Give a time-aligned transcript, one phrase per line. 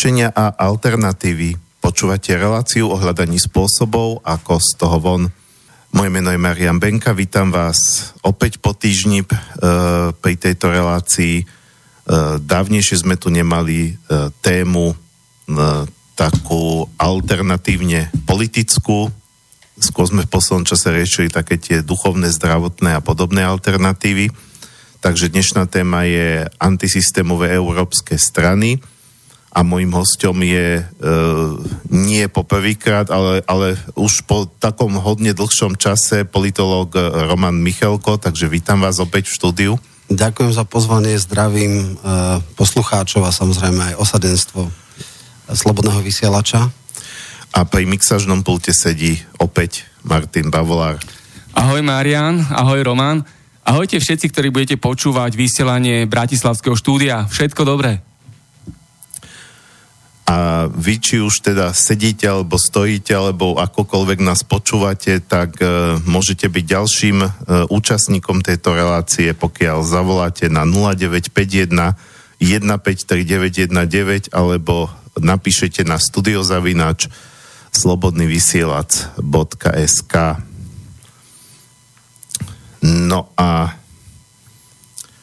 [0.00, 1.60] riešenia a alternatívy.
[1.76, 5.28] Počúvate reláciu o hľadaní spôsobov, ako z toho von.
[5.92, 9.26] Moje meno je Marian Benka, vítam vás opäť po týždni e,
[10.16, 11.44] pri tejto relácii.
[11.44, 11.46] E,
[12.40, 14.96] dávnejšie sme tu nemali e, tému e,
[16.16, 19.12] takú alternatívne politickú.
[19.76, 24.32] Skôr sme v poslednom čase riešili také tie duchovné, zdravotné a podobné alternatívy.
[25.04, 28.80] Takže dnešná téma je antisystémové európske strany
[29.50, 30.82] a môjim hostom je e,
[31.90, 36.94] nie poprvýkrát, ale, ale už po takom hodne dlhšom čase politológ
[37.26, 39.72] Roman Michalko, takže vítam vás opäť v štúdiu.
[40.10, 41.86] Ďakujem za pozvanie, zdravím e,
[42.54, 44.70] poslucháčov a samozrejme aj osadenstvo
[45.50, 46.70] Slobodného vysielača.
[47.50, 51.02] A pri mixažnom pulte sedí opäť Martin Bavolár.
[51.50, 53.26] Ahoj Marian, ahoj Roman.
[53.66, 57.26] Ahojte všetci, ktorí budete počúvať vysielanie Bratislavského štúdia.
[57.26, 58.09] Všetko dobré.
[60.30, 66.46] A vy, či už teda sedíte, alebo stojíte, alebo akokoľvek nás počúvate, tak uh, môžete
[66.46, 71.98] byť ďalším uh, účastníkom tejto relácie, pokiaľ zavoláte na 0951
[72.38, 77.10] 153919 alebo napíšete na studiozavinač
[77.74, 80.14] slobodnyvysielac.sk
[82.80, 83.76] No a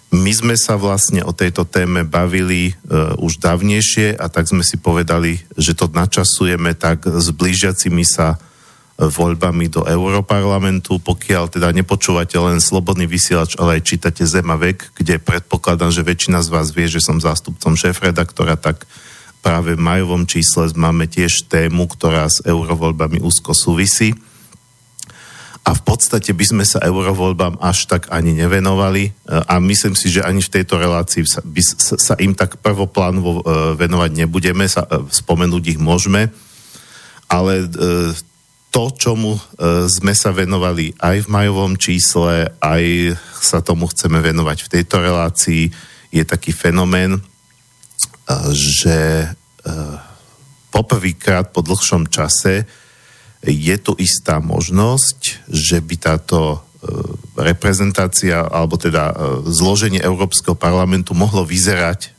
[0.08, 4.80] my sme sa vlastne o tejto téme bavili uh, už dávnejšie a tak sme si
[4.80, 8.40] povedali, že to načasujeme tak s blížiacimi sa
[8.98, 15.22] voľbami do Európarlamentu, pokiaľ teda nepočúvate len Slobodný vysielač, ale aj čítate Zema vek, kde
[15.22, 18.90] predpokladám, že väčšina z vás vie, že som zástupcom šéf-redaktora, tak
[19.46, 24.18] práve v majovom čísle máme tiež tému, ktorá s eurovoľbami úzko súvisí
[25.68, 30.24] a v podstate by sme sa eurovoľbám až tak ani nevenovali a myslím si, že
[30.24, 31.62] ani v tejto relácii sa, by
[32.00, 33.42] sa im tak prvoplánovo e,
[33.76, 36.32] venovať nebudeme, sa, e, spomenúť ich môžeme,
[37.28, 37.68] ale
[38.72, 39.36] to, čomu
[39.92, 42.84] sme sa venovali aj v majovom čísle, aj
[43.36, 45.68] sa tomu chceme venovať v tejto relácii,
[46.08, 47.20] je taký fenomén,
[48.56, 49.28] že
[50.72, 52.64] poprvýkrát po dlhšom čase
[53.46, 56.58] je tu istá možnosť, že by táto e,
[57.38, 59.16] reprezentácia alebo teda e,
[59.54, 62.10] zloženie Európskeho parlamentu mohlo vyzerať e,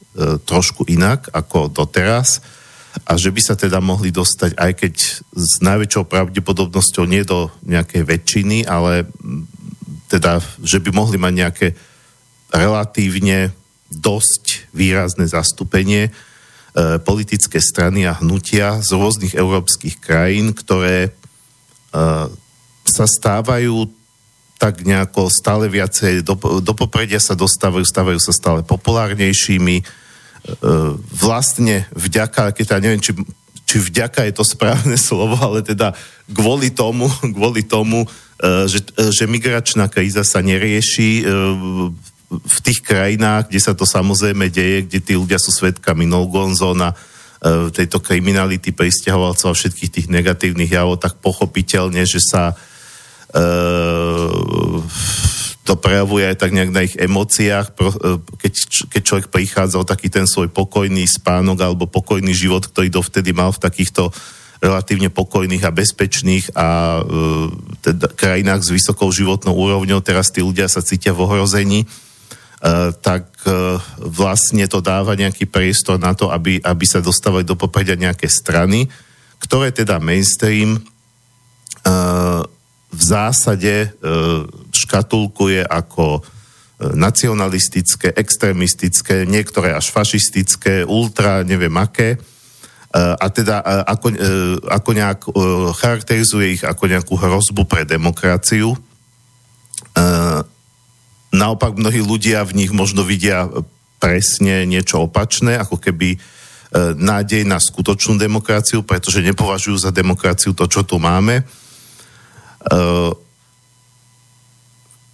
[0.46, 2.38] trošku inak ako doteraz
[3.06, 8.02] a že by sa teda mohli dostať, aj keď s najväčšou pravdepodobnosťou nie do nejakej
[8.02, 9.06] väčšiny, ale
[10.10, 11.68] teda, že by mohli mať nejaké
[12.50, 13.52] relatívne
[13.92, 16.10] dosť výrazné zastúpenie
[17.02, 21.10] politické strany a hnutia z rôznych európskych krajín, ktoré e,
[22.84, 23.88] sa stávajú
[24.58, 29.76] tak nejako stále viacej do, do popredia sa dostávajú, stávajú sa stále populárnejšími.
[29.80, 29.84] E,
[31.14, 33.16] vlastne vďaka, keď ja neviem, či,
[33.66, 35.96] či vďaka je to správne slovo, ale teda
[36.30, 38.06] kvôli tomu, kvôli tomu
[38.70, 41.26] že, že migračná kríza sa nerieši
[42.28, 46.92] v tých krajinách, kde sa to samozrejme deje, kde tí ľudia sú svetkami no-gon zóna,
[47.40, 52.52] e, tejto kriminality, pristahovalcov a všetkých tých negatívnych javov, tak pochopiteľne, že sa
[53.32, 53.44] e,
[55.64, 58.52] to prejavuje aj tak nejak na ich emóciách, e, keď,
[58.92, 63.56] keď človek prichádza o taký ten svoj pokojný spánok alebo pokojný život, ktorý dovtedy mal
[63.56, 64.12] v takýchto
[64.58, 67.02] relatívne pokojných a bezpečných a e,
[67.88, 71.88] teda krajinách s vysokou životnou úrovňou, teraz tí ľudia sa cítia v ohrození.
[71.88, 72.07] Eh,
[72.98, 77.94] tak eh, vlastne to dáva nejaký priestor na to, aby, aby sa dostávali do popredia
[77.94, 78.90] nejaké strany,
[79.38, 82.40] ktoré teda mainstream eh,
[82.88, 83.92] v zásade
[84.72, 86.24] škatulkuje ako
[86.96, 92.16] nacionalistické, extrémistické, niektoré až fašistické, ultra, neviem aké.
[92.96, 94.16] A teda ako,
[94.72, 95.20] ako nejak
[95.76, 98.72] charakterizuje ich ako nejakú hrozbu pre demokraciu
[101.28, 103.48] Naopak mnohí ľudia v nich možno vidia
[104.00, 106.18] presne niečo opačné, ako keby e,
[106.96, 111.42] nádej na skutočnú demokraciu, pretože nepovažujú za demokraciu to, čo tu máme.
[111.42, 111.44] E,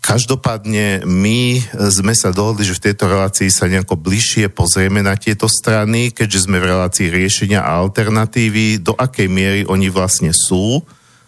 [0.04, 5.48] každopádne my sme sa dohodli, že v tejto relácii sa nejako bližšie pozrieme na tieto
[5.48, 10.84] strany, keďže sme v relácii riešenia a alternatívy, do akej miery oni vlastne sú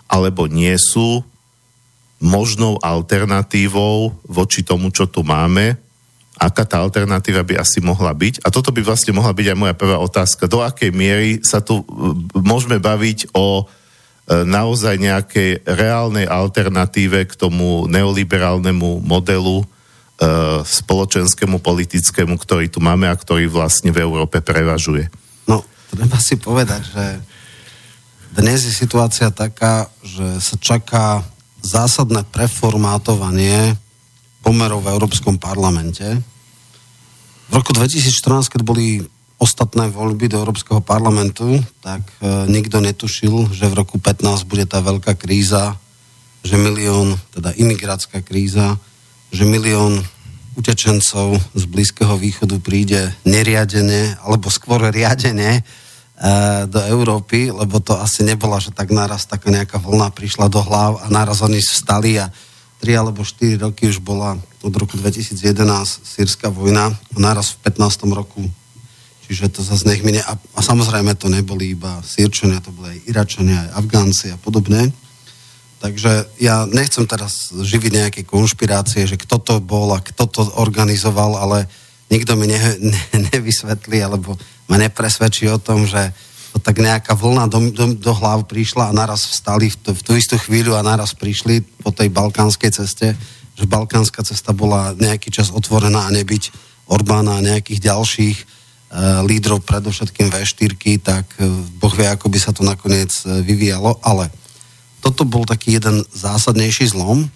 [0.06, 1.24] alebo nie sú
[2.26, 5.78] možnou alternatívou voči tomu, čo tu máme,
[6.36, 8.44] aká tá alternatíva by asi mohla byť.
[8.44, 10.50] A toto by vlastne mohla byť aj moja prvá otázka.
[10.50, 11.80] Do akej miery sa tu
[12.36, 19.66] môžeme baviť o e, naozaj nejakej reálnej alternatíve k tomu neoliberálnemu modelu e,
[20.60, 25.08] spoločenskému, politickému, ktorý tu máme a ktorý vlastne v Európe prevažuje.
[25.48, 27.04] No, treba si povedať, že
[28.36, 31.24] dnes je situácia taká, že sa čaká
[31.66, 33.74] zásadné preformátovanie
[34.46, 36.06] pomerov v Európskom parlamente.
[37.50, 39.02] V roku 2014, keď boli
[39.42, 44.80] ostatné voľby do Európskeho parlamentu, tak e, nikto netušil, že v roku 15 bude tá
[44.80, 45.76] veľká kríza,
[46.46, 48.78] že milión, teda imigrátska kríza,
[49.34, 50.00] že milión
[50.56, 55.60] utečencov z Blízkeho východu príde neriadene, alebo skôr riadene
[56.72, 61.04] do Európy, lebo to asi nebola, že tak naraz taká nejaká vlna prišla do hlav
[61.04, 62.32] a naraz oni vstali a
[62.80, 65.36] 3 alebo 4 roky už bola od roku 2011
[66.00, 68.08] sírska vojna a naraz v 15.
[68.16, 68.40] roku
[69.26, 70.22] Čiže to zase nech mi ne...
[70.22, 74.94] A, a samozrejme to neboli iba Sýrčania, to boli aj Iračania, aj Afgánci a podobne.
[75.82, 81.42] Takže ja nechcem teraz živiť nejaké konšpirácie, že kto to bol a kto to organizoval,
[81.42, 81.66] ale
[82.06, 83.02] nikto mi ne, ne,
[83.34, 86.10] nevysvetlí alebo ma nepresvedčí o tom, že
[86.54, 90.02] to tak nejaká vlna do, do, do hlav prišla a naraz vstali v, to, v
[90.02, 93.12] tú istú chvíľu a naraz prišli po tej balkánskej ceste,
[93.56, 98.38] že balkánska cesta bola nejaký čas otvorená a nebyť Orbána a nejakých ďalších
[98.86, 100.72] Eh, lídrov, predovšetkým V4,
[101.02, 104.30] tak eh, Boh vie, ako by sa to nakoniec eh, vyvíjalo, ale
[105.02, 107.26] toto bol taký jeden zásadnejší zlom,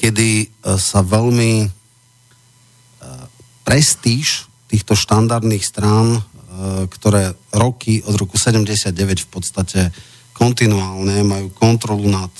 [0.00, 1.68] kedy sa veľmi
[3.62, 6.24] prestíž týchto štandardných strán,
[6.88, 8.92] ktoré roky od roku 79
[9.24, 9.80] v podstate
[10.36, 12.30] kontinuálne majú kontrolu nad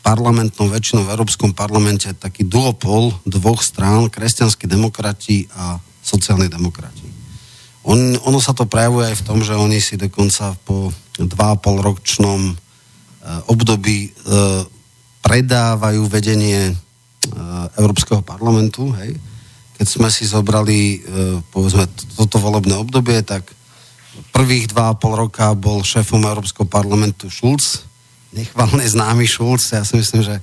[0.00, 7.04] parlamentnou väčšinou v Európskom parlamente taký duopol dvoch strán, kresťanskí demokrati a sociálni demokrati.
[7.84, 12.40] On, ono sa to prejavuje aj v tom, že oni si dokonca po 2,5 ročnom
[12.52, 12.54] e,
[13.48, 14.10] období e,
[15.24, 16.74] predávajú vedenie e,
[17.80, 18.92] Európskeho parlamentu.
[19.00, 19.16] Hej.
[19.80, 23.48] Keď sme si zobrali e, povedzme toto volebné obdobie, tak
[24.28, 27.88] prvých 2,5 roka bol šéfom Európskeho parlamentu Schulz,
[28.36, 29.72] nechvalne známy Schulz.
[29.72, 30.36] Ja si myslím, že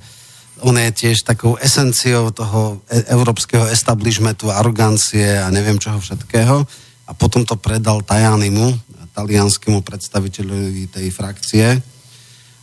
[0.58, 6.66] on je tiež takou esenciou toho e- európskeho establishmentu, arogancie a neviem čoho všetkého
[7.06, 8.74] a potom to predal Tajanimu,
[9.14, 11.78] talianskému predstaviteľovi tej frakcie.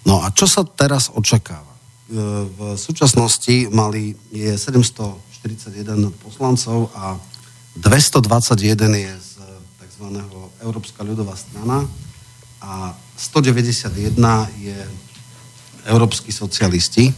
[0.04, 1.72] No a čo sa teraz očakáva?
[1.72, 1.80] E,
[2.46, 4.54] v súčasnosti mali, je
[5.46, 7.22] 741 poslancov a
[7.78, 8.58] 221
[8.98, 9.32] je z
[9.78, 10.06] tzv.
[10.66, 11.86] Európska ľudová strana
[12.66, 13.94] a 191
[14.58, 14.78] je
[15.86, 17.14] európsky socialisti.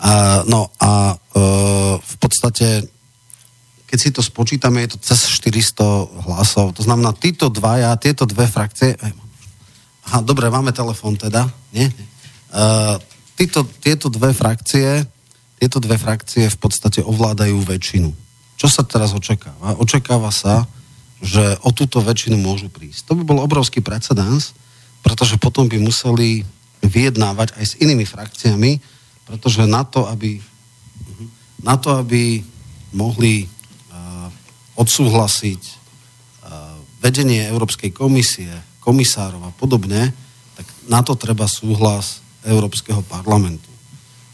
[0.00, 1.16] A, no a e,
[2.00, 2.88] v podstate
[3.88, 6.76] keď si to spočítame, je to cez 400 hlasov.
[6.76, 8.92] To znamená, títo dvaja, tieto dve frakcie...
[10.04, 11.88] Aha, dobre, máme telefón teda, nie?
[12.52, 13.00] Uh,
[13.32, 15.08] títo, tieto dve frakcie,
[15.58, 18.14] tieto dve frakcie v podstate ovládajú väčšinu.
[18.58, 19.78] Čo sa teraz očakáva?
[19.78, 20.66] Očakáva sa,
[21.18, 23.10] že o túto väčšinu môžu prísť.
[23.10, 24.54] To by bol obrovský precedens,
[25.02, 26.46] pretože potom by museli
[26.82, 28.78] vyjednávať aj s inými frakciami,
[29.26, 30.38] pretože na to, aby,
[31.58, 32.42] na to, aby
[32.94, 33.50] mohli
[34.78, 35.62] odsúhlasiť
[37.02, 40.14] vedenie Európskej komisie, komisárov a podobne,
[40.54, 43.70] tak na to treba súhlas Európskeho parlamentu.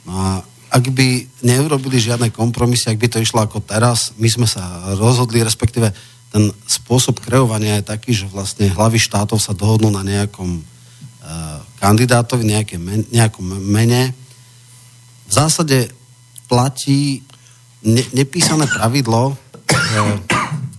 [0.04, 0.28] No a
[0.74, 5.38] ak by neurobili žiadne kompromisy, ak by to išlo ako teraz, my sme sa rozhodli,
[5.38, 5.94] respektíve
[6.34, 12.42] ten spôsob kreovania je taký, že vlastne hlavy štátov sa dohodnú na nejakom uh, kandidátovi,
[12.42, 14.10] nejaké men, nejakom mene.
[15.30, 15.94] V zásade
[16.50, 17.22] platí
[17.86, 19.38] ne, nepísané pravidlo,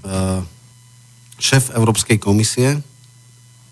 [0.06, 0.42] Eh,
[1.42, 2.80] šéf Európskej komisie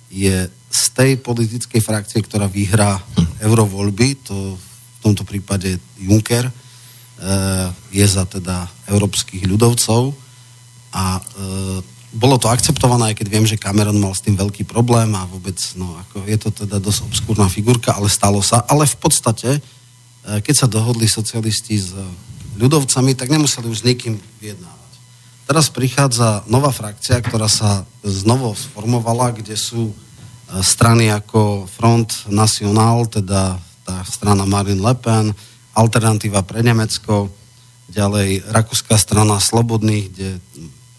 [0.10, 2.98] je z tej politickej frakcie, ktorá vyhrá
[3.38, 4.73] eurovoľby, to v
[5.04, 6.54] tomto prípade Juncker, eh,
[7.92, 10.16] je za teda európskych ľudovcov
[10.96, 11.80] a eh,
[12.14, 15.58] bolo to akceptované, aj keď viem, že Cameron mal s tým veľký problém a vôbec,
[15.74, 18.62] no, ako je to teda dosť obskúrna figurka, ale stalo sa.
[18.70, 19.58] Ale v podstate,
[20.22, 21.90] keď sa dohodli socialisti s
[22.62, 24.94] ľudovcami, tak nemuseli už s nikým vyjednávať.
[25.50, 29.90] Teraz prichádza nová frakcia, ktorá sa znovu sformovala, kde sú
[30.62, 35.36] strany ako Front National, teda tá strana Marine Le Pen,
[35.74, 37.30] Alternatíva pre Nemecko,
[37.92, 40.30] ďalej Rakúska strana Slobodných, kde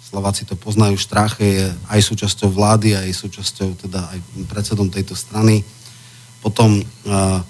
[0.04, 5.66] Slováci to poznajú, Štráche je aj súčasťou vlády, aj súčasťou, teda aj predsedom tejto strany.
[6.38, 7.42] Potom uh,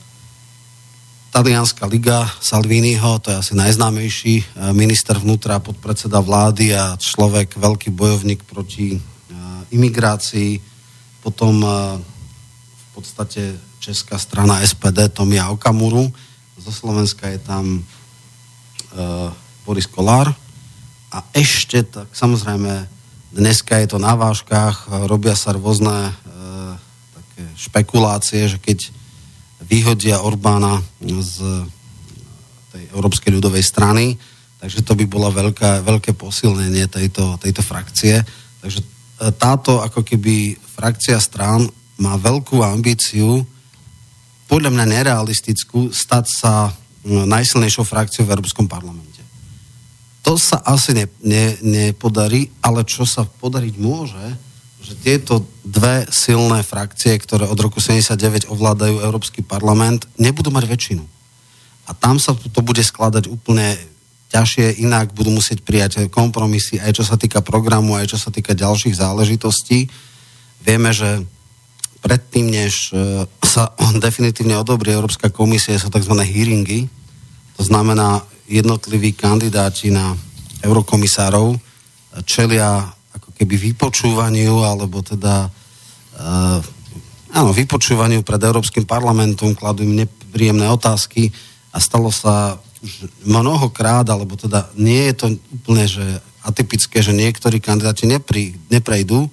[1.34, 7.90] Talianská liga Salviniho, to je asi najznámejší eh, minister vnútra, podpredseda vlády a človek, veľký
[7.90, 9.00] bojovník proti eh,
[9.74, 10.62] imigrácii.
[11.26, 12.13] Potom v
[12.94, 16.08] podstate česká strana SPD Tomia Okamuru.
[16.54, 17.82] Zo Slovenska je tam
[19.66, 20.30] Boris Kolár.
[21.10, 22.94] A ešte, tak samozrejme,
[23.34, 26.12] Dneska je to na vážkach, robia sa rôzne e,
[27.18, 28.94] také špekulácie, že keď
[29.58, 31.66] vyhodia Orbána z
[32.70, 34.14] tej Európskej ľudovej strany,
[34.62, 38.22] takže to by bolo veľké, veľké posilnenie tejto, tejto frakcie.
[38.62, 38.86] Takže e,
[39.34, 41.66] táto ako keby frakcia strán
[42.00, 43.44] má veľkú ambíciu,
[44.50, 46.52] podľa mňa nerealistickú, stať sa
[47.04, 49.20] najsilnejšou frakciou v Európskom parlamente.
[50.24, 54.24] To sa asi ne, ne, nepodarí, ale čo sa podariť môže,
[54.84, 61.04] že tieto dve silné frakcie, ktoré od roku 79 ovládajú Európsky parlament, nebudú mať väčšinu
[61.84, 63.76] a tam sa to bude skladať úplne
[64.32, 68.56] ťažšie, inak budú musieť prijať kompromisy, aj čo sa týka programu, aj čo sa týka
[68.56, 69.86] ďalších záležitostí.
[70.64, 71.22] Vieme, že
[72.04, 73.72] predtým, než e, sa
[74.04, 76.12] definitívne odobrí Európska komisia, sú tzv.
[76.12, 76.92] hearingy,
[77.56, 80.12] to znamená jednotliví kandidáti na
[80.60, 81.56] eurokomisárov
[82.22, 86.58] čelia ako keby vypočúvaniu, alebo teda uh,
[87.34, 91.34] áno, vypočúvaniu pred Európskym parlamentom, kladú im nepríjemné otázky,
[91.74, 92.54] a stalo sa
[92.86, 96.06] už mnohokrát, alebo teda nie je to úplne že
[96.46, 99.26] atypické, že niektorí kandidáti nepri, neprejdú.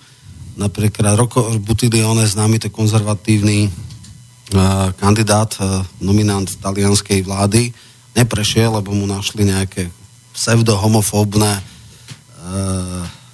[0.59, 7.71] Napríklad Roko Butilione, známy to konzervatívny uh, kandidát, uh, nominant talianskej vlády,
[8.11, 9.87] neprešiel, lebo mu našli nejaké
[10.35, 11.63] pseudo-homofóbne uh,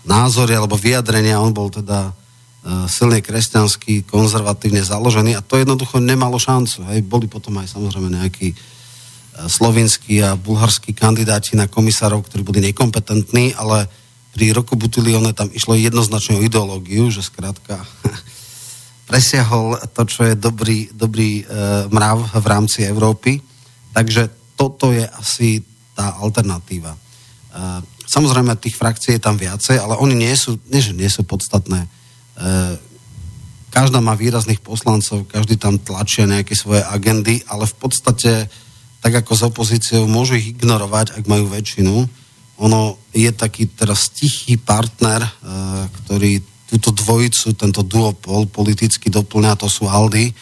[0.06, 1.42] názory alebo vyjadrenia.
[1.42, 6.86] On bol teda uh, silne kresťanský, konzervatívne založený a to jednoducho nemalo šancu.
[6.94, 7.02] Hej.
[7.02, 13.58] Boli potom aj samozrejme nejakí uh, slovinskí a bulharskí kandidáti na komisárov, ktorí boli nekompetentní,
[13.58, 13.90] ale
[14.38, 17.82] pri roku Butilione tam išlo jednoznačne o ideológiu, že skrátka
[19.10, 21.44] presiahol to, čo je dobrý, dobrý e,
[21.90, 23.42] mrav v rámci Európy.
[23.98, 25.66] Takže toto je asi
[25.98, 26.94] tá alternatíva.
[26.94, 27.00] E,
[28.06, 31.90] samozrejme, tých frakcií je tam viacej, ale oni nie sú, nie, že nie sú podstatné.
[31.90, 31.90] E,
[33.74, 38.46] každá má výrazných poslancov, každý tam tlačia nejaké svoje agendy, ale v podstate
[39.02, 42.27] tak ako s opozíciou, môžu ich ignorovať, ak majú väčšinu.
[42.58, 45.32] Ono je taký teraz tichý partner, e,
[46.04, 46.32] ktorý
[46.68, 50.36] túto dvojicu, tento duopol politicky doplňa, to sú Aldy,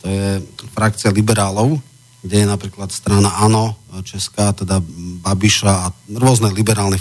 [0.00, 0.44] to je
[0.76, 1.80] frakcia liberálov,
[2.20, 4.82] kde je napríklad strana ANO, Česká, teda
[5.24, 7.00] Babiša a rôzne liberálne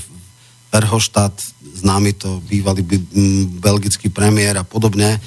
[0.69, 1.33] Verhoštát,
[1.81, 2.85] známy to bývalý
[3.59, 5.19] belgický premiér a podobne,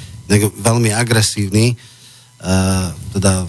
[0.63, 1.77] veľmi agresívny, e,
[3.13, 3.45] teda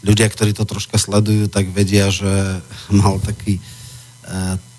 [0.00, 2.58] ľudia, ktorí to troška sledujú, tak vedia, že
[3.00, 3.60] mal taký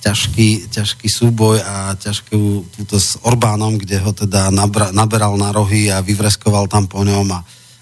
[0.02, 5.94] ťažký, ťažký súboj a ťažkú túto s Orbánom, kde ho teda nabra, naberal na rohy
[5.94, 7.40] a vyvreskoval tam po ňom a,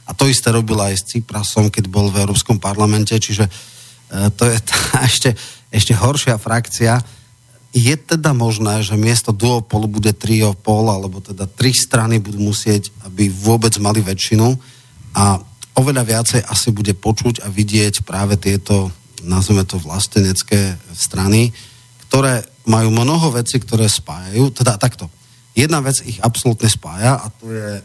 [0.09, 4.51] a to isté robil aj s Ciprasom, keď bol v Európskom parlamente, čiže uh, to
[4.51, 4.77] je tá
[5.09, 5.31] ešte,
[5.71, 6.99] ešte horšia frakcia.
[7.69, 12.89] Je teda možné, že miesto duopolu bude trio pol, alebo teda tri strany budú musieť,
[13.05, 14.57] aby vôbec mali väčšinu
[15.13, 15.37] a
[15.77, 18.91] oveľa viacej asi bude počuť a vidieť práve tieto,
[19.23, 21.51] nazveme to vlastenecké strany,
[22.09, 25.09] ktoré majú mnoho vecí, ktoré spájajú, teda takto.
[25.57, 27.81] Jedna vec ich absolútne spája a to je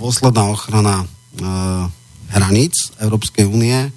[0.00, 1.06] dôsledná ochrana e,
[2.32, 3.92] hraníc Európskej únie,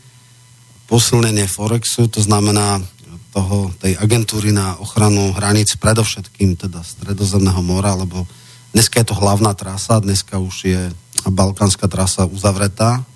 [0.91, 2.83] posilnenie Forexu, to znamená
[3.31, 8.27] toho, tej agentúry na ochranu hraníc, predovšetkým teda Stredozemného mora, lebo
[8.75, 10.81] dneska je to hlavná trasa, dneska už je
[11.23, 13.07] balkánska trasa uzavretá,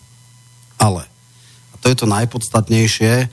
[0.80, 1.04] ale,
[1.86, 3.27] to je to najpodstatnejšie, e,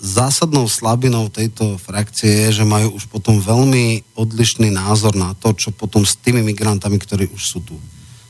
[0.00, 5.68] zásadnou slabinou tejto frakcie je, že majú už potom veľmi odlišný názor na to, čo
[5.68, 7.76] potom s tými migrantami, ktorí už sú tu.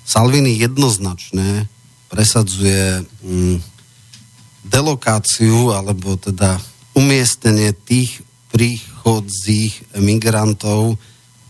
[0.02, 1.70] Salvini jednoznačne
[2.10, 3.62] presadzuje mm,
[4.66, 6.58] delokáciu alebo teda
[6.98, 10.98] umiestnenie tých príchodzích migrantov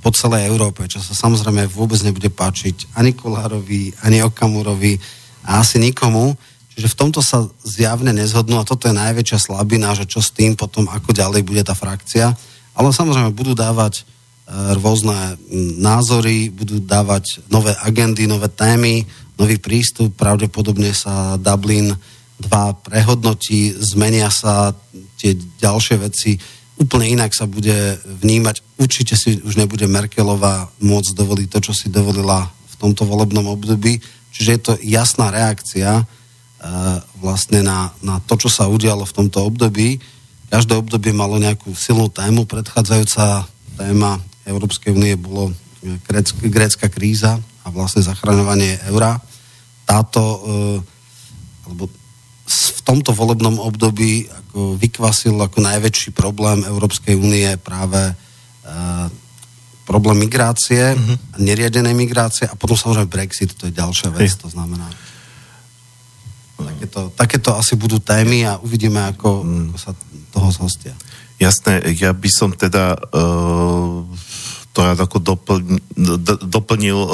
[0.05, 5.01] po celej Európe, čo sa samozrejme vôbec nebude páčiť ani Kolárovi, ani Okamurovi
[5.49, 6.37] a asi nikomu.
[6.73, 10.57] Čiže v tomto sa zjavne nezhodnú a toto je najväčšia slabina, že čo s tým
[10.57, 12.33] potom, ako ďalej bude tá frakcia.
[12.73, 14.03] Ale samozrejme budú dávať e,
[14.81, 15.37] rôzne
[15.77, 19.05] názory, budú dávať nové agendy, nové témy,
[19.37, 21.93] nový prístup, pravdepodobne sa Dublin
[22.41, 22.49] 2
[22.89, 24.73] prehodnotí, zmenia sa
[25.21, 26.41] tie ďalšie veci,
[26.81, 28.81] úplne inak sa bude vnímať.
[28.81, 34.01] Určite si už nebude Merkelová môcť dovoliť to, čo si dovolila v tomto volebnom období.
[34.33, 36.09] Čiže je to jasná reakcia
[37.19, 39.99] vlastne na, na to, čo sa udialo v tomto období.
[40.47, 42.47] Každé obdobie malo nejakú silnú tému.
[42.47, 43.47] Predchádzajúca
[43.79, 45.51] téma Európskej únie bolo
[46.47, 49.19] grécka kríza a vlastne zachraňovanie eura.
[49.83, 50.39] Táto, e,
[51.67, 51.91] alebo
[52.47, 58.15] v tomto volebnom období ako vykvasil ako najväčší problém Európskej únie práve e,
[59.83, 61.43] problém migrácie, uh-huh.
[61.43, 64.87] neriadenej migrácie a potom samozrejme Brexit, to je ďalšia vec, to znamená
[66.67, 69.43] takéto, takéto asi budú témy a uvidíme, ako,
[69.73, 69.91] ako sa
[70.33, 70.95] toho zhostia.
[71.43, 74.07] Jasné, ja by som teda uh,
[74.71, 75.63] to rád ako doplň,
[76.47, 77.11] doplnil uh,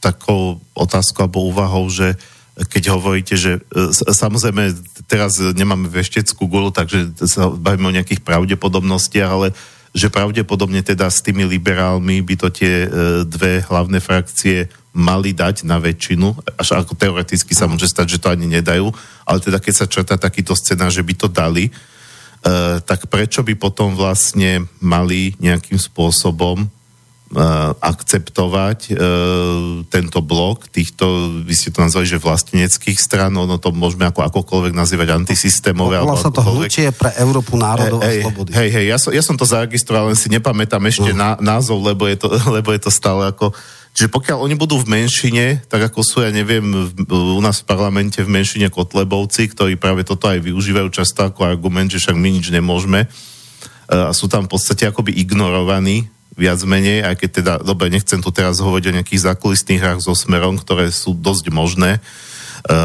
[0.00, 2.16] takou otázkou alebo úvahou, že
[2.56, 4.72] keď hovoríte, že uh, samozrejme
[5.04, 9.52] teraz nemáme vešteckú gulu, takže sa bavíme o nejakých pravdepodobnostiach, ale
[9.90, 15.62] že pravdepodobne teda s tými liberálmi by to tie uh, dve hlavné frakcie mali dať
[15.62, 18.90] na väčšinu, až ako teoreticky sa môže stať, že to ani nedajú,
[19.22, 23.54] ale teda keď sa črta takýto scéna, že by to dali, uh, tak prečo by
[23.54, 32.10] potom vlastne mali nejakým spôsobom uh, akceptovať uh, tento blok týchto, vy ste to nazvali,
[32.10, 36.02] že vlasteneckých stran, ono to môžeme ako akokoľvek nazývať antisystémové.
[36.02, 38.50] Volá sa to hnutie pre Európu národov hey, a slobody.
[38.58, 41.38] Hej, hej, ja som, ja som to zaregistroval, len si nepamätám ešte uh.
[41.38, 42.26] názov, lebo je, to,
[42.58, 43.54] lebo je to stále ako
[43.90, 46.62] Čiže pokiaľ oni budú v menšine, tak ako sú, ja neviem,
[47.10, 51.90] u nás v parlamente v menšine Kotlebovci, ktorí práve toto aj využívajú často ako argument,
[51.90, 53.08] že však my nič nemôžeme, e,
[53.90, 56.06] a sú tam v podstate akoby ignorovaní
[56.38, 60.14] viac menej, aj keď teda, dobre, nechcem tu teraz hovoriť o nejakých zákulisných hrách so
[60.14, 62.00] Smerom, ktoré sú dosť možné, e,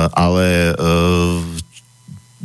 [0.10, 1.64] ale e,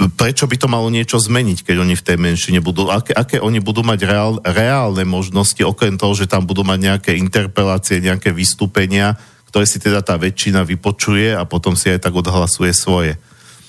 [0.08, 3.60] prečo by to malo niečo zmeniť, keď oni v tej menšine budú, aké, aké oni
[3.60, 9.18] budú mať reál, reálne možnosti, okrem toho, že tam budú mať nejaké interpelácie, nejaké vystúpenia,
[9.52, 13.18] ktoré si teda tá väčšina vypočuje a potom si aj tak odhlasuje svoje.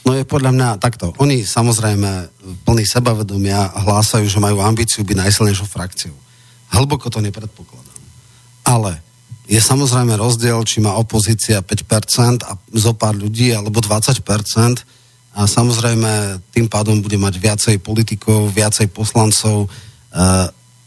[0.02, 1.14] No je podľa mňa takto.
[1.22, 2.30] Oni samozrejme
[2.66, 6.16] plný sebavedomia hlásajú, že majú ambíciu byť najsilnejšou frakciou.
[6.72, 8.00] Hlboko to nepredpokladám.
[8.66, 9.02] Ale
[9.46, 14.22] je samozrejme rozdiel, či má opozícia 5% a zo pár ľudí, alebo 20%,
[15.32, 19.66] a samozrejme tým pádom bude mať viacej politikov, viacej poslancov.
[19.66, 19.70] E,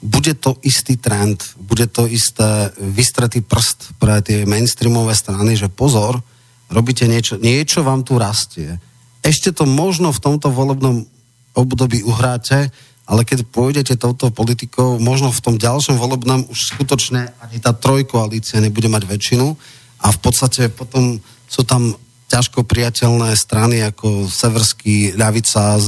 [0.05, 6.21] bude to istý trend, bude to isté vystretý prst pre tie mainstreamové strany, že pozor,
[6.69, 8.77] robíte niečo, niečo vám tu rastie.
[9.25, 11.09] Ešte to možno v tomto volebnom
[11.57, 12.69] období uhráte,
[13.09, 18.61] ale keď pôjdete touto politikou, možno v tom ďalšom volebnom už skutočne ani tá trojkoalícia
[18.61, 19.57] nebude mať väčšinu
[20.05, 21.17] a v podstate potom
[21.49, 21.97] sú tam
[22.35, 25.79] ťažko priateľné strany ako Severský ľavica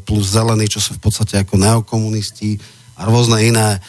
[0.00, 2.56] plus Zelený, čo sú v podstate ako neokomunisti
[2.96, 3.80] a rôzne iné e,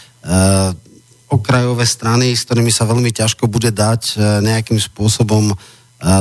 [1.32, 5.56] okrajové strany, s ktorými sa veľmi ťažko bude dať e, nejakým spôsobom e,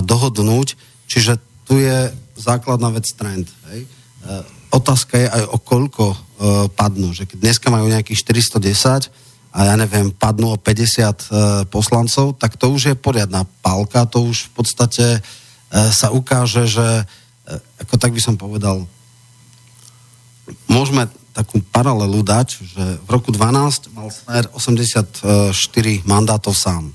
[0.07, 0.79] dohodnúť.
[1.11, 3.51] Čiže tu je základná vec trend.
[3.75, 3.87] Hej.
[4.71, 6.15] Otázka je aj o koľko
[6.79, 7.11] padnú.
[7.11, 9.11] Že keď dneska majú nejakých 410
[9.53, 11.11] a ja neviem, padnú o 50 e,
[11.67, 15.21] poslancov, tak to už je poriadna pálka, to už v podstate E,
[15.73, 17.05] sa ukáže, že e,
[17.81, 18.85] ako tak by som povedal,
[20.69, 25.25] môžeme takú paralelu dať, že v roku 12 mal Smer 84
[26.05, 26.93] mandátov sám.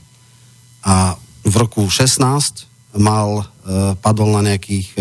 [0.86, 2.22] A v roku 16
[3.02, 4.94] mal, e, padol na nejakých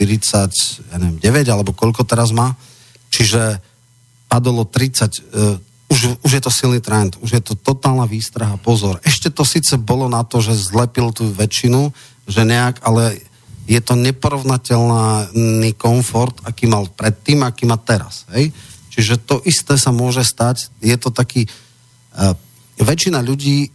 [0.00, 2.56] 40, ja neviem, 9 alebo koľko teraz má.
[3.12, 3.60] Čiže
[4.32, 9.02] padolo 30, už, už je to silný trend, už je to totálna výstraha, pozor.
[9.02, 11.90] Ešte to síce bolo na to, že zlepil tú väčšinu,
[12.30, 13.18] že nejak, ale
[13.66, 18.26] je to neporovnateľný komfort, aký mal predtým, aký má teraz.
[18.30, 18.54] Hej?
[18.90, 20.70] Čiže to isté sa môže stať.
[20.78, 21.50] Je to taký...
[22.14, 22.34] Uh,
[22.80, 23.68] väčšina ľudí,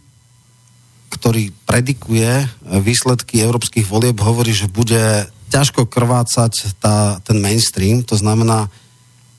[1.06, 2.46] ktorý predikuje e,
[2.82, 8.02] výsledky európskych volieb, hovorí, že bude ťažko krvácať tá, ten mainstream.
[8.10, 8.66] To znamená,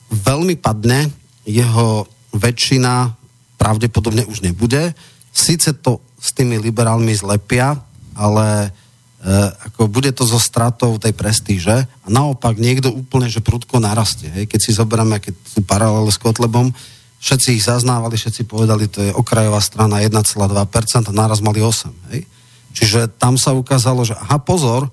[0.08, 1.12] veľmi padne,
[1.44, 3.12] jeho väčšina
[3.60, 4.96] pravdepodobne už nebude.
[5.30, 7.76] Sice to s tými liberálmi zlepia,
[8.16, 8.72] ale
[9.18, 14.30] ako bude to zo stratou tej prestíže a naopak niekto úplne, že prudko narastie.
[14.30, 14.46] Hej.
[14.46, 16.70] Keď si zoberieme, keď sú paralele s Kotlebom,
[17.18, 22.14] všetci ich zaznávali, všetci povedali, to je okrajová strana 1,2% a naraz mali 8.
[22.14, 22.30] Hej.
[22.78, 24.86] Čiže tam sa ukázalo, že aha, pozor,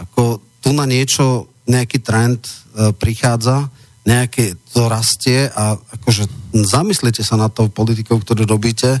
[0.00, 3.68] ako tu na niečo, nejaký trend e, prichádza,
[4.08, 6.24] nejaké to rastie a akože
[6.56, 8.96] zamyslite sa na to politikou, ktorú robíte,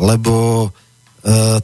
[0.00, 0.32] lebo
[0.72, 0.85] E,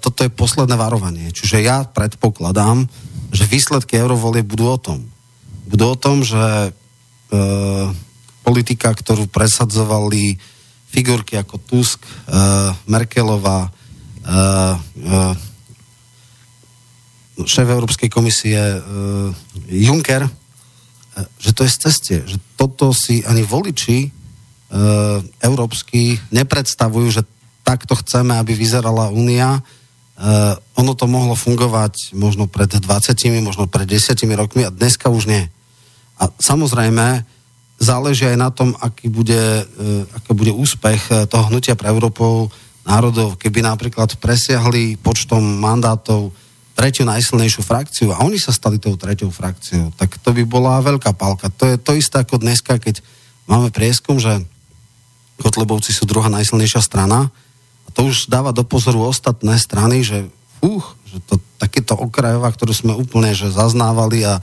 [0.03, 1.31] toto je posledné varovanie.
[1.31, 2.90] Čiže ja predpokladám,
[3.33, 5.07] že výsledky eurovolie budú o tom.
[5.70, 6.70] Budú o tom, že e,
[8.44, 10.37] politika, ktorú presadzovali
[10.92, 12.09] figurky ako Tusk, e,
[12.90, 13.70] Merkelová, e,
[14.20, 15.48] e,
[17.48, 18.79] šéf Európskej komisie e,
[19.72, 20.31] Juncker, e,
[21.40, 24.09] že to je z ceste, že toto si ani voliči e,
[25.40, 27.25] európsky nepredstavujú, že
[27.62, 29.62] takto chceme, aby vyzerala únia.
[30.18, 32.85] Uh, ono to mohlo fungovať možno pred 20,
[33.42, 35.48] možno pred 10 rokmi a dneska už nie.
[36.20, 37.27] A samozrejme,
[37.83, 43.38] záleží aj na tom, aký bude, uh, aký bude úspech toho hnutia pre Európou národov,
[43.38, 46.35] keby napríklad presiahli počtom mandátov
[46.72, 51.12] tretiu najsilnejšiu frakciu a oni sa stali tou treťou frakciou, tak to by bola veľká
[51.14, 51.53] palka.
[51.61, 53.05] To je to isté ako dneska, keď
[53.46, 54.42] máme prieskum, že
[55.38, 57.29] Kotlebovci sú druhá najsilnejšia strana
[57.92, 60.26] to už dáva do pozoru ostatné strany, že
[60.64, 64.40] uh, že to, takéto okrajová, ktorú sme úplne že zaznávali a,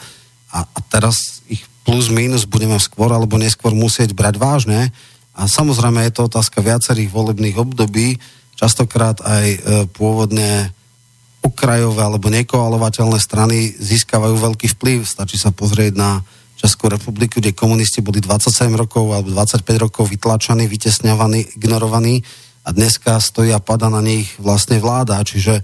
[0.53, 4.93] a, a teraz ich plus minus budeme skôr alebo neskôr musieť brať vážne.
[5.33, 8.21] A samozrejme je to otázka viacerých volebných období,
[8.53, 9.59] častokrát aj e,
[9.89, 10.69] pôvodne
[11.41, 15.07] okrajové alebo nekoalovateľné strany získavajú veľký vplyv.
[15.07, 16.21] Stačí sa pozrieť na
[16.59, 22.19] Českú republiku, kde komunisti boli 27 rokov alebo 25 rokov vytlačaní, vytesňovaní, ignorovaní
[22.69, 25.25] a dneska stojí a pada na nich vlastne vláda.
[25.25, 25.63] Čiže e,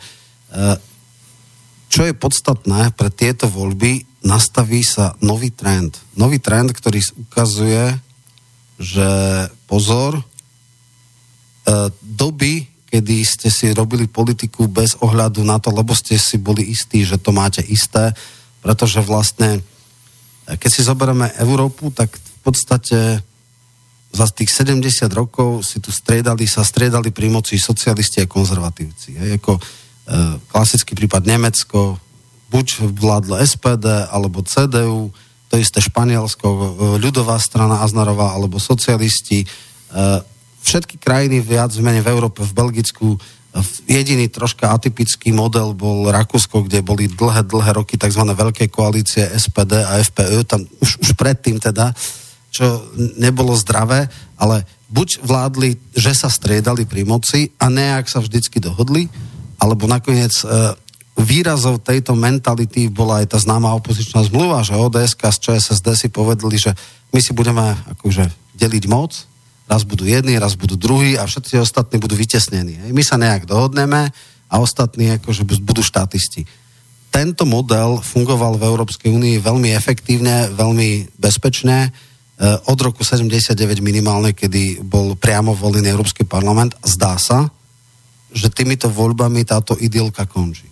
[1.86, 6.02] čo je podstatné pre tieto voľby, nastaví sa nový trend.
[6.18, 6.98] Nový trend, ktorý
[7.30, 7.94] ukazuje,
[8.82, 9.10] že
[9.70, 10.24] pozor, e,
[12.02, 17.06] doby, kedy ste si robili politiku bez ohľadu na to, lebo ste si boli istí,
[17.06, 18.18] že to máte isté,
[18.66, 19.62] pretože vlastne,
[20.50, 23.22] keď si zoberieme Európu, tak v podstate
[24.16, 29.20] za tých 70 rokov si tu striedali, sa striedali pri moci socialisti a konzervatívci.
[29.20, 29.62] Je, ako e,
[30.48, 32.00] klasický prípad Nemecko,
[32.48, 35.12] buď vládlo SPD alebo CDU,
[35.52, 36.60] to isté Španielsko, e,
[37.04, 39.48] ľudová strana Aznarová alebo socialisti, e,
[40.64, 43.20] všetky krajiny viac v mene v Európe, v Belgicku,
[43.88, 48.20] jediný troška atypický model bol Rakúsko, kde boli dlhé, dlhé roky tzv.
[48.20, 51.96] veľké koalície SPD a FPÖ, tam už, už predtým teda,
[52.56, 52.88] čo
[53.20, 54.08] nebolo zdravé,
[54.40, 59.12] ale buď vládli, že sa striedali pri moci a nejak sa vždycky dohodli,
[59.60, 60.46] alebo nakoniec e,
[61.20, 66.56] výrazov tejto mentality bola aj tá známa opozičná zmluva, že ODS z ČSSD si povedali,
[66.56, 66.72] že
[67.12, 69.28] my si budeme akože deliť moc,
[69.68, 72.92] raz budú jedni, raz budú druhí a všetci ostatní budú vytesnení.
[72.96, 74.12] My sa nejak dohodneme
[74.48, 76.46] a ostatní akože budú štatisti.
[77.10, 81.96] Tento model fungoval v Európskej únii veľmi efektívne, veľmi bezpečne,
[82.44, 86.76] od roku 79 minimálne, kedy bol priamo volený Európsky parlament.
[86.84, 87.48] Zdá sa,
[88.36, 90.68] že týmito voľbami táto idylka končí.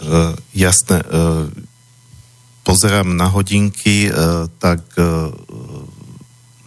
[0.00, 0.98] Uh, jasné.
[1.06, 1.70] Uh
[2.70, 4.10] pozerám na hodinky, e,
[4.62, 5.02] tak e,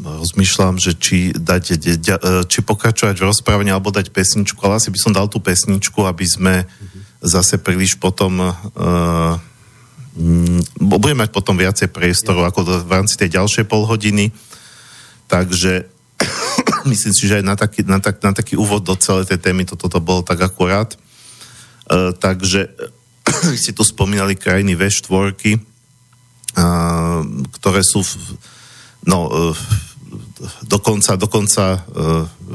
[0.03, 1.79] rozmýšľam, že či, dať,
[2.51, 6.27] či pokračovať v rozprávaní alebo dať pesničku, ale asi by som dal tú pesničku, aby
[6.27, 6.67] sme
[7.23, 9.39] zase príliš potom uh,
[10.77, 14.29] budeme mať potom viacej priestorov ako v rámci tej ďalšej polhodiny.
[15.31, 15.87] Takže
[16.91, 19.63] myslím si, že aj na taký, na, tak, na taký úvod do celej tej témy
[19.65, 20.93] to, bolo tak akurát.
[21.87, 22.69] Uh, takže
[23.51, 25.73] vy ste tu spomínali krajiny V4,
[27.57, 28.37] ktoré sú v,
[29.09, 29.57] no e,
[30.65, 31.83] dokonca, dokonca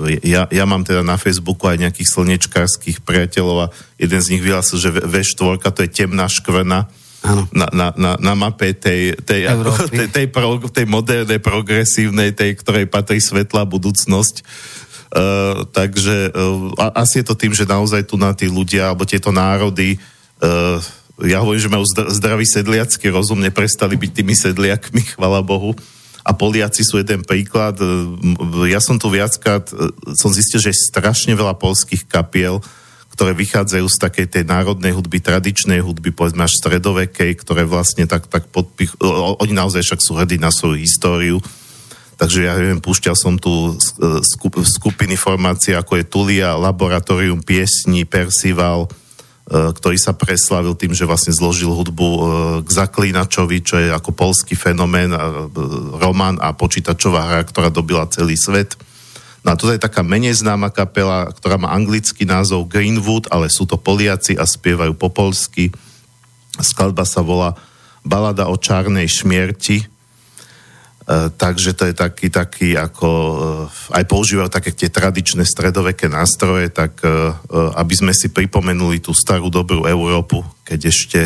[0.03, 4.43] e, ja, ja mám teda na Facebooku aj nejakých slnečkárských priateľov a jeden z nich
[4.45, 6.89] vyhlásil, že V4 to je temná škvrna
[7.51, 12.57] na, na, na, na mape tej, tej, ako, tej, tej, pro, tej modernej, progresívnej, tej,
[12.63, 14.47] ktorej patrí svetlá budúcnosť.
[15.09, 19.33] Uh, takže uh, asi je to tým, že naozaj tu na tí ľudia, alebo tieto
[19.33, 19.97] národy
[20.45, 20.77] uh,
[21.27, 25.75] ja hovorím, že majú zdravý sedliacký rozum, neprestali byť tými sedliakmi, chvala Bohu.
[26.29, 27.81] A Poliaci sú jeden príklad.
[27.81, 27.89] E,
[28.69, 32.61] ja som tu viackrát, e, som zistil, že je strašne veľa polských kapiel,
[33.17, 38.29] ktoré vychádzajú z takej tej národnej hudby, tradičnej hudby, povedzme až stredovekej, ktoré vlastne tak,
[38.29, 38.93] tak podpich...
[39.41, 41.41] Oni naozaj však sú hrdí na svoju históriu.
[42.21, 44.21] Takže ja neviem, púšťal som tu e,
[44.69, 48.85] skupiny formácie, ako je Tulia, Laboratorium piesní, Percival,
[49.49, 52.21] ktorý sa preslavil tým, že vlastne zložil hudbu e,
[52.65, 55.21] k Zaklínačovi, čo je ako polský fenomén, e,
[55.97, 58.77] román a počítačová hra, ktorá dobila celý svet.
[59.41, 63.65] No a toto je taká menej známa kapela, ktorá má anglický názov Greenwood, ale sú
[63.65, 65.73] to Poliaci a spievajú po polsky.
[66.61, 67.57] Skladba sa volá
[68.05, 69.98] Balada o čárnej šmierti, E,
[71.41, 77.01] takže to je taký, taký ako, e, aj používajú také tie tradičné stredoveké nástroje, tak
[77.01, 77.09] e,
[77.81, 81.21] aby sme si pripomenuli tú starú dobrú Európu, keď ešte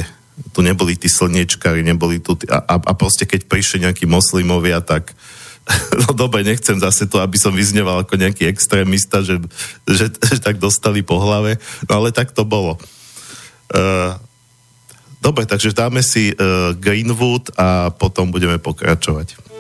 [0.55, 5.19] tu neboli tí slniečkári, neboli tu tí, a, a proste keď prišli nejakí moslimovia, tak
[6.07, 9.43] no dobre, nechcem zase to, aby som vyzneval ako nejaký extrémista, že,
[9.87, 11.59] že, že tak dostali po hlave,
[11.91, 12.79] no ale tak to bolo.
[13.71, 14.15] Uh,
[15.19, 19.52] dobre, takže dáme si uh, Greenwood a potom budeme pokračovať.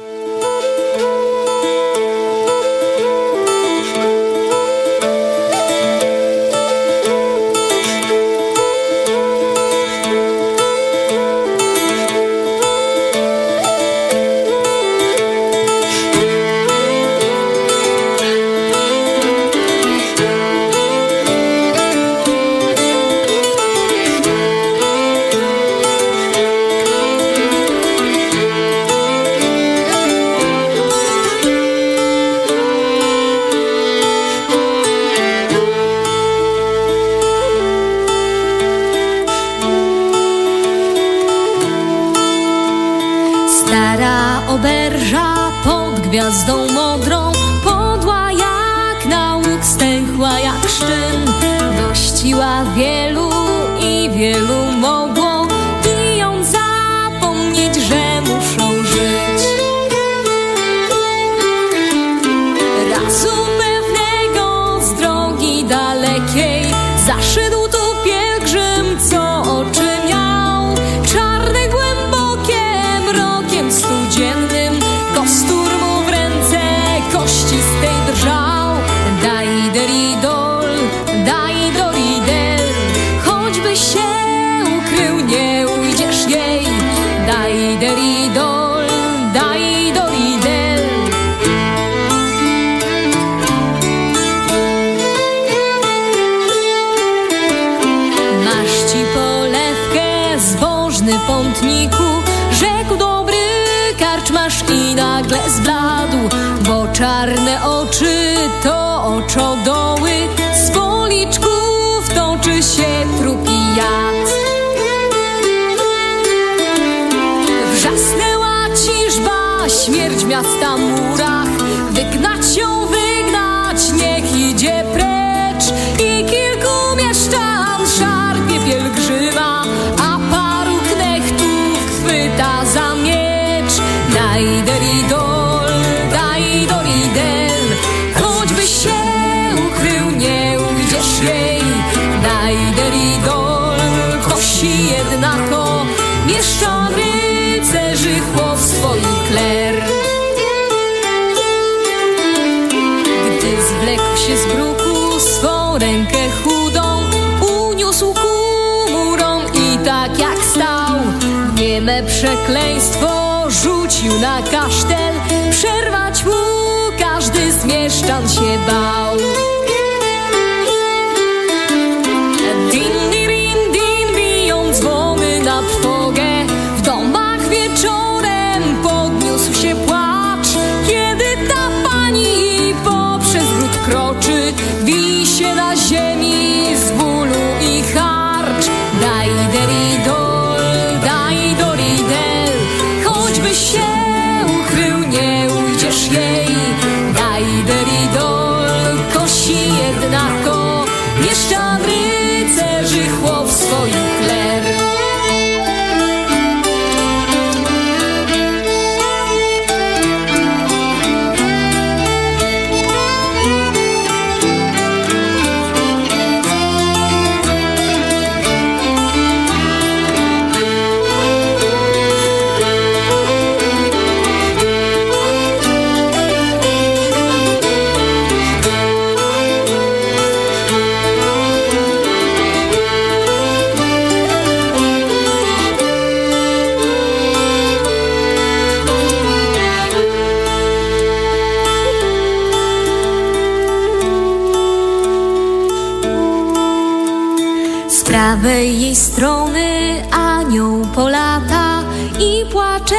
[248.33, 249.69] prawej jej strony
[250.11, 251.83] anioł polata
[252.21, 252.95] i płacze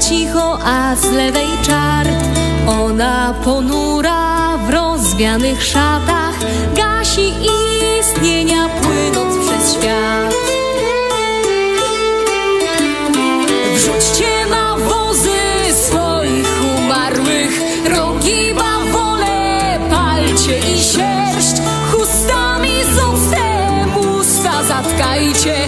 [0.00, 2.06] cicho, a z lewej czar.
[2.66, 6.34] Ona ponura w rozwianych szatach
[6.76, 7.32] gasi
[8.00, 10.43] istnienia płynąc przez świat.
[24.98, 25.66] 改写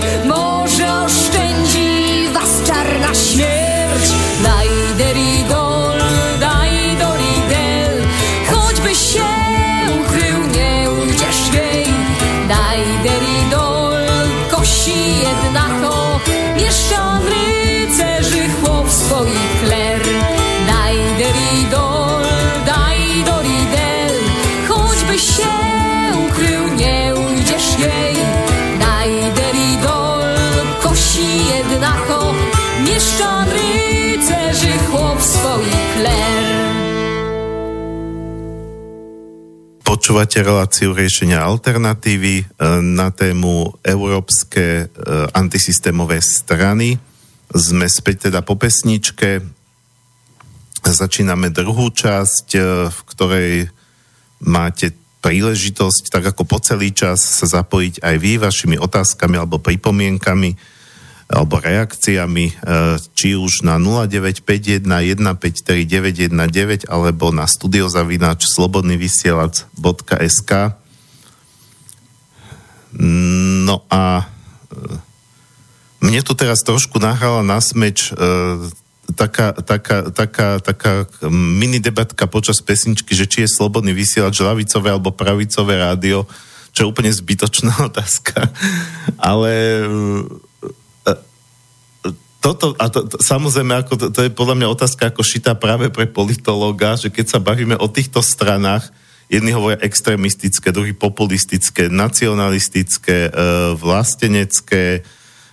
[40.07, 42.45] Počúvate reláciu riešenia alternatívy e,
[42.79, 45.03] na tému Európske e,
[45.35, 46.95] antisystémové strany.
[47.51, 49.43] Sme späť teda po pesničke.
[50.87, 53.67] Začíname druhú časť, e, v ktorej
[54.47, 54.95] máte
[55.27, 60.55] príležitosť, tak ako po celý čas, sa zapojiť aj vy vašimi otázkami alebo pripomienkami
[61.27, 62.55] alebo reakciami,
[63.19, 70.51] či už na 0951 153 919 alebo na studiozavinač slobodnyvysielac.sk
[73.67, 74.25] No a
[76.01, 78.15] mne tu teraz trošku nahrala na smeč
[79.15, 85.15] taká, taká, taká, taká mini debatka počas pesničky, že či je slobodný vysielač ľavicové alebo
[85.15, 86.27] pravicové rádio,
[86.75, 88.51] čo je úplne zbytočná otázka.
[89.21, 89.85] Ale e,
[92.41, 95.91] toto, a to, to, samozrejme, ako to, to je podľa mňa otázka ako šitá práve
[95.91, 98.89] pre politológa, že keď sa bavíme o týchto stranách,
[99.27, 103.31] jedni hovoria extrémistické, druhý populistické, nacionalistické, e,
[103.75, 105.03] vlastenecké,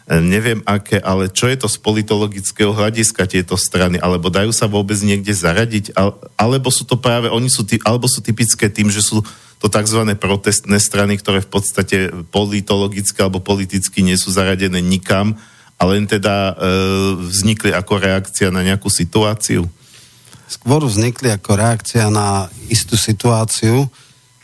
[0.04, 4.67] E, neviem aké, ale čo je to z politologického hľadiska tieto strany, alebo dajú sa
[4.67, 5.96] vôbec niekde zaradiť,
[6.36, 9.24] alebo sú to práve, oni sú, alebo sú typické tým, že sú
[9.63, 10.04] to tzv.
[10.19, 11.98] protestné strany, ktoré v podstate
[12.36, 15.39] politologicky alebo politicky nie sú zaradené nikam,
[15.77, 16.53] ale len teda e,
[17.29, 19.67] vznikli ako reakcia na nejakú situáciu?
[20.47, 23.89] Skôr vznikli ako reakcia na istú situáciu,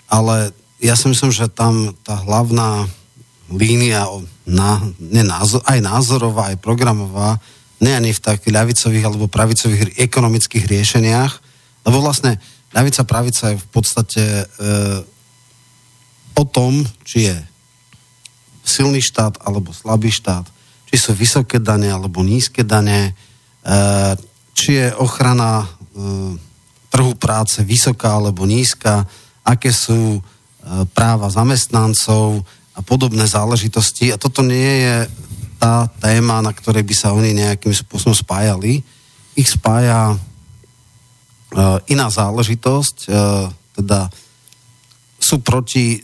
[0.09, 2.87] ale ja si myslím, že tam tá hlavná
[3.51, 4.05] línia
[4.45, 7.37] na, ne názor, aj názorová, aj programová,
[7.79, 11.33] ne ani v takých ľavicových alebo pravicových ekonomických riešeniach,
[11.87, 12.37] lebo vlastne
[12.75, 14.45] ľavica, pravica je v podstate e,
[16.35, 17.37] o tom, či je
[18.63, 20.45] silný štát alebo slabý štát,
[20.89, 23.13] či sú vysoké dane alebo nízke dane,
[23.61, 23.71] e,
[24.57, 25.67] či je ochrana e,
[26.89, 29.05] trhu práce vysoká alebo nízka,
[29.45, 30.21] aké sú e,
[30.89, 32.41] práva zamestnancov,
[32.79, 34.15] a podobné záležitosti.
[34.15, 34.95] A toto nie je
[35.59, 38.79] tá téma, na ktorej by sa oni nejakým spôsobom spájali.
[39.35, 40.15] Ich spája
[41.91, 43.11] iná záležitosť,
[43.75, 43.99] teda
[45.19, 45.99] sú proti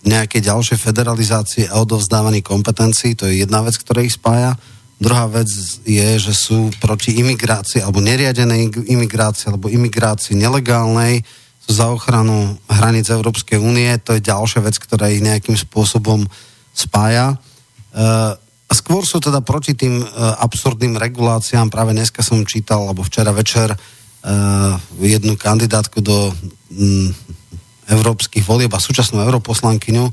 [0.00, 4.56] nejakej ďalšej federalizácie a odovzdávaní kompetencií, to je jedna vec, ktorá ich spája.
[5.00, 5.48] Druhá vec
[5.84, 11.24] je, že sú proti imigrácii alebo neriadenej imigrácii alebo imigrácii nelegálnej,
[11.70, 13.94] za ochranu hraníc Európskej únie.
[14.02, 16.26] To je ďalšia vec, ktorá ich nejakým spôsobom
[16.74, 17.38] spája.
[17.94, 18.34] Uh,
[18.70, 20.06] a skôr sú teda proti tým uh,
[20.42, 21.70] absurdným reguláciám.
[21.70, 26.34] Práve dneska som čítal, alebo včera večer, uh, jednu kandidátku do
[27.90, 30.06] európskych volieb a súčasnú europoslankyňu,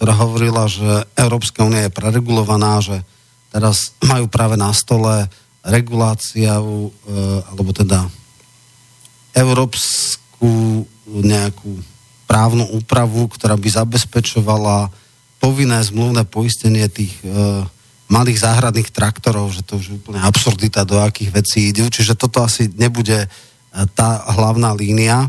[0.00, 3.04] ktorá hovorila, že Európska únia je preregulovaná, že
[3.52, 5.28] teraz majú práve na stole
[5.60, 6.88] regulácia, uh,
[7.52, 8.08] alebo teda
[9.36, 10.88] Európska nejakú,
[11.20, 11.70] nejakú
[12.24, 14.88] právnu úpravu, ktorá by zabezpečovala
[15.36, 17.28] povinné zmluvné poistenie tých e,
[18.08, 22.44] malých záhradných traktorov, že to už je úplne absurdita, do akých vecí idú, čiže toto
[22.44, 23.28] asi nebude e,
[23.96, 25.28] tá hlavná línia.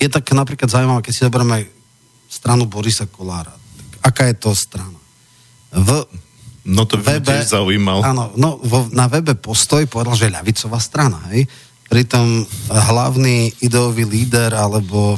[0.00, 1.68] Je tak napríklad zaujímavé, keď si zoberieme
[2.26, 3.52] stranu Borisa Kolára.
[3.52, 4.98] Tak aká je to strana?
[5.70, 6.08] V
[6.60, 8.04] No to by webe, zaujímal.
[8.04, 11.48] Áno, no, vo, na webe Postoj povedal, že ľavicová strana, hej?
[11.88, 15.16] Pritom hlavný ideový líder alebo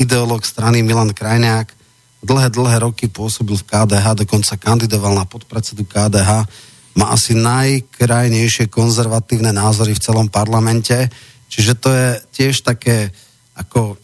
[0.00, 1.82] ideológ strany Milan Krajňák
[2.22, 6.46] dlhé, dlhé roky pôsobil v KDH, dokonca kandidoval na podpredsedu KDH,
[6.94, 11.10] má asi najkrajnejšie konzervatívne názory v celom parlamente,
[11.50, 13.10] čiže to je tiež také
[13.58, 14.00] ako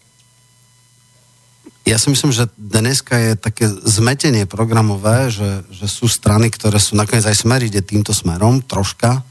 [1.89, 6.93] ja si myslím, že dneska je také zmetenie programové, že, že sú strany, ktoré sú
[7.01, 9.25] nakoniec aj smer ide týmto smerom troška,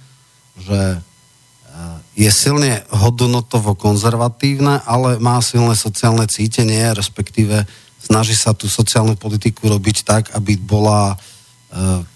[0.58, 0.98] že
[2.18, 7.62] je silne hodnotovo konzervatívne, ale má silné sociálne cítenie, respektíve
[8.02, 11.16] snaží sa tú sociálnu politiku robiť tak, aby bola e,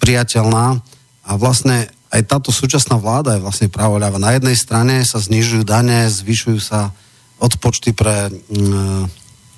[0.02, 0.82] priateľná.
[1.22, 4.18] A vlastne aj táto súčasná vláda je vlastne pravoľava.
[4.18, 6.90] Na jednej strane sa znižujú dane, zvyšujú sa
[7.42, 8.32] odpočty pre e,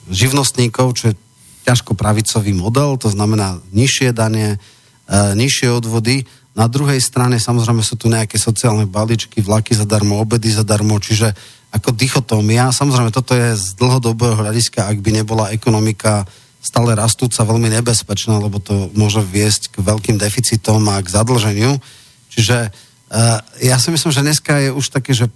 [0.08, 1.20] živnostníkov, čo je
[1.68, 6.24] ťažko pravicový model, to znamená nižšie dane, e, nižšie odvody,
[6.54, 11.34] na druhej strane samozrejme sú tu nejaké sociálne balíčky, vlaky zadarmo, obedy zadarmo, čiže
[11.74, 12.70] ako dichotómia.
[12.70, 16.30] Samozrejme, toto je z dlhodobého hľadiska, ak by nebola ekonomika
[16.62, 21.82] stále rastúca, veľmi nebezpečná, lebo to môže viesť k veľkým deficitom a k zadlženiu.
[22.30, 25.34] Čiže uh, ja si myslím, že dneska je už také, že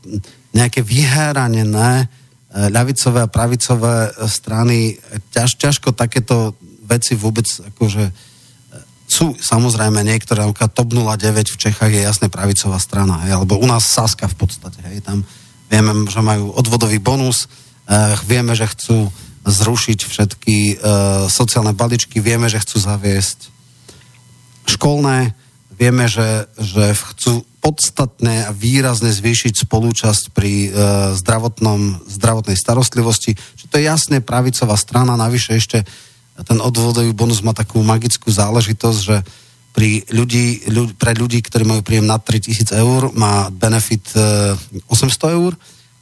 [0.53, 4.95] nejaké vyheranené uh, ľavicové a pravicové strany,
[5.35, 6.55] ťaž, ťažko takéto
[6.87, 8.07] veci vôbec akože
[9.07, 13.63] sú samozrejme niektoré, ako TOP 09 v Čechách je jasne pravicová strana, hej, alebo u
[13.63, 15.23] nás Saska v podstate, hej, tam
[15.71, 17.47] vieme, že majú odvodový bonus,
[17.87, 19.07] uh, vieme, že chcú
[19.47, 20.75] zrušiť všetky uh,
[21.31, 23.47] sociálne balíčky, vieme, že chcú zaviesť
[24.67, 25.31] školné,
[25.79, 30.71] vieme, že, že chcú podstatne a výrazne zvýšiť spolúčasť pri uh,
[31.19, 33.35] zdravotnom, zdravotnej starostlivosti.
[33.35, 35.83] Čiže to je jasne pravicová strana, navyše ešte
[36.47, 39.19] ten odvodový bonus má takú magickú záležitosť, že
[39.75, 45.51] pri ľudí, ľudí, pre ľudí, ktorí majú príjem nad 3000 eur, má benefit 800 eur,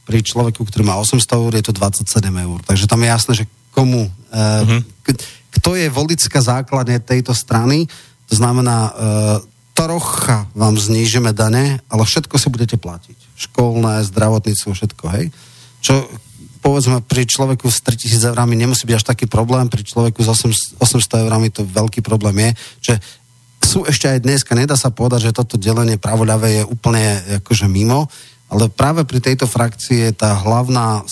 [0.05, 2.59] pri človeku, ktorý má 800 eur, je to 27 eur.
[2.61, 4.79] Takže tam je jasné, že komu, uh-huh.
[5.49, 7.89] kto je voličská základne tejto strany,
[8.29, 8.93] to znamená,
[9.75, 13.17] trocha vám znížime dane, ale všetko si budete platiť.
[13.35, 15.35] Školné, zdravotníctvo, všetko, hej.
[15.83, 16.07] Čo
[16.63, 20.31] povedzme pri človeku s 3000 eurami nemusí byť až taký problém, pri človeku s
[20.81, 22.49] 800 eurami to veľký problém je,
[22.81, 22.93] že
[23.61, 28.09] sú ešte aj dneska, nedá sa povedať, že toto delenie pravoľavé je úplne akože mimo,
[28.49, 31.05] ale práve pri tejto frakcii je tá hlavná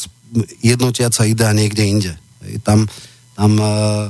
[0.66, 2.14] jednotiaca idea niekde inde.
[2.66, 2.90] Tam,
[3.38, 4.10] tam uh,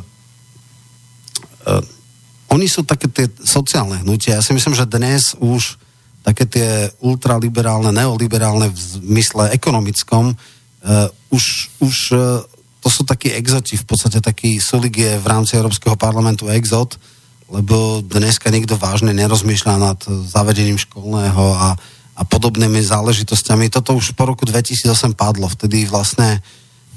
[1.68, 1.84] uh,
[2.54, 4.38] oni sú také tie sociálne hnutia.
[4.38, 5.82] Ja si myslím, že dnes už
[6.22, 12.46] také tie ultraliberálne, neoliberálne v zmysle ekonomickom, uh, už, už uh,
[12.80, 16.96] to sú takí exoti, v podstate taký soligie v rámci Európskeho parlamentu exot,
[17.50, 20.00] lebo dneska nikto vážne nerozmýšľa nad
[20.30, 21.76] zavedením školného a,
[22.16, 23.74] a podobnými záležitosťami.
[23.74, 26.40] Toto už po roku 2008 padlo, vtedy vlastne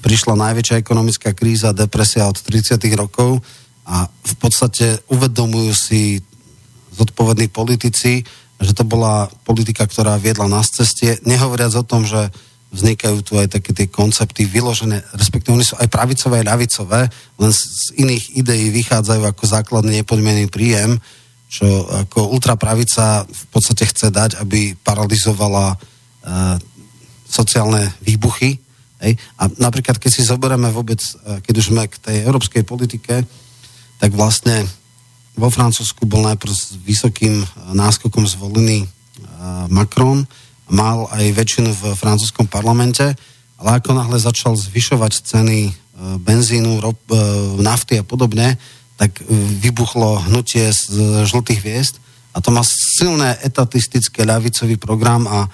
[0.06, 2.78] prišla najväčšia ekonomická kríza, depresia od 30.
[2.94, 3.42] rokov
[3.86, 6.18] a v podstate uvedomujú si
[6.98, 8.26] zodpovední politici,
[8.58, 12.32] že to bola politika, ktorá viedla nás ceste, nehovoriac o tom, že
[12.74, 17.00] vznikajú tu aj také tie koncepty vyložené, respektíve oni sú aj pravicové, aj ľavicové,
[17.38, 20.98] len z iných ideí vychádzajú ako základný nepodmienený príjem,
[21.46, 26.58] čo ako ultrapravica v podstate chce dať, aby paralizovala uh,
[27.22, 28.58] sociálne výbuchy.
[28.98, 29.14] Hej?
[29.38, 33.22] A napríklad, keď si zoberieme vôbec, uh, keď už sme k tej európskej politike,
[33.96, 34.66] tak vlastne
[35.36, 37.44] vo Francúzsku bol najprv s vysokým
[37.76, 38.88] náskokom zvolený
[39.68, 40.24] Macron,
[40.66, 43.14] mal aj väčšinu v francúzskom parlamente,
[43.56, 45.70] ale ako náhle začal zvyšovať ceny
[46.20, 46.98] benzínu, rop,
[47.60, 48.60] nafty a podobne,
[48.96, 49.16] tak
[49.60, 51.94] vybuchlo hnutie z žltých hviezd.
[52.36, 55.48] A to má silné etatistické ľavicový program a e,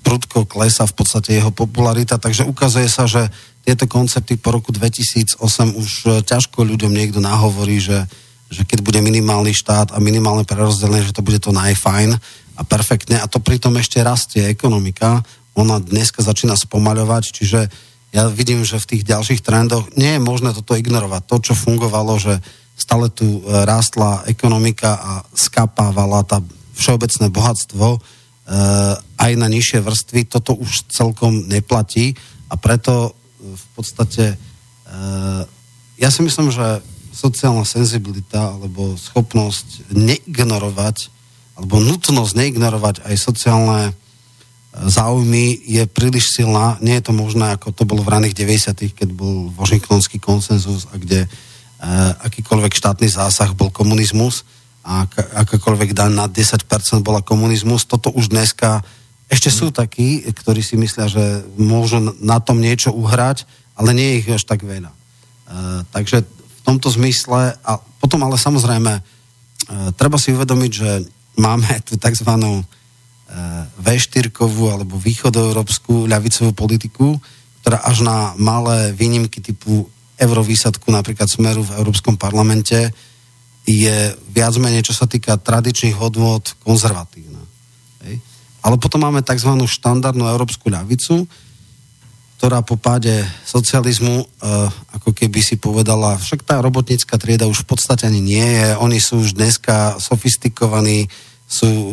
[0.00, 3.28] prudko klesa v podstate jeho popularita, takže ukazuje sa, že
[3.68, 5.36] tieto koncepty po roku 2008
[5.76, 8.08] už e, ťažko ľuďom niekto nahovorí, že,
[8.48, 12.16] že keď bude minimálny štát a minimálne prerozdelenie, že to bude to najfajn
[12.56, 15.20] a perfektne a to pritom ešte rastie ekonomika,
[15.52, 17.60] ona dneska začína spomaľovať, čiže
[18.08, 21.28] ja vidím, že v tých ďalších trendoch nie je možné toto ignorovať.
[21.28, 22.40] To, čo fungovalo, že
[22.72, 26.40] stále tu e, rástla ekonomika a skapávala tá
[26.78, 28.00] všeobecné bohatstvo
[28.48, 32.16] aj na nižšie vrstvy, toto už celkom neplatí
[32.48, 35.44] a preto v podstate uh,
[36.00, 36.80] ja si myslím, že
[37.12, 41.10] sociálna senzibilita alebo schopnosť neignorovať
[41.58, 43.80] alebo nutnosť neignorovať aj sociálne
[44.78, 46.78] záujmy je príliš silná.
[46.78, 50.94] Nie je to možné, ako to bolo v raných 90 keď bol Washingtonský konsenzus a
[50.94, 51.26] kde
[52.22, 54.46] akýkoľvek štátny zásah bol komunizmus
[54.88, 55.04] a
[55.44, 56.64] akákoľvek daň na 10%
[57.04, 57.84] bola komunizmus.
[57.84, 58.80] Toto už dneska
[59.28, 63.44] ešte sú takí, ktorí si myslia, že môžu na tom niečo uhrať,
[63.76, 64.88] ale nie je ich až tak veľa.
[64.88, 69.04] Uh, takže v tomto zmysle, a potom ale samozrejme, uh,
[69.92, 71.04] treba si uvedomiť, že
[71.36, 72.32] máme tú tzv.
[72.32, 72.64] Uh,
[73.84, 74.32] V4
[74.72, 77.20] alebo východoeurópsku ľavicovú politiku,
[77.60, 79.84] ktorá až na malé výnimky typu
[80.16, 82.88] eurovýsadku napríklad Smeru v Európskom parlamente
[83.68, 87.38] je viac menej, čo sa týka tradičných hodnot, konzervatívna.
[88.64, 89.54] Ale potom máme tzv.
[89.54, 91.28] štandardnú európsku ľavicu,
[92.38, 94.26] ktorá po páde socializmu, e,
[94.94, 98.98] ako keby si povedala, však tá robotnícka trieda už v podstate ani nie je, oni
[99.02, 101.10] sú už dneska sofistikovaní,
[101.50, 101.90] sú, e,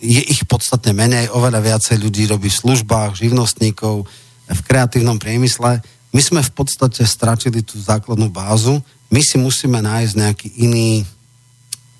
[0.00, 4.08] je ich podstatne menej, oveľa viacej ľudí robí v službách, živnostníkov,
[4.48, 5.84] v kreatívnom priemysle.
[6.14, 8.80] My sme v podstate stratili tú základnú bázu,
[9.10, 11.06] my si musíme nájsť nejaký iný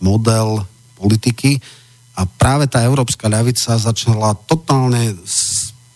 [0.03, 0.67] model
[0.99, 1.61] politiky,
[2.17, 5.13] a práve tá európska ľavica začala totálne,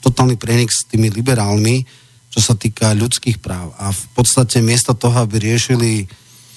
[0.04, 1.88] totálny prienik s tými liberálmi,
[2.28, 3.72] čo sa týka ľudských práv.
[3.80, 6.04] A v podstate miesto toho, aby riešili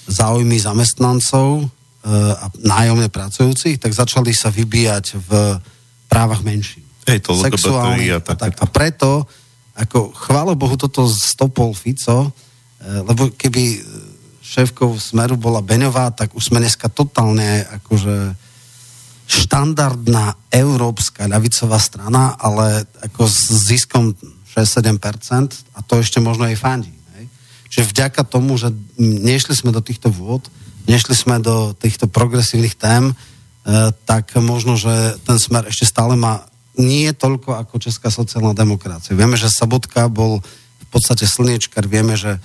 [0.04, 1.66] záujmy zamestnancov e,
[2.12, 5.30] a nájomne pracujúcich, tak začali sa vybíjať v
[6.12, 6.84] právach menší.
[7.08, 9.24] Hej, to Sexuálne, a, tak, a preto,
[9.80, 13.80] ako chválo Bohu, toto stopol Fico, e, lebo keby
[14.54, 18.38] šéfkou Smeru bola Beňová, tak už sme dneska totálne akože
[19.26, 24.14] štandardná európska ľavicová strana, ale ako s ziskom
[24.54, 26.94] 6-7% a to ešte možno aj fandí.
[27.18, 27.26] Hej?
[27.72, 30.46] Čiže vďaka tomu, že nešli sme do týchto vôd,
[30.86, 33.14] nešli sme do týchto progresívnych tém, e,
[34.06, 36.46] tak možno, že ten smer ešte stále má
[36.78, 39.18] nie toľko ako Česká sociálna demokracia.
[39.18, 40.38] Vieme, že Sabotka bol
[40.78, 42.38] v podstate slniečkar, vieme, že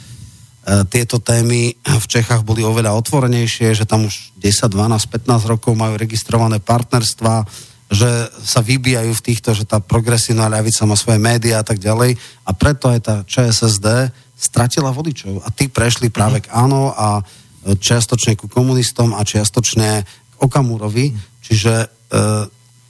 [0.89, 5.97] tieto témy v Čechách boli oveľa otvorenejšie, že tam už 10, 12, 15 rokov majú
[5.97, 7.47] registrované partnerstva,
[7.89, 12.22] že sa vybijajú v týchto, že tá progresívna ľavica má svoje médiá a tak ďalej.
[12.45, 15.41] A preto aj tá ČSSD stratila voličov.
[15.41, 17.26] A tí prešli práve k áno a
[17.66, 21.18] čiastočne ku komunistom a čiastočne k Okamurovi.
[21.43, 21.88] Čiže e,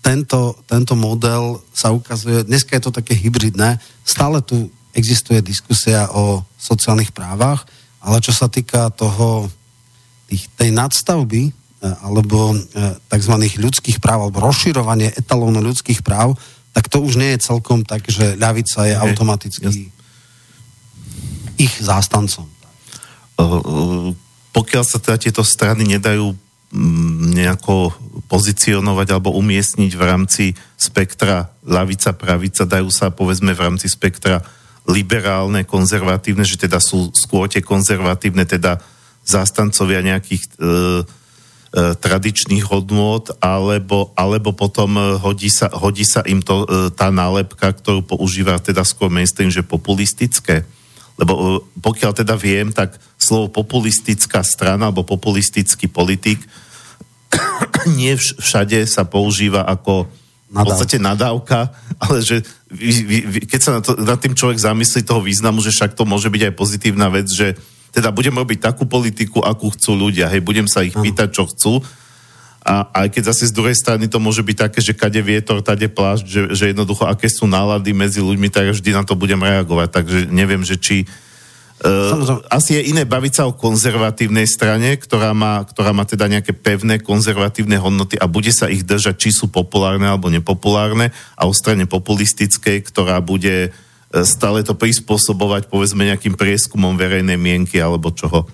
[0.04, 6.44] tento, tento model sa ukazuje, dneska je to také hybridné, stále tu existuje diskusia o
[6.60, 7.64] sociálnych právach,
[8.04, 9.48] ale čo sa týka toho,
[10.28, 12.56] tých, tej nadstavby, E, alebo e,
[13.08, 13.36] tzv.
[13.56, 16.36] ľudských práv, alebo rozširovanie etalónu ľudských práv,
[16.76, 19.88] tak to už nie je celkom tak, že ľavica je automaticky
[21.56, 22.48] ich zástancom.
[24.52, 26.36] Pokiaľ sa teda tieto strany nedajú
[27.32, 27.96] nejako
[28.28, 30.46] pozicionovať alebo umiestniť v rámci
[30.76, 34.44] spektra ľavica, pravica, dajú sa povedzme v rámci spektra
[34.90, 38.82] liberálne, konzervatívne, že teda sú skôr tie konzervatívne, teda
[39.22, 41.06] zástancovia nejakých e,
[41.70, 47.14] E, tradičných hodnôt, alebo, alebo potom e, hodí sa, hodí sa im to, e, tá
[47.14, 50.66] nálepka, ktorú používa teda skôr mainstream, že populistické.
[51.14, 56.42] Lebo pokiaľ teda viem, tak slovo populistická strana alebo populistický politik
[58.02, 60.10] nie všade sa používa ako
[60.50, 61.70] v podstate nadávka,
[62.02, 62.42] ale že
[63.50, 66.42] keď sa na, to, na tým človek zamyslí toho významu, že však to môže byť
[66.50, 67.58] aj pozitívna vec, že
[67.90, 71.82] teda budem robiť takú politiku, akú chcú ľudia, hej, budem sa ich pýtať, čo chcú.
[72.62, 75.90] A aj keď zase z druhej strany to môže byť také, že kade vietor, tade
[75.90, 79.90] plášť, že, že jednoducho aké sú nálady medzi ľuďmi, tak vždy na to budem reagovať.
[79.90, 81.10] Takže neviem, že či
[81.80, 86.52] Uh, asi je iné baviť sa o konzervatívnej strane, ktorá má, ktorá má teda nejaké
[86.52, 91.56] pevné konzervatívne hodnoty a bude sa ich držať, či sú populárne alebo nepopulárne a o
[91.56, 93.72] strane populistickej, ktorá bude
[94.10, 98.50] E, stále to prispôsobovať povedzme nejakým prieskumom verejnej mienky alebo čoho?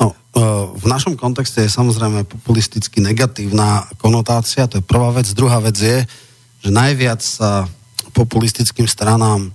[0.00, 0.40] No, e,
[0.72, 5.28] v našom kontexte je samozrejme populisticky negatívna konotácia, to je prvá vec.
[5.36, 6.08] Druhá vec je,
[6.64, 7.68] že najviac sa
[8.16, 9.52] populistickým stranám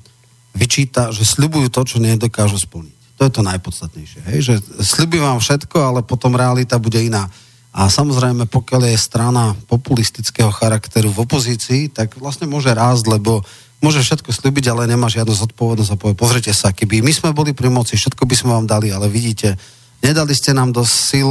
[0.53, 3.17] vyčíta, že sľubujú to, čo nedokážu splniť.
[3.17, 4.19] To je to najpodstatnejšie.
[4.29, 4.39] Hej?
[4.41, 7.29] Že sľubujú vám všetko, ale potom realita bude iná.
[7.73, 13.41] A samozrejme, pokiaľ je strana populistického charakteru v opozícii, tak vlastne môže rásť, lebo
[13.81, 17.51] môže všetko slúbiť, ale nemá žiadnu zodpovednosť a povie, pozrite sa, keby my sme boli
[17.51, 19.57] pri moci, všetko by sme vám dali, ale vidíte,
[20.05, 21.29] nedali ste nám dosť sil,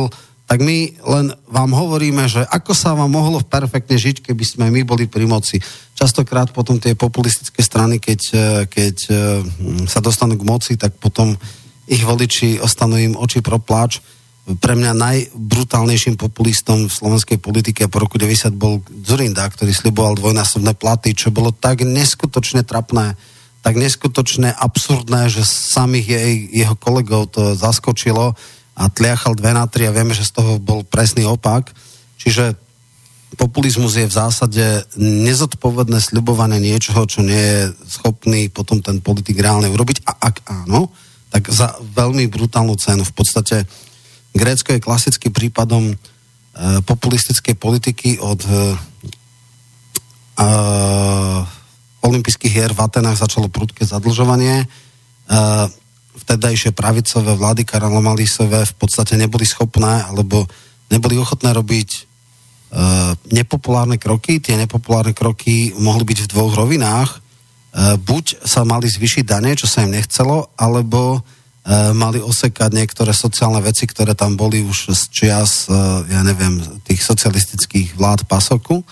[0.53, 4.85] tak my len vám hovoríme, že ako sa vám mohlo perfektne žiť, keby sme my
[4.85, 5.57] boli pri moci.
[5.97, 8.21] Častokrát potom tie populistické strany, keď,
[8.69, 9.17] keď eh,
[9.89, 11.33] sa dostanú k moci, tak potom
[11.89, 14.05] ich voliči ostanú im oči pro pláč
[14.61, 20.75] pre mňa najbrutálnejším populistom v slovenskej politike po roku 90 bol Zurinda, ktorý sliboval dvojnásobné
[20.75, 23.15] platy, čo bolo tak neskutočne trapné,
[23.63, 26.35] tak neskutočne absurdné, že samých jej,
[26.67, 28.35] jeho kolegov to zaskočilo
[28.73, 31.73] a tliachal dve na tri a vieme, že z toho bol presný opak.
[32.17, 32.57] Čiže
[33.37, 34.65] populizmus je v zásade
[34.97, 40.05] nezodpovedné sľubovanie niečoho, čo nie je schopný potom ten politik reálne urobiť.
[40.09, 40.93] A ak áno,
[41.33, 43.05] tak za veľmi brutálnu cenu.
[43.09, 43.65] V podstate
[44.33, 45.97] Grécko je klasickým prípadom e,
[46.85, 48.53] populistickej politiky od e,
[50.41, 50.49] e,
[52.05, 54.65] olympijských hier v Atenách začalo prudké zadlžovanie.
[54.65, 54.67] E,
[56.17, 60.45] vtedajšie pravicové vlády Karalo Malisové v podstate neboli schopné alebo
[60.93, 62.01] neboli ochotné robiť e,
[63.33, 64.39] nepopulárne kroky.
[64.39, 67.11] Tie nepopulárne kroky mohli byť v dvoch rovinách.
[67.11, 67.19] E,
[67.97, 71.25] buď sa mali zvyšiť dane, čo sa im nechcelo, alebo
[71.63, 75.71] E, mali osekať niektoré sociálne veci, ktoré tam boli už z čias,
[76.11, 78.83] ja neviem, tých socialistických vlád pasoku.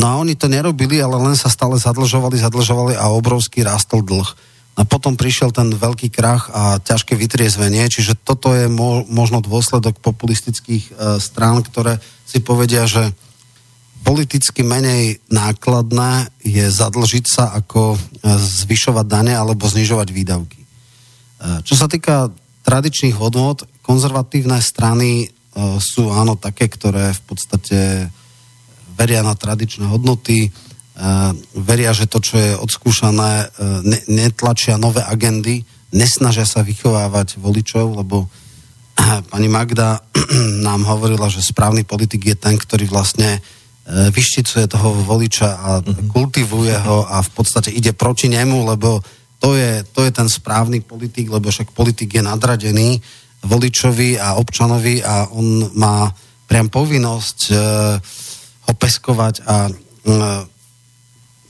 [0.00, 4.32] No a oni to nerobili, ale len sa stále zadlžovali, zadlžovali a obrovský rástol dlh.
[4.80, 10.00] A potom prišiel ten veľký krach a ťažké vytriezvenie, čiže toto je mo- možno dôsledok
[10.00, 13.12] populistických e, strán, ktoré si povedia, že
[14.00, 17.98] politicky menej nákladné je zadlžiť sa ako e,
[18.40, 20.60] zvyšovať dane alebo znižovať výdavky.
[21.40, 22.28] Eh, čo sa týka
[22.68, 28.06] tradičných hodnot, konzervatívne strany uh, sú áno také, ktoré v podstate
[28.94, 30.52] veria na tradičné hodnoty,
[31.56, 35.64] veria, že to, čo je odskúšané, uh, ne, netlačia nové agendy,
[35.96, 38.28] nesnažia sa vychovávať voličov, lebo
[39.32, 40.04] pani Magda
[40.66, 43.40] nám hovorila, že správny politik je ten, ktorý vlastne
[43.90, 46.14] vyšticuje toho voliča a mhm.
[46.14, 49.02] kultivuje ho a v podstate ide proti nemu, lebo
[49.40, 53.00] to je, to je ten správny politik, lebo však politik je nadradený
[53.40, 56.12] voličovi a občanovi a on má
[56.44, 57.54] priam povinnosť e,
[58.68, 59.72] ho peskovať a e,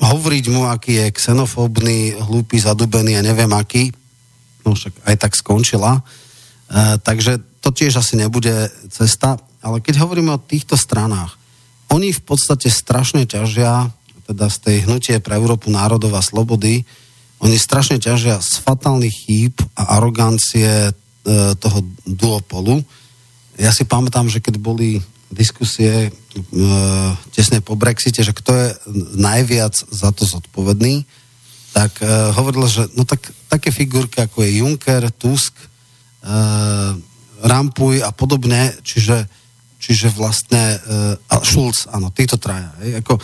[0.00, 3.92] hovoriť mu, aký je xenofóbny, hlúpy, zadubený a neviem aký.
[4.64, 6.00] No však aj tak skončila.
[7.04, 9.36] takže to tiež asi nebude cesta.
[9.60, 11.36] Ale keď hovoríme o týchto stranách,
[11.92, 13.92] oni v podstate strašne ťažia,
[14.24, 16.86] teda z tej hnutie pre Európu národov a slobody,
[17.40, 20.92] oni strašne ťažia z fatálnych chýb a arogancie e,
[21.56, 22.84] toho duopolu.
[23.56, 26.10] Ja si pamätám, že keď boli diskusie e,
[27.30, 28.66] tesne po Brexite, že kto je
[29.14, 31.06] najviac za to zodpovedný,
[31.70, 35.66] tak e, hovoril, že no tak také figurky ako je Juncker, Tusk, e,
[37.40, 39.24] Rampuj a podobne, čiže,
[39.80, 40.76] čiže vlastne
[41.24, 42.68] a Schulz, áno, títo traja.
[42.84, 43.16] Hej, ako,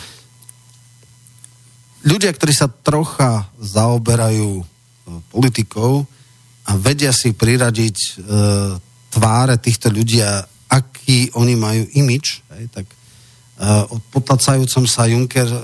[2.07, 4.65] ľudia, ktorí sa trocha zaoberajú e,
[5.27, 6.07] politikou
[6.67, 8.09] a vedia si priradiť e,
[9.11, 12.43] tváre týchto ľudí a aký oni majú imič,
[12.75, 12.95] tak e,
[13.87, 15.59] od potlacajúcom sa Juncker, e,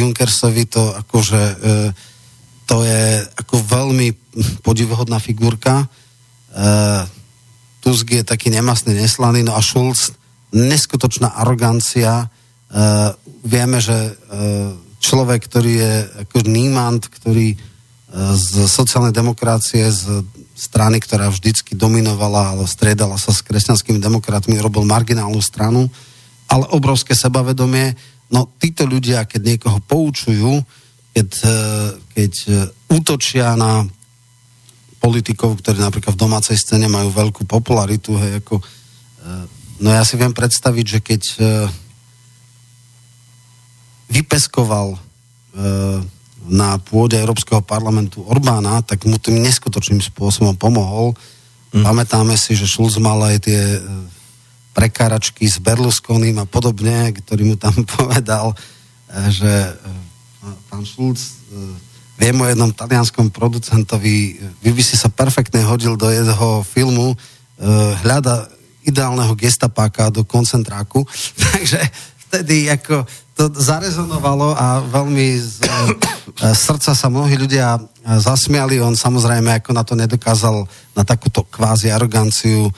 [0.00, 1.56] Junckersovi to akože e,
[2.68, 4.08] to je ako veľmi
[4.60, 5.84] podivuhodná figurka.
[5.84, 5.86] E,
[7.80, 10.12] Tusk je taký nemastný, neslaný, no a Schulz
[10.52, 12.24] neskutočná arogancia.
[12.24, 12.26] E,
[13.44, 14.12] vieme, že e,
[15.00, 15.94] človek, ktorý je
[16.28, 17.56] ako nímant, ktorý e,
[18.36, 20.20] z sociálnej demokracie, z
[20.58, 25.86] strany, ktorá vždycky dominovala, ale striedala sa s kresťanskými demokratmi, robil marginálnu stranu,
[26.50, 27.94] ale obrovské sebavedomie.
[28.28, 30.58] No títo ľudia, keď niekoho poučujú,
[31.14, 31.60] keď, e,
[32.12, 32.50] keď e,
[32.90, 33.86] útočia na
[34.98, 38.58] politikov, ktorí napríklad v domácej scéne majú veľkú popularitu, hej, ako,
[39.78, 41.22] no ja si viem predstaviť, že keď
[44.08, 44.98] vypeskoval e,
[46.48, 51.12] na pôde Európskeho parlamentu Orbána, tak mu tým neskutočným spôsobom pomohol.
[51.70, 51.84] Mm.
[51.84, 53.80] Pamätáme si, že Schulz mal aj tie e,
[54.72, 58.56] prekáračky s Berlusconim a podobne, ktorý mu tam povedal, e,
[59.28, 59.72] že e,
[60.72, 61.36] pán Schulz
[62.18, 67.14] viem o jednom talianskom producentovi, vy by si sa perfektne hodil do jeho filmu,
[68.02, 68.50] hľada
[68.82, 71.06] ideálneho gestapáka do koncentráku.
[71.54, 71.78] Takže
[72.28, 73.04] vtedy ako
[73.38, 75.70] to zarezonovalo a veľmi z e,
[76.58, 77.80] srdca sa mnohí ľudia e,
[78.18, 78.82] zasmiali.
[78.82, 80.66] On samozrejme ako na to nedokázal
[80.98, 82.72] na takúto kvázi aroganciu e,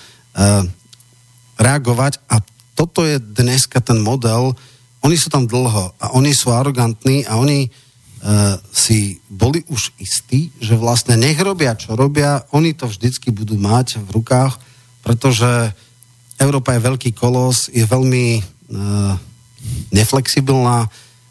[1.57, 2.45] reagovať a
[2.77, 4.53] toto je dneska ten model.
[5.01, 7.73] Oni sú tam dlho a oni sú arogantní a oni
[8.69, 13.97] si boli už istí, že vlastne nech robia, čo robia, oni to vždycky budú mať
[13.97, 14.61] v rukách,
[15.01, 15.73] pretože
[16.37, 18.45] Európa je veľký kolos, je veľmi
[19.93, 20.89] neflexibilná,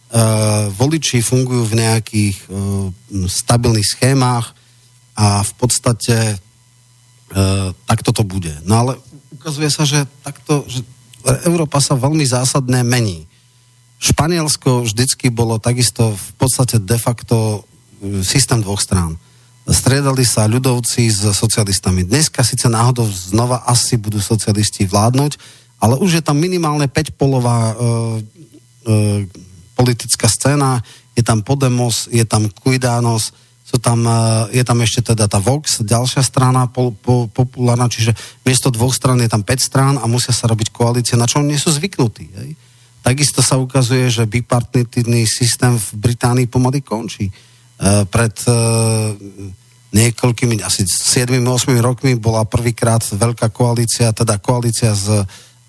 [0.09, 2.89] Uh, voliči fungujú v nejakých uh,
[3.29, 4.57] stabilných schémách
[5.13, 8.49] a v podstate uh, takto to bude.
[8.65, 8.97] No ale
[9.37, 10.81] ukazuje sa, že takto, že
[11.45, 13.29] Európa sa veľmi zásadne mení.
[14.01, 17.69] Španielsko vždycky bolo takisto v podstate de facto
[18.25, 19.13] systém dvoch strán.
[19.69, 22.01] Striedali sa ľudovci s socialistami.
[22.01, 27.75] Dneska síce náhodou znova asi budú socialisti vládnuť, ale už je tam minimálne 5-polová e,
[29.79, 30.83] politická scéna,
[31.15, 33.31] je tam Podemos, je tam Cuidanos,
[33.63, 38.11] sú tam, e, je tam ešte teda tá Vox, ďalšia strana po, po, populárna, čiže
[38.43, 41.55] miesto dvoch stran je tam 5 strán a musia sa robiť koalície, na čo nie
[41.55, 42.25] sú zvyknutí.
[42.27, 42.49] Hej?
[42.99, 47.31] Takisto sa ukazuje, že bipartitný systém v Británii pomaly končí.
[47.31, 47.33] E,
[48.09, 48.53] pred e,
[49.95, 51.39] niekoľkými, asi 7-8
[51.79, 55.07] rokmi bola prvýkrát veľká koalícia, teda koalícia s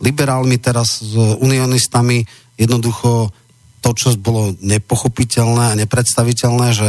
[0.00, 2.24] liberálmi, teraz s unionistami,
[2.56, 3.32] jednoducho
[3.80, 6.88] to, čo bolo nepochopiteľné a nepredstaviteľné, že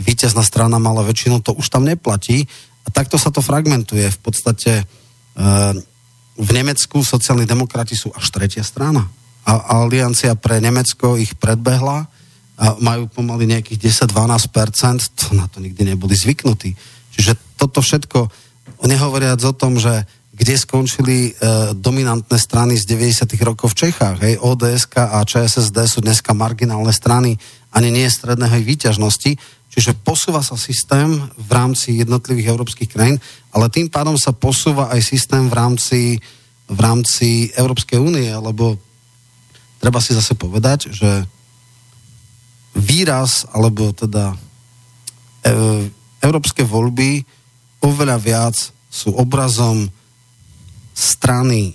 [0.00, 2.48] víťazná strana mala väčšinu, to už tam neplatí.
[2.84, 4.08] A takto sa to fragmentuje.
[4.08, 4.84] V podstate e,
[6.40, 9.04] v Nemecku sociálni demokrati sú až tretia strana.
[9.44, 12.08] A aliancia pre Nemecko ich predbehla
[12.60, 16.76] a majú pomaly nejakých 10-12%, to na to nikdy neboli zvyknutí.
[17.16, 18.28] Čiže toto všetko,
[18.84, 20.04] nehovoriac o tom, že
[20.40, 21.30] kde skončili e,
[21.76, 23.28] dominantné strany z 90.
[23.44, 24.24] rokov v Čechách.
[24.24, 27.36] Hej, ODS a ČSSD sú dneska marginálne strany
[27.76, 29.36] ani nie stredného výťažnosti,
[29.68, 33.20] čiže posúva sa systém v rámci jednotlivých európskych krajín,
[33.52, 36.00] ale tým pádom sa posúva aj systém v rámci,
[36.72, 38.80] v rámci Európskej únie, lebo
[39.76, 41.28] treba si zase povedať, že
[42.80, 44.36] výraz, alebo teda e,
[46.24, 47.28] európske voľby
[47.84, 48.56] oveľa viac
[48.88, 49.99] sú obrazom
[51.00, 51.72] strany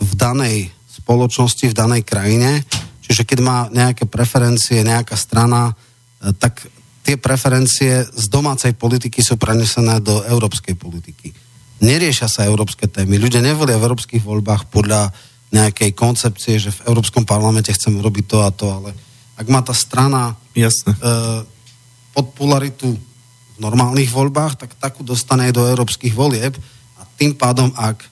[0.00, 2.64] v danej spoločnosti, v danej krajine.
[3.04, 6.64] Čiže keď má nejaké preferencie nejaká strana, e, tak
[7.04, 11.36] tie preferencie z domácej politiky sú prenesené do európskej politiky.
[11.84, 13.20] Neriešia sa európske témy.
[13.20, 15.12] Ľudia nevolia v európskych voľbách podľa
[15.52, 18.90] nejakej koncepcie, že v Európskom parlamente chceme robiť to a to, ale
[19.36, 20.96] ak má tá strana Jasne.
[20.96, 20.98] E,
[22.14, 22.88] podpolaritu
[23.54, 26.56] v normálnych voľbách, tak takú dostane aj do európskych volieb
[27.16, 28.02] tým pádom, ak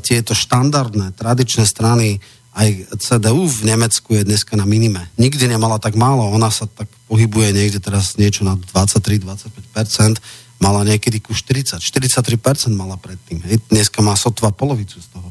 [0.00, 2.20] tieto štandardné, tradičné strany,
[2.58, 5.06] aj CDU v Nemecku je dneska na minime.
[5.14, 10.18] Nikdy nemala tak málo, ona sa tak pohybuje niekde teraz niečo na 23-25%,
[10.58, 13.46] mala niekedy ku 40, 43% mala predtým.
[13.46, 13.62] Hej.
[13.70, 15.30] Dneska má sotva polovicu z toho.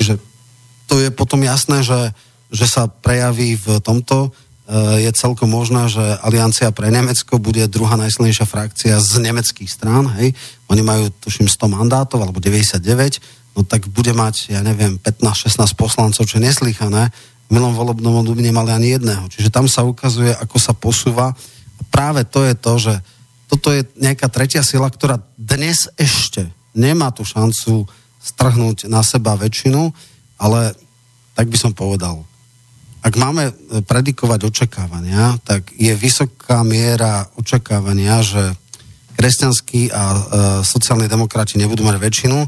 [0.00, 0.12] Čiže
[0.88, 2.16] to je potom jasné, že,
[2.48, 4.32] že sa prejaví v tomto
[4.72, 10.32] je celkom možné, že Aliancia pre Nemecko bude druhá najsilnejšia frakcia z nemeckých strán, hej.
[10.70, 12.80] Oni majú, tuším, 100 mandátov, alebo 99,
[13.52, 17.12] no tak bude mať, ja neviem, 15-16 poslancov, čo je neslychané.
[17.48, 19.28] V milom volebnom období nemali ani jedného.
[19.28, 21.36] Čiže tam sa ukazuje, ako sa posúva.
[21.76, 22.94] A práve to je to, že
[23.52, 27.84] toto je nejaká tretia sila, ktorá dnes ešte nemá tú šancu
[28.22, 29.92] strhnúť na seba väčšinu,
[30.40, 30.72] ale
[31.36, 32.24] tak by som povedal,
[33.02, 38.54] ak máme e, predikovať očakávania, tak je vysoká miera očakávania, že
[39.18, 40.18] kresťanskí a e,
[40.62, 42.38] sociálni demokrati nebudú mať väčšinu,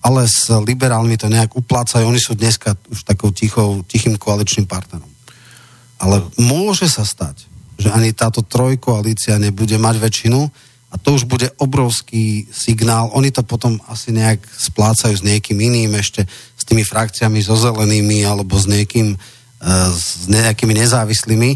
[0.00, 2.08] ale s liberálmi to nejak uplácajú.
[2.08, 5.08] Oni sú dneska už takou tichou, tichým koaličným partnerom.
[6.00, 7.44] Ale môže sa stať,
[7.76, 10.40] že ani táto trojkoalícia nebude mať väčšinu
[10.90, 13.12] a to už bude obrovský signál.
[13.12, 16.24] Oni to potom asi nejak splácajú s niekým iným, ešte
[16.56, 19.14] s tými frakciami, so zelenými alebo s niekým,
[19.92, 21.50] s nejakými nezávislými,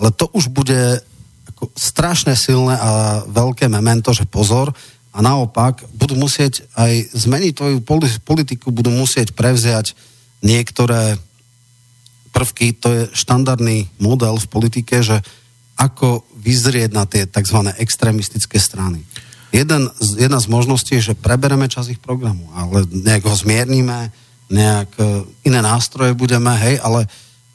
[0.00, 1.04] ale to už bude
[1.52, 4.72] ako strašne silné a veľké memento, že pozor,
[5.10, 7.78] a naopak budú musieť aj zmeniť tvoju
[8.22, 9.98] politiku, budú musieť prevziať
[10.40, 11.18] niektoré
[12.30, 15.18] prvky, to je štandardný model v politike, že
[15.74, 17.74] ako vyzrieť na tie tzv.
[17.80, 19.02] extrémistické strany.
[19.50, 24.14] Jeden, jedna z možností je, že prebereme čas ich programu, ale nejak ho zmierníme,
[24.46, 27.10] nejak e, iné nástroje budeme, hej, ale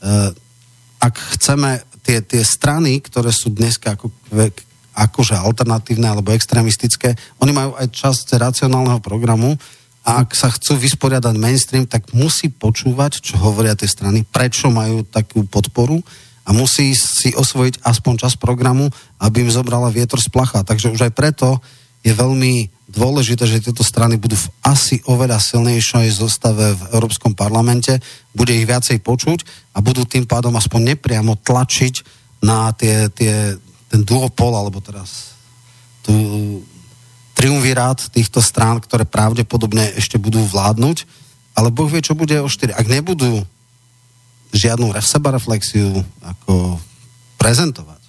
[0.05, 0.31] Eh,
[1.01, 4.13] ak chceme tie, tie strany, ktoré sú dneska ako,
[4.95, 9.59] akože alternatívne alebo extrémistické, oni majú aj časť racionálneho programu
[10.05, 15.03] a ak sa chcú vysporiadať mainstream, tak musí počúvať, čo hovoria tie strany, prečo majú
[15.03, 15.99] takú podporu
[16.45, 18.87] a musí si osvojiť aspoň čas programu,
[19.17, 20.61] aby im zobrala vietor z placha.
[20.61, 21.57] Takže už aj preto
[22.05, 27.97] je veľmi dôležité, že tieto strany budú v asi oveľa silnejšej zostave v Európskom parlamente,
[28.37, 29.41] bude ich viacej počuť
[29.73, 32.05] a budú tým pádom aspoň nepriamo tlačiť
[32.45, 33.57] na tie, tie,
[33.89, 35.35] ten duopol, alebo teraz
[36.05, 36.13] tu
[37.35, 41.05] triumvirát týchto strán, ktoré pravdepodobne ešte budú vládnuť,
[41.55, 42.75] ale Boh vie, čo bude o 4.
[42.75, 43.43] Ak nebudú
[44.55, 46.79] žiadnu sebareflexiu ako
[47.35, 48.01] prezentovať,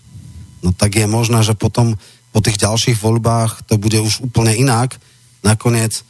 [0.63, 1.99] no tak je možné, že potom
[2.31, 4.95] po tých ďalších voľbách to bude už úplne inak.
[5.41, 6.05] Nakoniec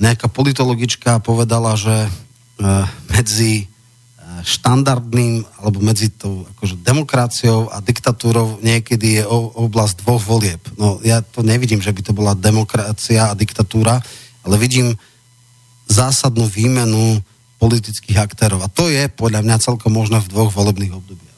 [0.00, 2.10] nejaká politologička povedala, že e,
[3.12, 3.71] medzi
[4.42, 9.24] štandardným, alebo medzi tou akože demokraciou a diktatúrou niekedy je
[9.56, 10.60] oblasť dvoch volieb.
[10.74, 14.02] No ja to nevidím, že by to bola demokracia a diktatúra,
[14.42, 14.98] ale vidím
[15.86, 17.22] zásadnú výmenu
[17.62, 18.66] politických aktérov.
[18.66, 21.32] A to je podľa mňa celkom možné v dvoch volebných obdobiach.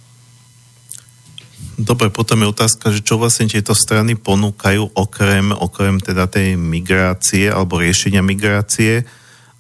[1.75, 7.51] Dobre, potom je otázka, že čo vlastne tieto strany ponúkajú okrem, okrem teda tej migrácie
[7.51, 9.03] alebo riešenia migrácie,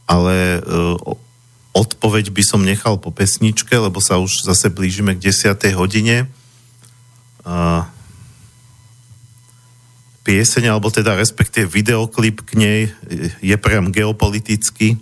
[0.07, 0.95] ale uh,
[1.75, 5.59] odpoveď by som nechal po pesničke, lebo sa už zase blížime k 10.
[5.75, 6.31] hodine.
[7.45, 7.85] Uh,
[10.25, 12.81] pieseň, alebo teda respektíve videoklip k nej
[13.45, 14.97] je priam geopolitický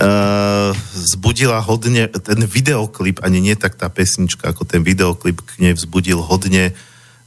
[0.00, 5.72] uh, zbudila hodne, ten videoklip, ani nie tak tá pesnička, ako ten videoklip k nej
[5.76, 6.72] vzbudil hodne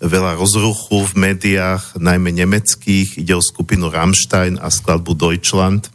[0.03, 3.24] veľa rozruchu v médiách, najmä nemeckých.
[3.24, 5.88] Ide o skupinu Rammstein a skladbu Deutschland,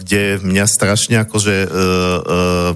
[0.00, 2.74] kde mňa strašne akože uh,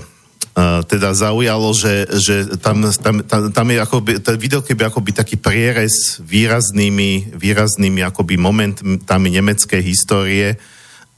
[0.58, 5.10] Uh, teda zaujalo, že, že tam, tam, tam, tam je akoby, ten videoklip je akoby
[5.14, 10.58] taký prierez výraznými, výraznými akoby momentami nemeckej histórie,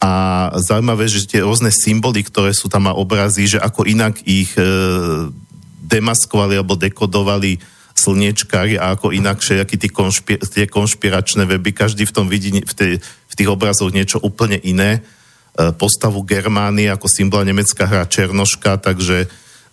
[0.01, 4.49] a zaujímavé, že tie rôzne symboly, ktoré sú tam a obrazy, že ako inak ich
[4.57, 4.65] e,
[5.85, 7.61] demaskovali alebo dekodovali
[7.93, 12.73] slniečkári a ako inak všetky tie, konšpi- tie konšpiračné weby, každý v tom vidí v,
[12.73, 15.05] tej, v tých obrazoch niečo úplne iné.
[15.59, 19.27] E, postavu Germány ako symbola nemecká hra Černoška, takže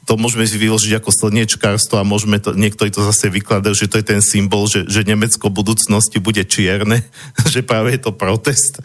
[0.08, 4.00] to môžeme si vyložiť ako slniečkárstvo a môžeme to, niektorí to zase vykladajú, že to
[4.00, 7.06] je ten symbol, že, že Nemecko v budúcnosti bude čierne,
[7.54, 8.82] že práve je to protest.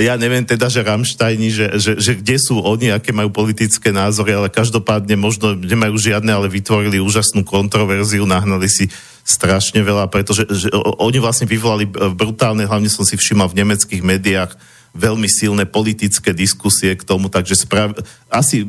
[0.00, 4.32] Ja neviem teda, že Ramštajni, že, že, že kde sú oni, aké majú politické názory,
[4.32, 8.88] ale každopádne možno nemajú žiadne, ale vytvorili úžasnú kontroverziu, nahnali si
[9.28, 11.84] strašne veľa, pretože že, oni vlastne vyvolali
[12.16, 14.52] brutálne, hlavne som si všimol v nemeckých médiách,
[14.94, 17.98] veľmi silné politické diskusie k tomu, takže sprav...
[18.30, 18.62] asi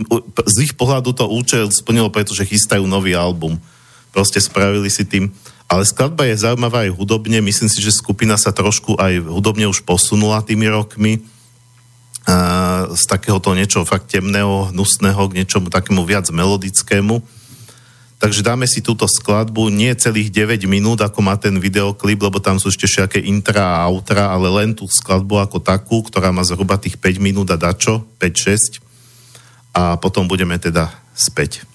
[0.49, 3.61] z ich pohľadu to účel splnilo, pretože chystajú nový album.
[4.09, 5.29] Proste spravili si tým.
[5.65, 7.41] Ale skladba je zaujímavá aj hudobne.
[7.41, 11.21] Myslím si, že skupina sa trošku aj hudobne už posunula tými rokmi.
[12.25, 17.21] Uh, z takéhoto niečo fakt temného, hnusného k niečomu takému viac melodickému.
[18.25, 22.57] Takže dáme si túto skladbu, nie celých 9 minút, ako má ten videoklip, lebo tam
[22.57, 26.81] sú ešte všetké intra a outra, ale len tú skladbu ako takú, ktorá má zhruba
[26.81, 28.81] tých 5 minút a dačo, 5-6.
[29.77, 31.69] A potom budeme teda späť.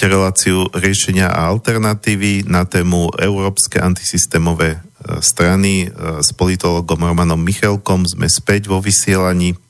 [0.00, 5.88] Počúvate reláciu riešenia a alternatívy na tému Európske antisystémové e, strany e,
[6.24, 8.08] s politologom Romanom Michelkom.
[8.08, 9.60] Sme späť vo vysielaní.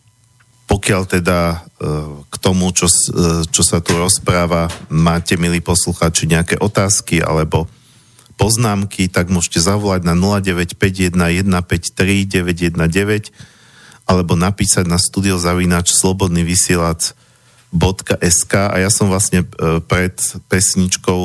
[0.71, 1.57] Pokiaľ teda e,
[2.31, 2.87] k tomu, čo,
[3.51, 7.67] čo sa tu rozpráva, máte, milí poslucháči, nejaké otázky alebo
[8.39, 12.79] poznámky, tak môžete zavolať na 0951 153 919
[14.07, 17.19] alebo napísať na studiozavinač slobodný vysielač
[17.71, 20.19] .sk a ja som vlastne e, pred
[20.51, 21.21] pesničkou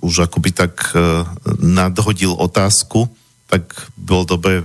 [0.00, 1.28] už akoby tak e,
[1.60, 3.12] nadhodil otázku,
[3.52, 4.64] tak bolo dobre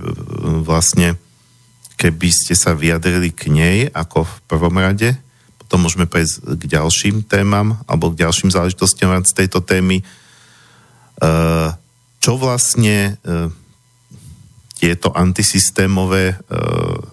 [0.64, 1.20] vlastne,
[2.00, 5.20] keby ste sa vyjadrili k nej ako v prvom rade,
[5.60, 10.00] potom môžeme prejsť k ďalším témam alebo k ďalším záležitostiam z tejto témy.
[12.24, 13.20] Čo vlastne
[14.80, 16.40] tieto antisystémové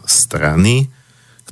[0.08, 0.88] strany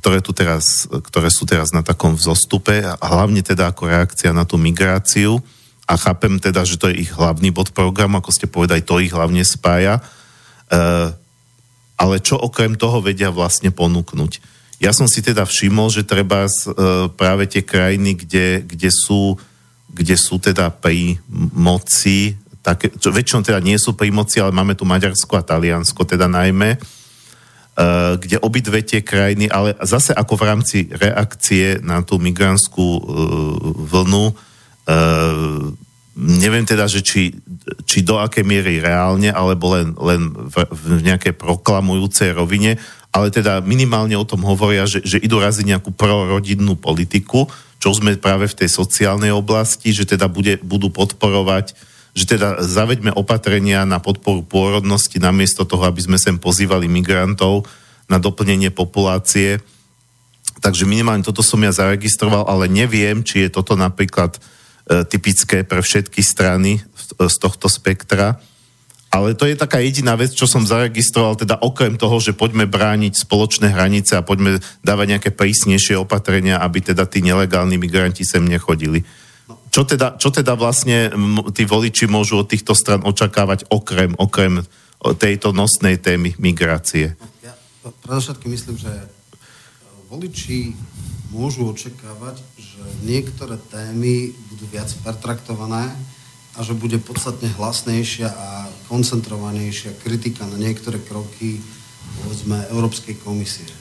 [0.04, 4.44] ktoré, tu teraz, ktoré sú teraz na takom vzostupe a hlavne teda ako reakcia na
[4.44, 5.40] tú migráciu
[5.88, 9.16] a chápem teda, že to je ich hlavný bod programu, ako ste povedali, to ich
[9.16, 10.04] hlavne spája.
[10.04, 10.04] E,
[11.96, 14.44] ale čo okrem toho vedia vlastne ponúknuť?
[14.84, 16.52] Ja som si teda všimol, že treba e,
[17.16, 19.40] práve tie krajiny, kde, kde, sú,
[19.88, 21.16] kde sú teda pri
[21.56, 26.04] moci, také, čo väčšinou teda nie sú pri moci, ale máme tu Maďarsko a Taliansko
[26.04, 26.76] teda najmä,
[28.22, 33.02] kde obidve tie krajiny, ale zase ako v rámci reakcie na tú migrantskú uh,
[33.90, 35.74] vlnu, uh,
[36.14, 37.34] neviem teda, že či,
[37.90, 42.78] či do akej miery reálne, alebo len, len v, v nejakej proklamujúcej rovine,
[43.10, 47.50] ale teda minimálne o tom hovoria, že, že idú raziť nejakú prorodinnú politiku,
[47.82, 51.74] čo sme práve v tej sociálnej oblasti, že teda bude, budú podporovať
[52.14, 57.66] že teda zaveďme opatrenia na podporu pôrodnosti namiesto toho, aby sme sem pozývali migrantov
[58.06, 59.58] na doplnenie populácie.
[60.62, 64.40] Takže minimálne toto som ja zaregistroval, ale neviem, či je toto napríklad e,
[65.10, 66.86] typické pre všetky strany
[67.18, 68.38] z tohto spektra.
[69.14, 73.26] Ale to je taká jediná vec, čo som zaregistroval, teda okrem toho, že poďme brániť
[73.26, 79.06] spoločné hranice a poďme dávať nejaké prísnejšie opatrenia, aby teda tí nelegálni migranti sem nechodili.
[79.74, 81.12] Čo teda, čo teda vlastne
[81.52, 84.64] tí voliči môžu od týchto stran očakávať okrem, okrem
[85.20, 87.20] tejto nosnej témy migrácie?
[87.44, 87.52] Ja
[87.84, 89.08] predovšetkým myslím, že e,
[90.08, 90.72] voliči
[91.36, 95.92] môžu očakávať, že niektoré témy budú viac pertraktované
[96.54, 101.60] a že bude podstatne hlasnejšia a koncentrovanejšia kritika na niektoré kroky
[102.24, 103.68] povedzme Európskej komisie.
[103.68, 103.76] E,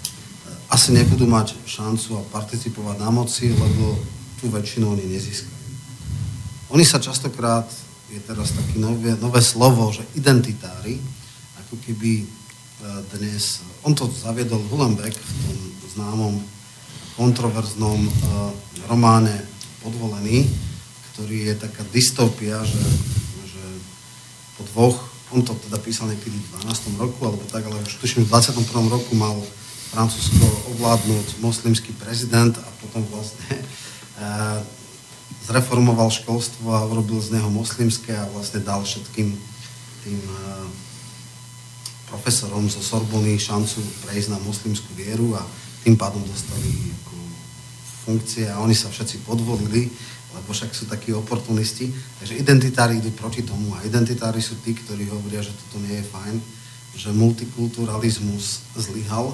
[0.74, 3.94] asi nebudú mať šancu a participovať na moci, lebo
[4.42, 5.62] tú väčšinu oni nezískajú.
[6.74, 7.70] Oni sa častokrát,
[8.10, 10.98] je teraz také nové, nové slovo, že identitári,
[11.62, 12.26] ako keby e,
[13.14, 15.56] dnes, on to zaviedol Hulenbeck v tom
[15.92, 16.34] známom
[17.16, 18.48] kontroverznom uh,
[18.88, 19.44] románe
[19.84, 20.48] Podvolený,
[21.12, 22.80] ktorý je taká dystopia, že,
[23.44, 23.64] že
[24.56, 24.96] po dvoch,
[25.32, 26.96] on to teda písal niekedy v 12.
[26.96, 28.64] roku, alebo tak, ale už tuším v 21.
[28.88, 29.36] roku mal
[29.92, 33.60] Francúzsko ovládnuť moslimský prezident a potom vlastne
[35.46, 39.34] zreformoval školstvo a urobil z neho moslimské a vlastne dal všetkým
[40.06, 40.66] tým eh,
[42.10, 45.42] profesorom zo Sorbony šancu prejsť na moslimskú vieru a
[45.82, 47.14] tým pádom dostali ako
[48.06, 49.90] funkcie a oni sa všetci podvolili,
[50.36, 51.90] lebo však sú takí oportunisti.
[52.22, 56.06] Takže identitári idú proti tomu a identitári sú tí, ktorí hovoria, že toto nie je
[56.06, 56.36] fajn,
[56.94, 59.32] že multikulturalizmus zlyhal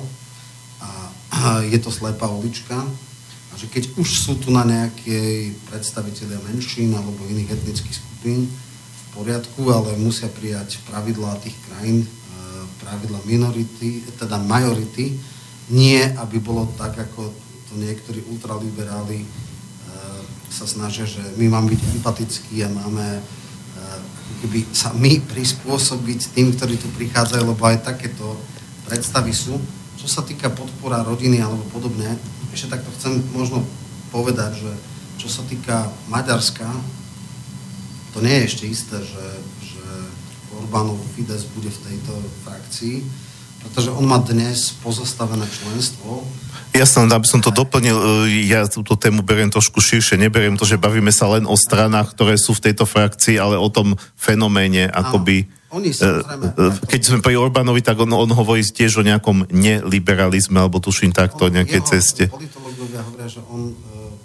[0.80, 0.89] a
[1.72, 2.78] je to slepá ulička
[3.59, 9.67] že keď už sú tu na nejaké predstavitelia menšín alebo iných etnických skupín v poriadku,
[9.75, 12.09] ale musia prijať pravidlá tých krajín, e,
[12.87, 15.19] pravidlá minority, teda majority,
[15.75, 17.35] nie aby bolo tak, ako
[17.67, 19.29] to niektorí ultraliberáli e,
[20.55, 23.23] sa snažia, že my máme byť empatickí a máme e,
[24.47, 28.39] keby sa my prispôsobiť tým, ktorí tu prichádzajú, lebo aj takéto
[28.87, 29.59] predstavy sú.
[29.99, 33.63] Čo sa týka podpora rodiny alebo podobne, ešte takto chcem možno
[34.11, 34.73] povedať, že
[35.23, 36.67] čo sa týka Maďarska,
[38.11, 39.27] to nie je ešte isté, že,
[39.63, 39.85] že
[40.59, 43.07] Orbánov Fides bude v tejto frakcii,
[43.63, 46.27] pretože on má dnes pozastavené členstvo.
[46.75, 50.83] Jasné, aby som to doplnil, e, ja túto tému beriem trošku širšie, neberiem to, že
[50.83, 55.47] bavíme sa len o stranách, ktoré sú v tejto frakcii, ale o tom fenoméne, akoby...
[55.69, 56.45] Oni samozrejme...
[56.57, 60.81] E, e, keď sme pri Orbánovi, tak on, on hovorí tiež o nejakom neliberalizme, alebo
[60.81, 62.25] tuším takto, o nejakej ceste.
[62.33, 63.75] politológovia hovoria, že on e,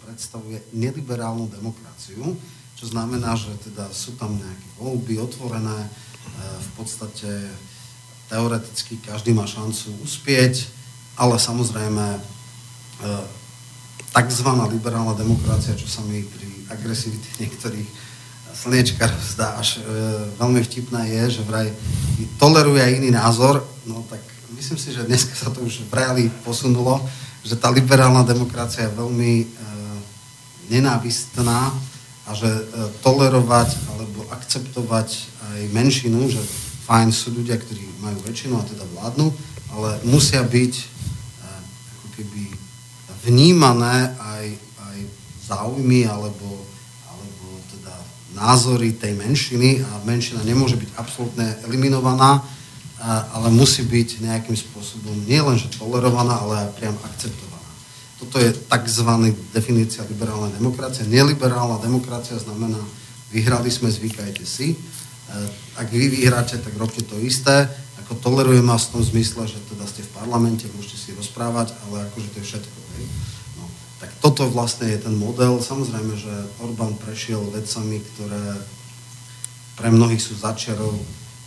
[0.08, 2.40] predstavuje neliberálnu demokraciu,
[2.80, 5.90] čo znamená, že teda sú tam nejaké voľby otvorené, e,
[6.40, 7.32] v podstate
[8.32, 10.64] teoreticky každý má šancu uspieť,
[11.20, 12.20] ale samozrejme e,
[14.16, 17.90] takzvaná liberálna demokracia, čo sa mi pri agresivity niektorých
[18.54, 19.90] slniečkar zdá až e,
[20.38, 21.74] veľmi vtipná je, že vraj
[22.38, 24.22] toleruje aj iný názor, no tak
[24.56, 27.02] myslím si, že dneska sa to už v reáli posunulo,
[27.44, 29.46] že tá liberálna demokracia je veľmi e,
[30.72, 31.76] nenávistná
[32.24, 32.64] a že e,
[33.04, 35.10] tolerovať alebo akceptovať
[35.52, 36.40] aj menšinu, že
[36.88, 39.28] fajn sú ľudia, ktorí majú väčšinu a teda vládnu,
[39.76, 40.86] ale musia byť e,
[42.00, 42.44] ako keby
[43.28, 44.46] vnímané aj,
[44.88, 44.98] aj
[45.44, 46.64] záujmy alebo,
[48.34, 52.42] názory tej menšiny a menšina nemôže byť absolútne eliminovaná,
[53.04, 57.70] ale musí byť nejakým spôsobom nielenže tolerovaná, ale aj priam akceptovaná.
[58.24, 59.10] Toto je tzv.
[59.52, 61.04] definícia liberálnej demokracie.
[61.04, 62.80] Neliberálna demokracia znamená,
[63.36, 64.72] vyhrali sme, zvykajte si.
[64.72, 64.78] E,
[65.76, 67.68] ak vy vyhráte, tak robte to isté.
[68.06, 72.08] Ako tolerujem vás v tom zmysle, že teda ste v parlamente, môžete si rozprávať, ale
[72.08, 72.78] akože to je všetko.
[72.96, 73.04] Hej.
[74.04, 75.64] Tak toto vlastne je ten model.
[75.64, 78.60] Samozrejme, že Orbán prešiel vecami, ktoré
[79.80, 80.92] pre mnohých sú začiarov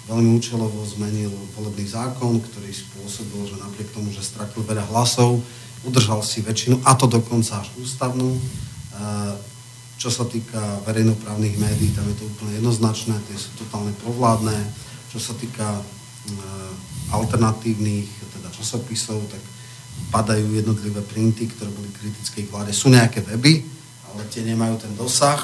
[0.09, 5.45] veľmi účelovo zmenil volebný zákon, ktorý spôsobil, že napriek tomu, že stratil veľa hlasov,
[5.85, 8.33] udržal si väčšinu, a to dokonca až ústavnú.
[8.33, 8.41] E,
[10.01, 14.57] čo sa týka verejnoprávnych médií, tam je to úplne jednoznačné, tie sú totálne provládne.
[15.12, 15.83] Čo sa týka e,
[17.12, 19.45] alternatívnych teda časopisov, tak
[20.11, 22.73] padajú jednotlivé printy, ktoré boli kritické k vláde.
[22.73, 23.65] Sú nejaké weby,
[24.15, 25.43] ale tie nemajú ten dosah.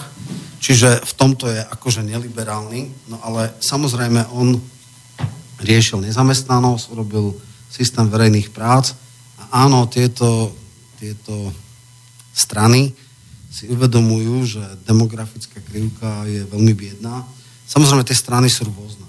[0.62, 4.62] Čiže v tomto je akože neliberálny, no ale samozrejme on
[5.59, 7.34] riešil nezamestnanosť, urobil
[7.66, 8.94] systém verejných prác,
[9.52, 10.55] áno, tieto,
[10.97, 11.52] tieto
[12.32, 12.94] strany
[13.52, 17.20] si uvedomujú, že demografická krivka je veľmi biedná.
[17.68, 19.01] Samozrejme, tie strany sú rôzne.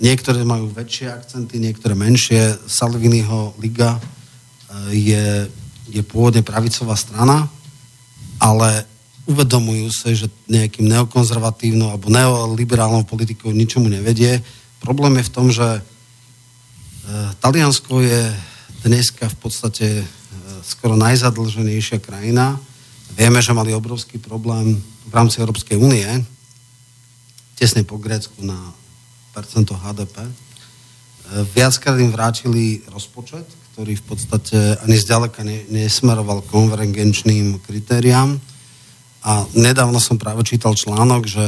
[0.00, 2.56] E, niektoré majú väčšie akcenty, niektoré menšie.
[2.68, 4.00] Salviniho Liga e,
[4.96, 5.26] je,
[5.90, 7.48] je pôvodne pravicová strana,
[8.38, 8.84] ale
[9.26, 14.38] uvedomujú sa, že nejakým neokonzervatívnou alebo neoliberálnou politikou ničomu nevedie.
[14.78, 15.82] Problém je v tom, že
[17.06, 18.34] Eh, Taliansko je
[18.82, 20.06] dneska v podstate eh,
[20.66, 22.58] skoro najzadlženejšia krajina.
[23.14, 26.02] Vieme, že mali obrovský problém v rámci Európskej únie,
[27.54, 28.58] tesne po Grécku na
[29.44, 30.16] HDP.
[30.22, 30.30] Eh,
[31.52, 38.40] viackrát im vrátili rozpočet, ktorý v podstate ani zďaleka nesmeroval konvergenčným kritériám.
[39.26, 41.44] A nedávno som práve čítal článok, že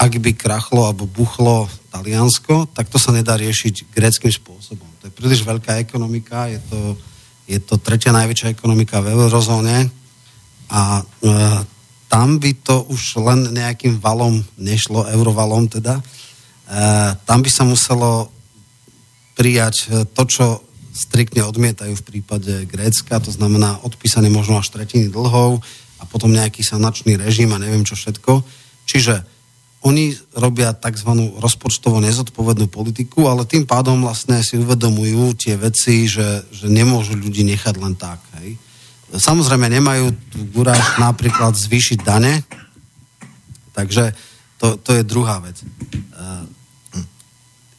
[0.00, 4.88] ak by krachlo alebo buchlo Taliansko, tak to sa nedá riešiť gréckým spôsobom.
[5.00, 6.80] To je príliš veľká ekonomika, je to,
[7.44, 9.92] je to tretia najväčšia ekonomika v eurozóne
[10.72, 11.32] a e,
[12.08, 16.00] tam by to už len nejakým valom nešlo, eurovalom teda.
[16.64, 18.32] E, tam by sa muselo
[19.36, 20.46] prijať e, to, čo
[20.94, 25.58] striktne odmietajú v prípade Grécka, to znamená odpísanie možno až tretiny dlhov
[25.98, 28.46] a potom nejaký sanačný režim a neviem čo všetko.
[28.86, 29.26] Čiže
[29.84, 31.10] oni robia tzv.
[31.36, 37.44] rozpočtovo nezodpovednú politiku, ale tým pádom vlastne si uvedomujú tie veci, že, že nemôžu ľudí
[37.44, 38.16] nechať len tak.
[38.40, 38.56] Hej.
[39.12, 42.40] Samozrejme nemajú tu guráž napríklad zvýšiť dane,
[43.76, 44.16] takže
[44.64, 45.60] to, to je druhá vec.
[45.60, 46.48] Uh,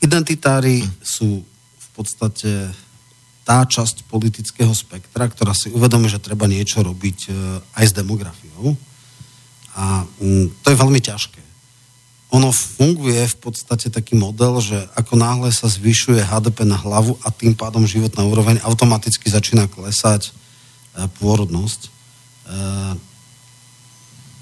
[0.05, 1.41] identitári sú
[1.81, 2.69] v podstate
[3.41, 8.77] tá časť politického spektra, ktorá si uvedomí, že treba niečo robiť uh, aj s demografiou.
[9.73, 11.45] A um, to je veľmi ťažké
[12.35, 17.31] ono funguje v podstate taký model, že ako náhle sa zvyšuje HDP na hlavu a
[17.31, 20.31] tým pádom životná úroveň, automaticky začína klesať e,
[21.21, 21.87] pôrodnosť.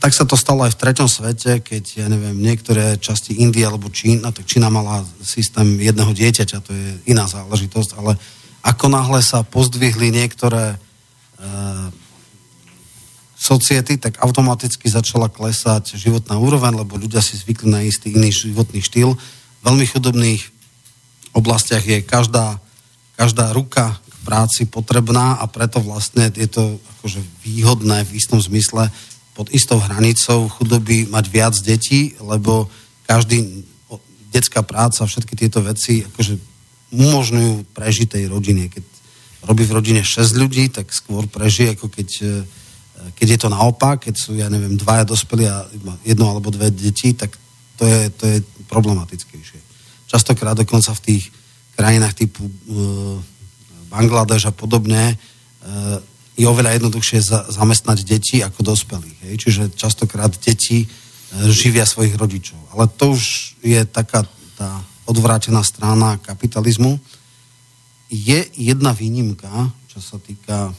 [0.03, 3.87] Tak sa to stalo aj v treťom svete, keď, ja neviem, niektoré časti Indie alebo
[3.87, 8.19] Čína, tak Čína mala systém jedného dieťaťa, to je iná záležitosť, ale
[8.67, 10.77] ako náhle sa pozdvihli niektoré e,
[13.39, 18.83] society, tak automaticky začala klesať životná úroveň, lebo ľudia si zvykli na istý iný životný
[18.83, 19.15] štýl.
[19.15, 20.43] V veľmi chudobných
[21.31, 22.59] oblastiach je každá,
[23.15, 28.91] každá ruka k práci potrebná a preto vlastne je to akože výhodné v istom zmysle
[29.33, 32.69] pod istou hranicou chudoby mať viac detí, lebo
[33.09, 33.65] každý
[34.33, 36.37] detská práca, všetky tieto veci akože
[36.93, 38.69] umožňujú prežitej rodine.
[38.69, 38.83] Keď
[39.45, 42.09] robí v rodine 6 ľudí, tak skôr prežije, ako keď
[43.11, 45.67] keď je to naopak, keď sú, ja neviem, dvaja dospelí a
[46.07, 47.35] jedno alebo dve deti, tak
[47.75, 48.37] to je, to je
[48.71, 49.59] problematickejšie.
[50.07, 51.23] Častokrát dokonca v tých
[51.75, 53.17] krajinách typu uh,
[53.91, 55.99] Bangladeš a podobne uh,
[56.33, 59.19] je oveľa jednoduchšie za, zamestnať deti ako dospelých.
[59.29, 59.35] Hej?
[59.37, 60.89] Čiže častokrát deti uh,
[61.49, 62.59] živia svojich rodičov.
[62.73, 67.01] Ale to už je taká tá odvrátená strana kapitalizmu.
[68.07, 70.73] Je jedna výnimka, čo sa týka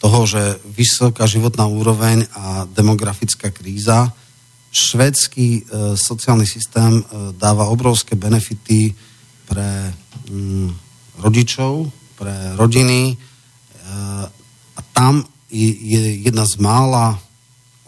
[0.00, 4.08] toho, že vysoká životná úroveň a demografická kríza,
[4.72, 5.62] švédsky e,
[5.98, 7.04] sociálny systém e,
[7.36, 8.96] dáva obrovské benefity
[9.44, 9.92] pre
[10.30, 10.70] mm,
[11.20, 11.90] rodičov,
[12.20, 13.14] pre rodiny e,
[14.76, 17.16] a tam je, je jedna z mála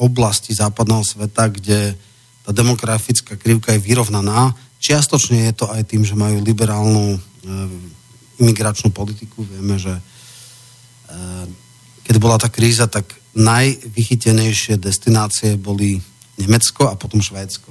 [0.00, 1.92] oblastí západného sveta, kde
[2.42, 4.56] tá demografická krivka je vyrovnaná.
[4.80, 7.18] Čiastočne je to aj tým, že majú liberálnu e,
[8.40, 9.44] imigračnú politiku.
[9.44, 10.02] Vieme, že e,
[12.02, 16.00] keď bola tá kríza, tak najvychytenejšie destinácie boli
[16.40, 17.70] Nemecko a potom Švédsko.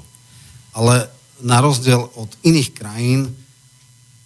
[0.77, 1.09] Ale
[1.41, 3.40] na rozdiel od iných krajín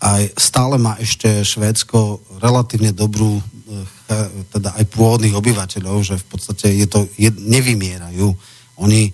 [0.04, 6.72] aj stále má ešte Švédsko relatívne dobrú, eh, teda aj pôvodných obyvateľov, že v podstate
[6.76, 8.36] je to, je, nevymierajú.
[8.76, 9.12] Oni, e,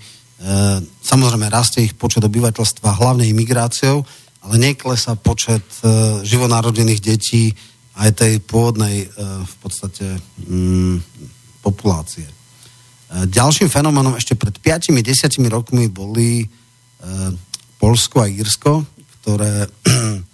[1.06, 4.02] samozrejme, rastie ich počet obyvateľstva hlavne imigráciou,
[4.42, 7.54] ale neklesá počet e, živonárodených detí
[8.02, 9.08] aj tej pôvodnej e,
[9.46, 10.18] v podstate
[10.50, 10.98] mm,
[11.62, 12.26] populácie.
[12.26, 12.34] E,
[13.30, 16.46] ďalším fenoménom ešte pred 5-10 rokmi boli e,
[17.78, 18.82] Polsko a Írsko,
[19.22, 19.70] ktoré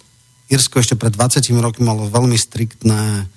[0.48, 3.28] Írsko ešte pred 20 rokmi malo veľmi striktné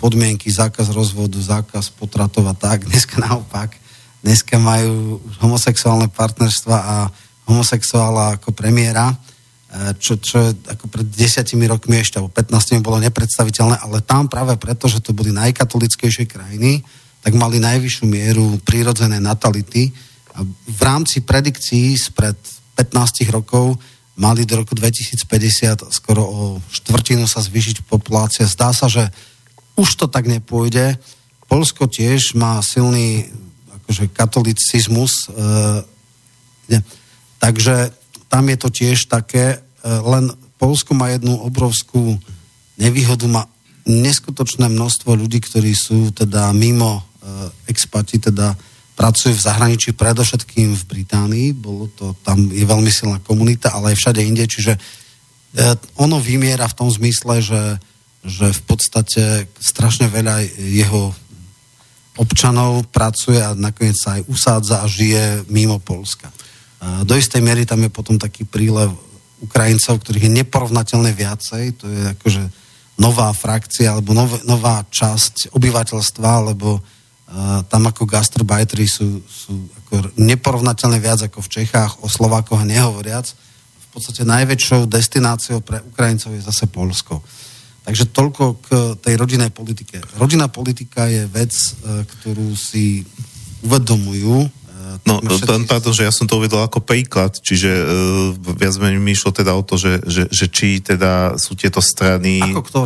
[0.00, 2.84] podmienky, zákaz rozvodu, zákaz potratov a tak.
[2.88, 3.76] Dneska naopak.
[4.24, 6.96] Dneska majú homosexuálne partnerstva a
[7.44, 9.12] homosexuála ako premiéra
[9.98, 14.86] čo, čo ako pred desiatimi rokmi ešte, alebo 15 bolo nepredstaviteľné, ale tam práve preto,
[14.86, 16.86] že to boli najkatolickejšie krajiny,
[17.24, 19.90] tak mali najvyššiu mieru prírodzenej natality
[20.38, 22.38] a v rámci predikcií spred
[22.78, 23.74] 15 rokov
[24.14, 28.46] mali do roku 2050 skoro o štvrtinu sa zvýšiť populácia.
[28.46, 29.10] Zdá sa, že
[29.74, 30.98] už to tak nepôjde.
[31.50, 33.26] Polsko tiež má silný
[33.82, 36.80] akože katolicizmus, e,
[37.42, 37.92] takže
[38.30, 42.16] tam je to tiež také, E, len Polsko má jednu obrovskú
[42.80, 43.44] nevýhodu, má
[43.84, 47.02] neskutočné množstvo ľudí, ktorí sú teda mimo e,
[47.68, 48.56] expati, teda
[48.94, 53.98] pracujú v zahraničí, predovšetkým v Británii, bolo to, tam je veľmi silná komunita, ale aj
[53.98, 54.80] všade inde, čiže e,
[55.98, 57.62] ono vymiera v tom zmysle, že,
[58.22, 61.10] že v podstate strašne veľa jeho
[62.14, 66.30] občanov pracuje a nakoniec sa aj usádza a žije mimo Polska.
[67.02, 68.94] Do istej miery tam je potom taký prílev
[69.42, 72.42] Ukrajincov, ktorých je neporovnateľne viacej, to je akože
[73.02, 76.82] nová frakcia alebo nov, nová časť obyvateľstva, lebo uh,
[77.66, 83.26] tam ako gastrobajteri sú, sú ako neporovnateľne viac ako v Čechách, o Slovákoch nehovoriac.
[83.80, 87.24] V podstate najväčšou destináciou pre Ukrajincov je zase Polsko.
[87.84, 88.68] Takže toľko k
[89.00, 90.00] tej rodinnej politike.
[90.16, 93.04] Rodinná politika je vec, uh, ktorú si
[93.64, 94.64] uvedomujú
[95.04, 97.84] No, pán pardon, že ja som to uvedol ako príklad, čiže uh,
[98.56, 102.40] viac menej mi išlo teda o to, že, že, že či teda sú tieto strany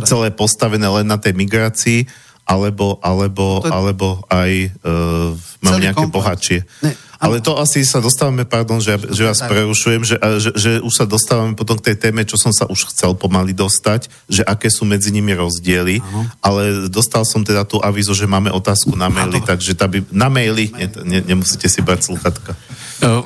[0.07, 2.07] celé postavené len na tej migrácii,
[2.49, 6.15] alebo, alebo, to alebo aj uh, mám nejaké komplex.
[6.17, 6.59] bohatšie.
[6.81, 10.93] Ne, ale to asi sa dostávame, pardon, že, že vás prerušujem, že, že, že už
[10.95, 14.71] sa dostávame potom k tej téme, čo som sa už chcel pomaly dostať, že aké
[14.71, 16.21] sú medzi nimi rozdiely, Aha.
[16.39, 20.31] ale dostal som teda tú avizo, že máme otázku na maili, takže tá by, na
[20.31, 22.55] maili, ne, ne, nemusíte si brať sluchatka.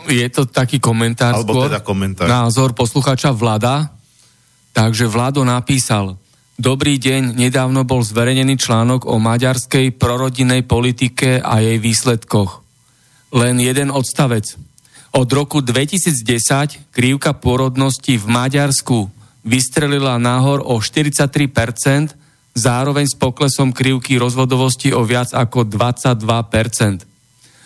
[0.09, 2.25] Je to taký komentár Alebo skôr, teda komentár.
[2.25, 3.93] názor poslucháča Vlada,
[4.73, 6.17] takže Vlado napísal,
[6.53, 12.63] Dobrý deň, nedávno bol zverejnený článok o maďarskej prorodinnej politike a jej výsledkoch
[13.33, 14.53] len jeden odstavec.
[15.13, 19.09] Od roku 2010 krívka pôrodnosti v Maďarsku
[19.41, 22.13] vystrelila nahor o 43%,
[22.53, 27.01] zároveň s poklesom krivky rozvodovosti o viac ako 22%.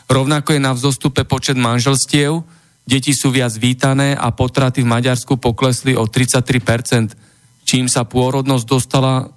[0.08, 2.48] Rovnako je na vzostupe počet manželstiev,
[2.88, 7.27] deti sú viac vítané a potraty v Maďarsku poklesli o 33%,
[7.68, 9.28] čím sa pôrodnosť dostala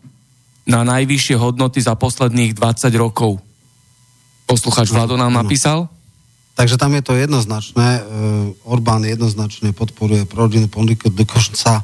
[0.63, 3.43] na najvyššie hodnoty za posledných 20 rokov.
[4.47, 5.91] Posluchač Vlado nám napísal?
[6.55, 7.89] Takže tam je to jednoznačné.
[7.99, 8.03] E,
[8.63, 11.83] Orbán jednoznačne podporuje prorodinnú politiku, dokonca,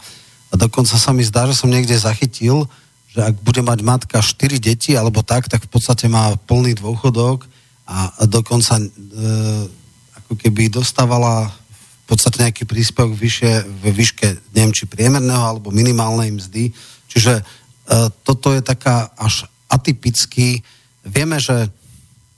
[0.55, 2.71] dokonca sa mi zdá, že som niekde zachytil,
[3.11, 7.49] že ak bude mať matka 4 deti alebo tak, tak v podstate má plný dôchodok
[7.87, 8.87] a dokonca e,
[10.23, 11.51] ako keby dostávala
[12.07, 16.71] v podstate nejaký príspevok vyššie, ve výške, neviem, či priemerného alebo minimálnej mzdy.
[17.11, 17.43] Čiže e,
[18.23, 20.63] toto je taká až atypický.
[21.03, 21.67] Vieme, že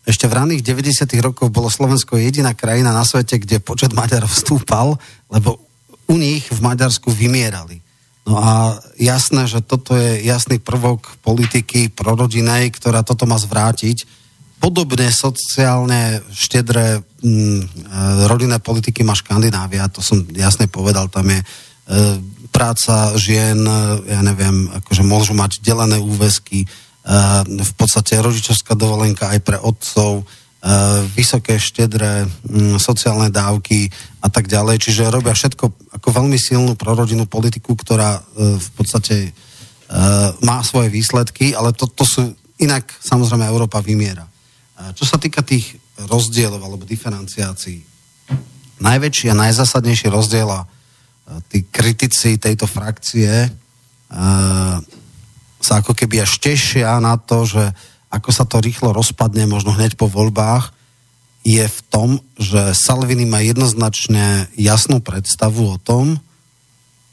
[0.08, 1.04] ešte v raných 90.
[1.20, 4.96] rokoch bolo Slovensko jediná krajina na svete, kde počet Maďarov stúpal,
[5.28, 5.60] lebo
[6.08, 7.84] u nich v Maďarsku vymierali.
[8.24, 14.08] No a jasné, že toto je jasný prvok politiky prorodinej, ktorá toto má zvrátiť.
[14.58, 17.86] Podobne sociálne štedré mm,
[18.26, 21.40] rodinné politiky má Škandinávia, to som jasne povedal, tam je
[22.52, 23.56] práca žien,
[24.04, 26.68] ja neviem, akože môžu mať delené úväzky,
[27.48, 30.28] v podstate rodičovská dovolenka aj pre otcov,
[31.16, 33.88] vysoké, štedré mm, sociálne dávky
[34.20, 34.82] a tak ďalej.
[34.84, 39.32] Čiže robia všetko ako veľmi silnú prorodinnú politiku, ktorá v podstate
[40.42, 42.20] má svoje výsledky, ale to, to sú
[42.60, 44.26] inak samozrejme Európa vymiera.
[44.78, 47.82] Čo sa týka tých rozdielov alebo diferenciácií,
[48.78, 50.62] najväčší a najzásadnejší rozdiel a
[51.50, 53.50] tí kritici tejto frakcie
[55.58, 57.74] sa ako keby až tešia na to, že
[58.08, 60.72] ako sa to rýchlo rozpadne, možno hneď po voľbách,
[61.44, 66.20] je v tom, že Salvini má jednoznačne jasnú predstavu o tom,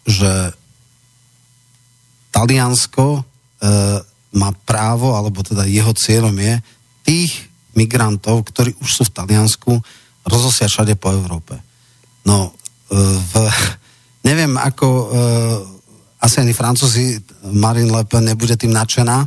[0.06, 0.54] že
[2.32, 3.22] Taliansko e,
[4.36, 6.54] má právo, alebo teda jeho cieľom je
[7.08, 7.32] tých
[7.76, 9.72] migrantov, ktorí už sú v Taliansku,
[10.26, 11.60] rozosiať všade po Európe.
[12.26, 12.52] No,
[12.90, 13.34] e, v,
[14.30, 15.06] neviem, ako e,
[16.24, 17.22] asi ani Francúzi,
[17.54, 19.18] Marine Le Pen nebude tým nadšená,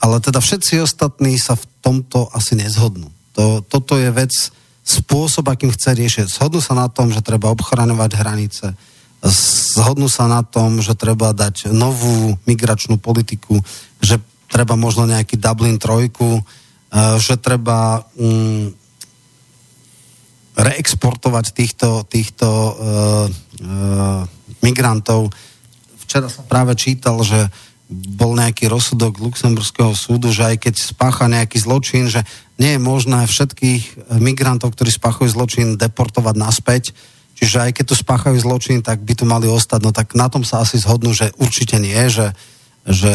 [0.00, 3.10] ale teda všetci ostatní sa v tomto asi nezhodnú.
[3.36, 4.32] To, toto je vec,
[4.80, 6.26] spôsob, akým chce riešiť.
[6.26, 8.66] Zhodnú sa na tom, že treba obchraňovať hranice,
[9.76, 13.60] zhodnú sa na tom, že treba dať novú migračnú politiku,
[14.00, 14.16] že
[14.48, 16.40] treba možno nejaký Dublin trojku,
[16.92, 18.74] že treba um,
[20.58, 22.72] reexportovať týchto, týchto uh,
[23.30, 24.22] uh,
[24.60, 25.30] migrantov.
[26.02, 27.46] Včera som práve čítal, že
[27.90, 32.22] bol nejaký rozsudok Luxemburského súdu, že aj keď spácha nejaký zločin, že
[32.54, 36.84] nie je možné všetkých migrantov, ktorí spáchajú zločin, deportovať naspäť.
[37.34, 39.80] Čiže aj keď tu spáchajú zločin, tak by tu mali ostať.
[39.82, 42.30] No tak na tom sa asi zhodnú, že určite nie, že,
[42.86, 43.14] že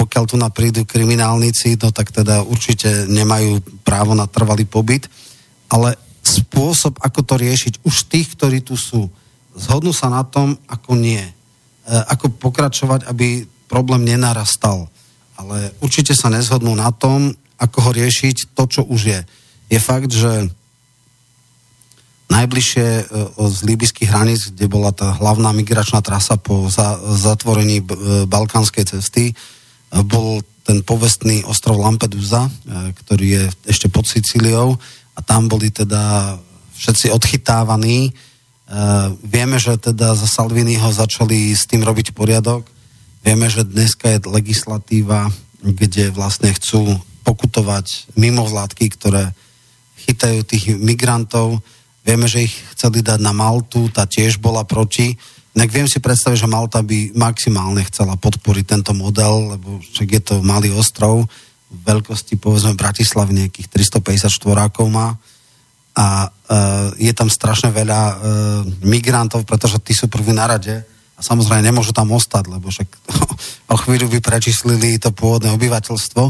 [0.00, 5.04] pokiaľ tu prídu kriminálnici, no tak teda určite nemajú právo na trvalý pobyt.
[5.68, 9.12] Ale spôsob, ako to riešiť už tých, ktorí tu sú,
[9.52, 11.20] zhodnú sa na tom, ako nie.
[11.20, 11.32] E,
[11.84, 14.88] ako pokračovať, aby problém nenarastal.
[15.36, 19.20] Ale určite sa nezhodnú na tom, ako ho riešiť to, čo už je.
[19.68, 20.48] Je fakt, že
[22.32, 23.04] najbližšie e,
[23.36, 27.84] z líbyských hraníc, kde bola tá hlavná migračná trasa po za, zatvorení e,
[28.24, 29.36] balkánskej cesty,
[29.90, 32.46] bol ten povestný ostrov Lampedusa,
[33.04, 34.78] ktorý je ešte pod Sicíliou
[35.16, 36.36] a tam boli teda
[36.80, 38.08] všetci odchytávaní.
[38.08, 38.12] E,
[39.20, 42.64] vieme, že teda za Salviniho začali s tým robiť poriadok.
[43.20, 45.28] Vieme, že dneska je legislatíva,
[45.60, 49.36] kde vlastne chcú pokutovať mimovládky, ktoré
[50.08, 51.60] chytajú tých migrantov.
[52.00, 55.20] Vieme, že ich chceli dať na Maltu, tá tiež bola proti.
[55.50, 60.22] Tak viem si predstaviť, že Malta by maximálne chcela podporiť tento model, lebo však je
[60.22, 61.26] to malý ostrov
[61.70, 65.14] veľkosti povedzme Bratislavy nejakých 350 štvorákov má
[65.94, 68.16] a uh, je tam strašne veľa uh,
[68.86, 70.82] migrantov, pretože tí sú prví na rade
[71.14, 72.88] a samozrejme nemôžu tam ostať, lebo však
[73.74, 76.22] o chvíľu by prečíslili to pôvodné obyvateľstvo.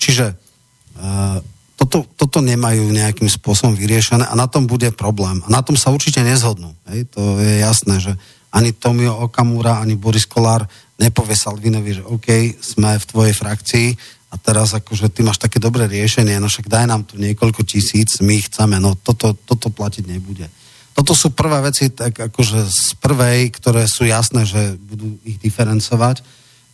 [0.00, 1.36] Čiže uh,
[1.78, 5.44] toto, toto nemajú nejakým spôsobom vyriešené a na tom bude problém.
[5.44, 6.74] A na tom sa určite nezhodnú.
[6.90, 7.06] Hej?
[7.14, 8.12] To je jasné, že
[8.58, 10.66] ani Tomio Okamura, ani Boris Kolár
[10.98, 13.88] nepovie Salvinovi, že OK, sme v tvojej frakcii,
[14.28, 18.20] a teraz akože ty máš také dobré riešenie, no však daj nám tu niekoľko tisíc,
[18.20, 20.44] my chceme, no toto, toto platiť nebude.
[20.92, 26.20] Toto sú prvé veci, tak akože z prvej, ktoré sú jasné, že budú ich diferencovať.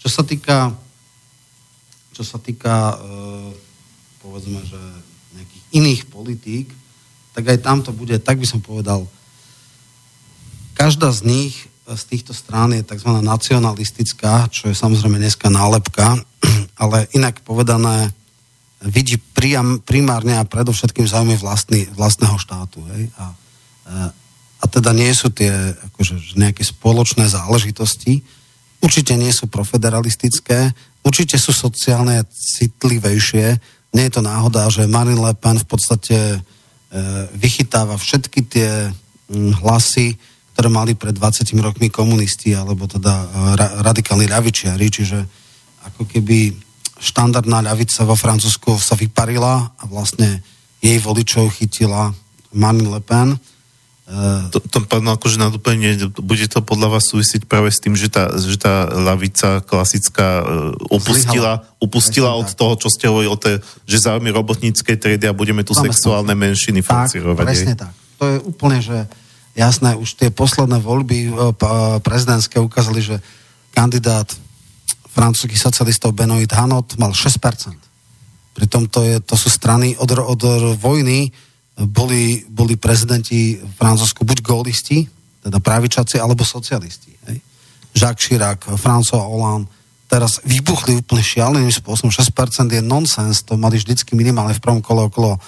[0.03, 0.75] Čo sa týka,
[2.11, 2.97] čo sa týka, e,
[4.25, 4.81] povedzme, že
[5.39, 6.67] nejakých iných politík,
[7.37, 9.07] tak aj tam to bude, tak by som povedal,
[10.75, 11.55] každá z nich
[11.85, 13.21] z týchto strán je tzv.
[13.21, 16.17] nacionalistická, čo je samozrejme dneska nálepka,
[16.83, 18.09] ale inak povedané
[18.85, 22.85] vidí priam, primárne a predovšetkým záujmy vlastný, vlastného štátu.
[22.97, 23.13] Hej?
[23.17, 23.27] A,
[24.61, 25.53] a teda nie sú tie
[25.93, 28.25] akože, nejaké spoločné záležitosti,
[28.81, 30.73] určite nie sú profederalistické,
[31.05, 33.47] určite sú sociálne citlivejšie.
[33.97, 36.39] Nie je to náhoda, že Marine Le Pen v podstate e,
[37.37, 38.93] vychytáva všetky tie
[39.33, 40.17] m, hlasy,
[40.55, 43.27] ktoré mali pred 20 rokmi komunisti, alebo teda e,
[43.59, 45.19] ra- radikálni ľavičiari, čiže
[45.91, 46.55] ako keby
[47.03, 50.47] štandardná ľavica vo Francúzsku sa vyparila a vlastne
[50.79, 52.15] jej voličov chytila
[52.55, 53.35] Marine Le Pen.
[54.05, 57.97] Uh, to, to pán, akože na doplnenie, bude to podľa vás súvisieť práve s tým,
[57.97, 62.57] že tá, že tá lavica klasická uh, upustila, upustila od tak.
[62.61, 66.37] toho, čo ste hovorili o tej, že záujmy robotníckej triedy a budeme tu Máme sexuálne
[66.37, 67.47] menšiny funkcionovať.
[67.49, 67.97] Presne tak.
[68.21, 69.09] To je úplne, že
[69.55, 71.31] jasné, už tie posledné voľby e,
[72.03, 73.17] prezidentské ukázali, že
[73.75, 74.31] kandidát
[75.15, 77.39] francúzských socialistov Benoit Hanot mal 6%.
[78.55, 80.43] Pritom to, je, to sú strany od, od
[80.79, 81.31] vojny
[81.75, 85.07] boli, boli prezidenti v Francúzsku buď gólisti,
[85.43, 87.11] teda pravičaci alebo socialisti.
[87.31, 87.43] Hej.
[87.95, 89.67] Jacques Chirac, François Hollande,
[90.07, 92.15] teraz vybuchli úplne šialeným spôsobom.
[92.15, 95.39] 6% je nonsens, to mali vždycky minimálne v prvom kole okolo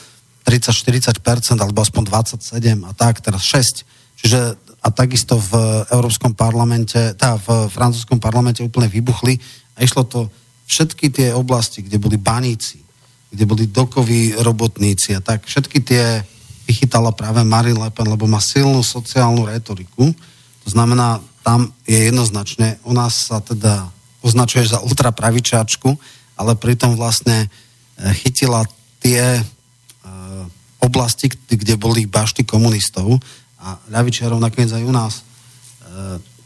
[0.42, 3.86] 30-40%, alebo aspoň 27 a tak, teraz 6.
[4.16, 4.56] Čiže
[4.86, 9.34] a takisto v Európskom parlamente, tá v francúzskom parlamente úplne vybuchli
[9.74, 10.30] a išlo to
[10.70, 12.78] všetky tie oblasti, kde boli baníci,
[13.34, 16.22] kde boli dokoví robotníci a tak, všetky tie
[16.70, 20.10] vychytala práve Marine Le Pen, lebo má silnú sociálnu retoriku.
[20.66, 23.90] To znamená, tam je jednoznačne, u nás sa teda
[24.22, 25.94] označuje za ultrapravičáčku,
[26.34, 27.48] ale pritom vlastne e,
[28.18, 28.66] chytila
[28.98, 29.42] tie e,
[30.82, 33.22] oblasti, kde boli bašty komunistov
[33.66, 35.14] a ľavičiarov nakoniec aj u nás.
[35.18, 35.22] E,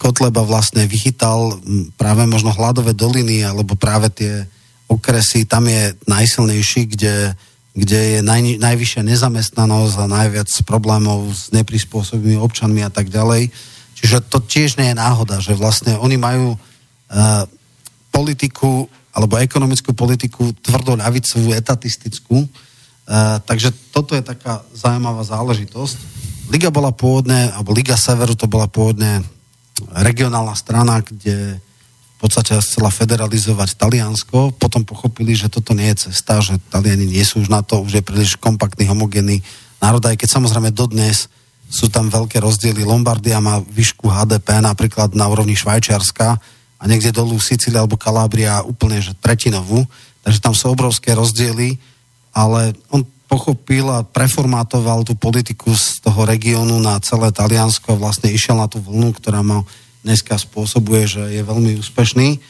[0.01, 1.61] Kotleba vlastne vychytal
[2.01, 4.49] práve možno hladové doliny alebo práve tie
[4.89, 7.37] okresy, tam je najsilnejší, kde
[7.71, 13.47] kde je naj, najvyššia nezamestnanosť a najviac problémov s neprispôsobými občanmi a tak ďalej.
[13.95, 17.45] Čiže to tiež nie je náhoda, že vlastne oni majú uh,
[18.11, 22.43] politiku alebo ekonomickú politiku tvrdo ľavicovú, etatistickú.
[22.43, 25.99] Uh, takže toto je taká zaujímavá záležitosť.
[26.51, 29.23] Liga bola pôvodne, alebo Liga Severu to bola pôvodne
[29.95, 36.43] regionálna strana, kde v podstate chcela federalizovať Taliansko, potom pochopili, že toto nie je cesta,
[36.45, 39.41] že Taliani nie sú už na to, už je príliš kompaktný, homogénny
[39.81, 41.33] národ, aj keď samozrejme dodnes
[41.71, 42.85] sú tam veľké rozdiely.
[42.85, 46.37] Lombardia má výšku HDP napríklad na úrovni Švajčiarska
[46.77, 49.87] a niekde dolu Sicília alebo Kalábria úplne že tretinovú,
[50.27, 51.79] takže tam sú obrovské rozdiely,
[52.35, 58.35] ale on pochopil a preformátoval tú politiku z toho regiónu na celé Taliansko a vlastne
[58.35, 59.63] išiel na tú vlnu, ktorá má
[60.03, 62.43] dneska spôsobuje, že je veľmi úspešný.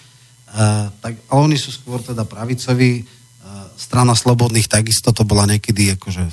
[0.50, 3.04] Uh, tak, ale oni sú skôr teda pravicoví.
[3.04, 6.24] Uh, strana Slobodných takisto to bola niekedy akože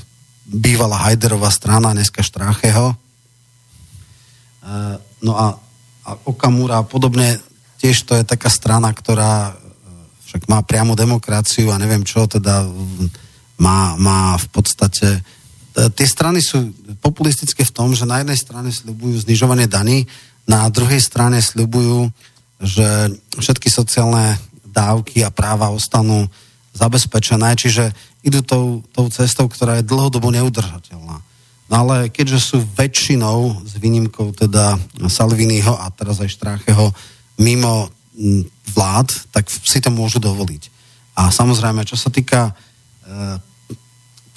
[0.48, 2.95] bývalá Hajderová strana, dneska Štrácheho.
[4.64, 5.60] Uh, no a,
[6.07, 7.36] a Okamura a podobne,
[7.84, 9.60] tiež to je taká strana, ktorá
[10.28, 12.64] však má priamu demokraciu a neviem čo, teda
[13.57, 15.21] má, má v podstate
[15.77, 16.73] tie strany sú
[17.05, 20.09] populistické v tom, že na jednej strane sľubujú znižovanie daní,
[20.49, 22.09] na druhej strane sľubujú,
[22.57, 26.25] že všetky sociálne dávky a práva ostanú
[26.73, 27.93] zabezpečené, čiže
[28.25, 31.17] idú tou, tou cestou, ktorá je dlhodobo neudržateľná.
[31.67, 34.79] No ale keďže sú väčšinou, s výnimkou teda
[35.11, 36.95] Salviniho a teraz aj Štrácheho,
[37.38, 37.91] mimo
[38.73, 40.73] vlád, tak si to môžu dovoliť.
[41.17, 42.53] A samozrejme, čo sa týka e,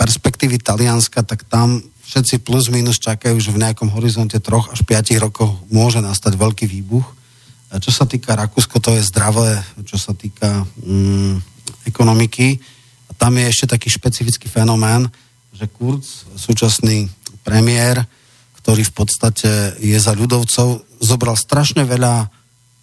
[0.00, 5.20] perspektívy Talianska, tak tam všetci plus minus čakajú, že v nejakom horizonte troch až 5
[5.20, 7.04] rokov môže nastať veľký výbuch.
[7.68, 11.38] A čo sa týka Rakúsko, to je zdravé, čo sa týka mm,
[11.86, 12.56] ekonomiky.
[13.06, 15.06] A tam je ešte taký špecifický fenomén,
[15.52, 17.06] že Kurz, súčasný
[17.44, 18.02] premiér,
[18.58, 22.32] ktorý v podstate je za ľudovcov, zobral strašne veľa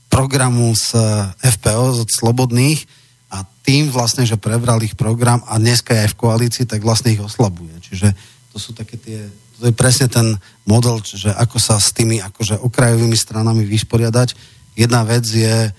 [0.08, 0.96] programu z
[1.42, 2.80] FPO, z Slobodných
[3.28, 7.12] a tým vlastne, že prebral ich program a dneska je aj v koalícii, tak vlastne
[7.12, 7.76] ich oslabuje.
[7.84, 8.08] Čiže
[8.56, 9.20] to sú také tie,
[9.60, 14.32] to je presne ten model, že ako sa s tými akože okrajovými stranami vysporiadať.
[14.80, 15.72] Jedna vec je e,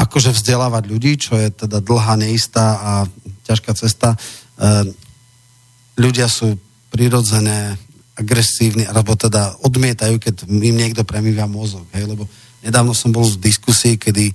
[0.00, 2.92] akože vzdelávať ľudí, čo je teda dlhá, neistá a
[3.44, 4.16] ťažká cesta.
[4.16, 4.18] E,
[6.00, 6.56] ľudia sú
[6.88, 7.76] prirodzené
[8.16, 12.28] agresívni, alebo teda odmietajú, keď im niekto premýva mozog, hej, lebo
[12.60, 14.32] nedávno som bol v diskusii, kedy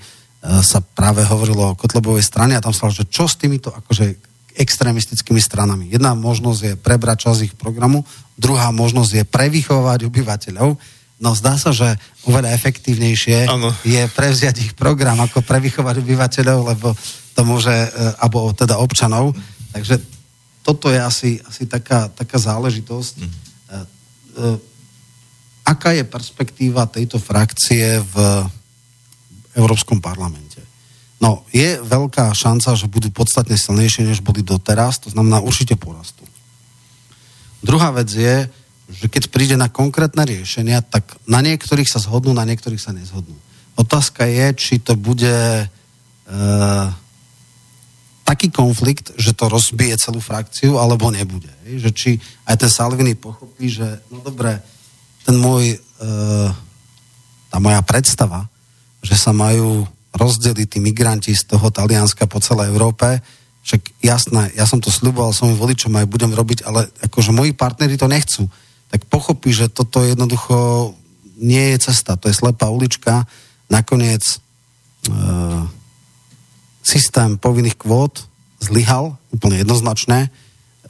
[0.63, 4.15] sa práve hovorilo o Kotlebovej strane a tam sa že čo s týmito akože
[4.57, 5.85] extrémistickými stranami.
[5.93, 8.01] Jedna možnosť je prebrať čas ich programu,
[8.33, 10.69] druhá možnosť je prevychovať obyvateľov.
[11.17, 11.97] No zdá sa, že
[12.29, 13.73] oveľa efektívnejšie ano.
[13.85, 16.93] je prevziať ich program, ako prevychovať obyvateľov, lebo
[17.33, 17.89] to môže, e,
[18.21, 19.33] alebo teda občanov.
[19.73, 20.01] Takže
[20.65, 23.13] toto je asi, asi taká, taká záležitosť.
[23.23, 23.33] Mm.
[25.67, 28.15] Aká je perspektíva tejto frakcie v
[29.57, 30.61] Európskom parlamente?
[31.17, 36.21] No, je veľká šanca, že budú podstatne silnejšie, než boli doteraz, to znamená určite porastú.
[37.65, 38.45] Druhá vec je,
[38.88, 43.34] že keď príde na konkrétne riešenia, tak na niektorých sa zhodnú, na niektorých sa nezhodnú.
[43.73, 45.65] Otázka je, či to bude e,
[48.23, 51.49] taký konflikt, že to rozbije celú frakciu, alebo nebude.
[51.65, 52.11] Že či
[52.45, 54.61] aj ten Salvini pochopí, že no dobre,
[55.25, 55.77] ten môj, e,
[57.49, 58.45] tá moja predstava,
[59.01, 59.85] že sa majú
[60.17, 63.21] rozdeliť tí migranti z toho Talianska po celej Európe.
[63.67, 67.99] Však jasné, ja som to sľuboval svojim voličom aj budem robiť, ale akože moji partneri
[67.99, 68.49] to nechcú.
[68.87, 70.95] Tak pochopí, že toto jednoducho
[71.37, 73.27] nie je cesta, to je slepá ulička.
[73.67, 74.35] Nakoniec e,
[76.81, 78.25] systém povinných kvót
[78.63, 80.33] zlyhal, úplne jednoznačné.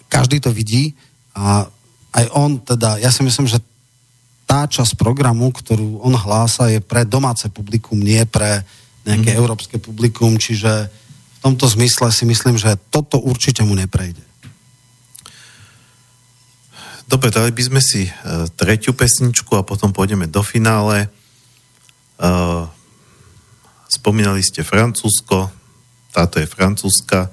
[0.07, 0.95] Každý to vidí
[1.35, 1.67] a
[2.15, 3.59] aj on teda, ja si myslím, že
[4.47, 8.63] tá časť programu, ktorú on hlása, je pre domáce publikum, nie pre
[9.03, 9.37] nejaké mm.
[9.37, 14.23] európske publikum, čiže v tomto zmysle si myslím, že toto určite mu neprejde.
[17.07, 21.07] Dobre, dali by sme si uh, tretiu pesničku a potom pôjdeme do finále.
[22.19, 22.67] Uh,
[23.87, 25.47] spomínali ste Francúzsko,
[26.11, 27.31] táto je francúzska.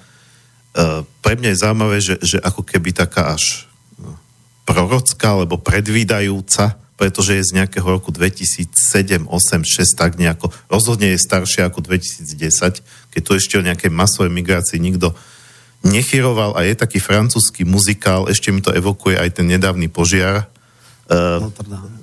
[0.75, 3.67] Uh, pre mňa je zaujímavé, že, že ako keby taká až
[4.63, 11.19] prorocká, alebo predvídajúca, pretože je z nejakého roku 2007, 8, 6, tak nejako, rozhodne je
[11.19, 12.81] staršia ako 2010,
[13.11, 15.11] keď tu ešte o nejakej masovej migrácii nikto
[15.85, 20.49] nechyroval a je taký francúzsky muzikál, ešte mi to evokuje aj ten nedávny požiar.
[21.05, 21.53] Uh,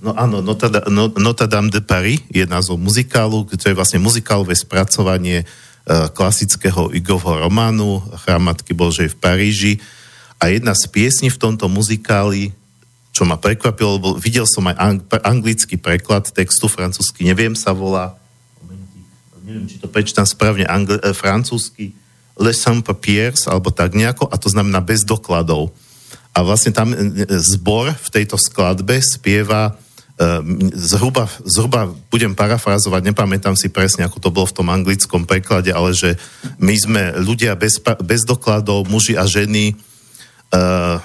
[0.05, 4.53] no áno, Notre, no, Notre Dame de Paris je názov muzikálu, to je vlastne muzikálové
[4.53, 9.73] spracovanie uh, klasického Igovho románu Chrám Matky Božej v Paríži.
[10.37, 12.53] A jedna z piesní v tomto muzikáli,
[13.21, 18.17] čo ma prekvapilo, lebo videl som aj ang- anglický preklad textu, francúzsky, neviem sa volá,
[19.45, 21.93] neviem, či to prečítam správne, angl- eh, francúzsky,
[22.33, 25.69] le sans papiers, alebo tak nejako, a to znamená bez dokladov.
[26.33, 29.77] A vlastne tam e, e, zbor v tejto skladbe spieva
[30.17, 30.41] e,
[30.73, 35.93] zhruba, zhruba budem parafrázovať, nepamätám si presne, ako to bolo v tom anglickom preklade, ale
[35.93, 36.17] že
[36.57, 39.77] my sme ľudia bez, bez dokladov, muži a ženy,
[40.51, 40.99] uh,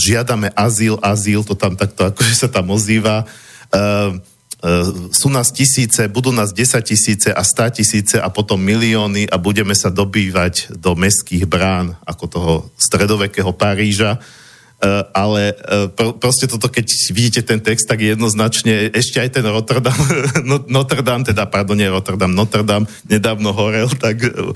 [0.00, 3.28] žiadame azyl, azyl, to tam takto akože sa tam ozýva.
[3.70, 4.18] Uh,
[5.12, 9.76] sú nás tisíce, budú nás 10 tisíce a 100 tisíce a potom milióny a budeme
[9.76, 14.18] sa dobývať do mestských brán ako toho stredovekého Paríža.
[14.76, 15.56] Uh, ale
[15.96, 19.96] pr- proste toto, keď vidíte ten text, tak jednoznačne ešte aj ten Rotterdam,
[20.48, 24.52] no, Notre Dame, teda, pardon, nie Rotterdam, Notre Dame nedávno horel, tak uh,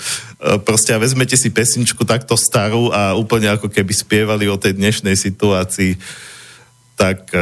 [0.60, 5.16] proste a vezmete si pesničku takto starú a úplne ako keby spievali o tej dnešnej
[5.16, 5.96] situácii,
[7.00, 7.32] tak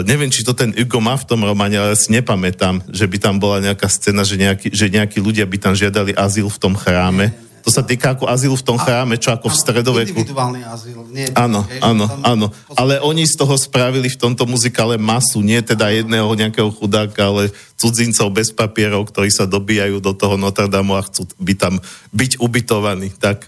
[0.00, 3.36] neviem, či to ten Hugo má v tom románe, ale si nepamätám, že by tam
[3.36, 7.36] bola nejaká scéna, že nejakí, že nejakí ľudia by tam žiadali azyl v tom chráme.
[7.62, 10.18] To sa týka ako azyl v tom chráme, čo ako v stredoveku.
[10.18, 11.06] Individuálny azyl.
[11.14, 12.46] Nie, áno, hej, áno, áno.
[12.74, 17.54] Ale oni z toho spravili v tomto muzikále masu, nie teda jedného nejakého chudáka, ale
[17.78, 21.78] cudzincov bez papierov, ktorí sa dobíjajú do toho Notre Dame a chcú by tam
[22.10, 23.14] byť ubytovaní.
[23.14, 23.46] Tak,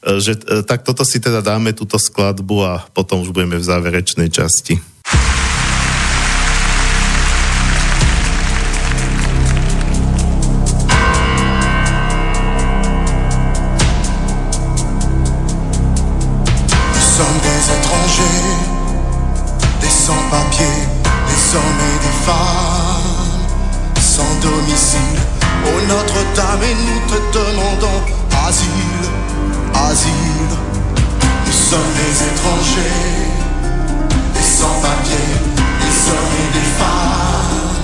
[0.00, 3.68] e, že, e, tak toto si teda dáme, túto skladbu a potom už budeme v
[3.68, 4.95] záverečnej časti.
[21.28, 23.36] désormais des femmes
[24.00, 25.20] sans domicile.
[25.66, 28.02] Oh Notre-Dame, et nous te demandons
[28.46, 29.04] asile,
[29.74, 30.52] asile.
[31.46, 33.26] Nous sommes des étrangers,
[34.34, 35.34] des sans-papiers,
[35.82, 37.74] et des femmes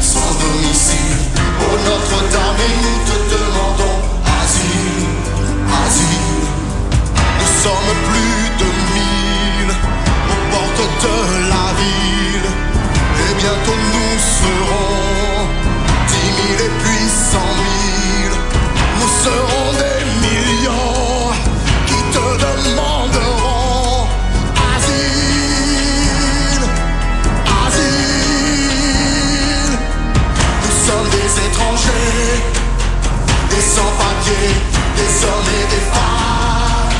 [0.00, 1.18] sans domicile.
[1.60, 3.98] Oh Notre-Dame, et nous te demandons
[4.40, 5.06] asile,
[5.84, 6.44] asile.
[7.38, 8.68] Nous sommes plus de
[13.40, 15.48] bientôt nous serons
[16.08, 18.36] dix mille et puis cent mille.
[19.00, 21.32] Nous serons des millions
[21.86, 24.08] qui te demanderont
[24.74, 26.64] asile,
[27.64, 28.12] asile.
[30.64, 32.34] Nous sommes des étrangers,
[33.50, 34.54] des sans-papiers,
[34.98, 36.98] des hommes et des femmes,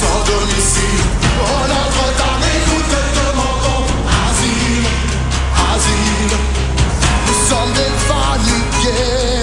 [0.00, 1.04] sans domicile.
[1.40, 2.33] Oh Notre-Dame.
[8.86, 9.33] yeah.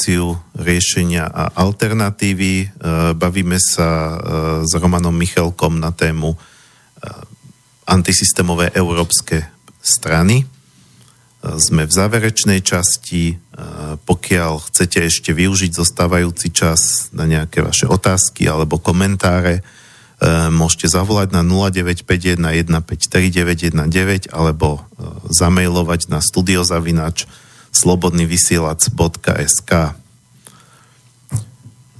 [0.00, 2.64] Reláciu riešenia a alternatívy.
[2.64, 2.66] E,
[3.12, 4.12] bavíme sa e,
[4.64, 6.36] s Romanom Michalkom na tému e,
[7.84, 9.44] antisystémové európske
[9.84, 10.48] strany.
[11.44, 13.36] Sme v záverečnej časti.
[14.08, 19.60] Pokiaľ chcete ešte využiť zostávajúci čas na nejaké vaše otázky alebo komentáre,
[20.48, 24.80] môžete zavolať na 0951 153 alebo
[25.28, 27.28] zamailovať na studiozavinač
[27.70, 29.72] slobodnyvysielac.sk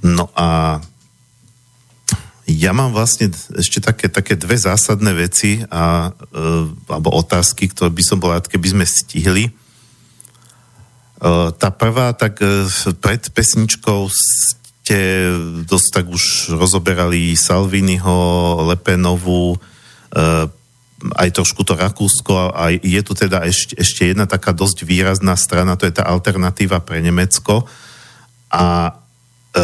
[0.01, 0.81] No a
[2.49, 6.13] ja mám vlastne ešte také, také dve zásadné veci a, e,
[6.89, 9.45] alebo otázky, ktoré by som bol rád, keby sme stihli.
[9.47, 9.51] E,
[11.55, 12.67] tá prvá, tak e,
[12.97, 14.99] pred pesničkou ste
[15.69, 18.17] dosť tak už rozoberali Salviniho,
[18.67, 19.55] Lepenovú,
[21.17, 25.75] aj trošku to Rakúsko a je tu teda ešte, ešte jedna taká dosť výrazná strana,
[25.75, 27.65] to je tá alternatíva pre Nemecko.
[28.51, 28.95] A
[29.55, 29.61] e,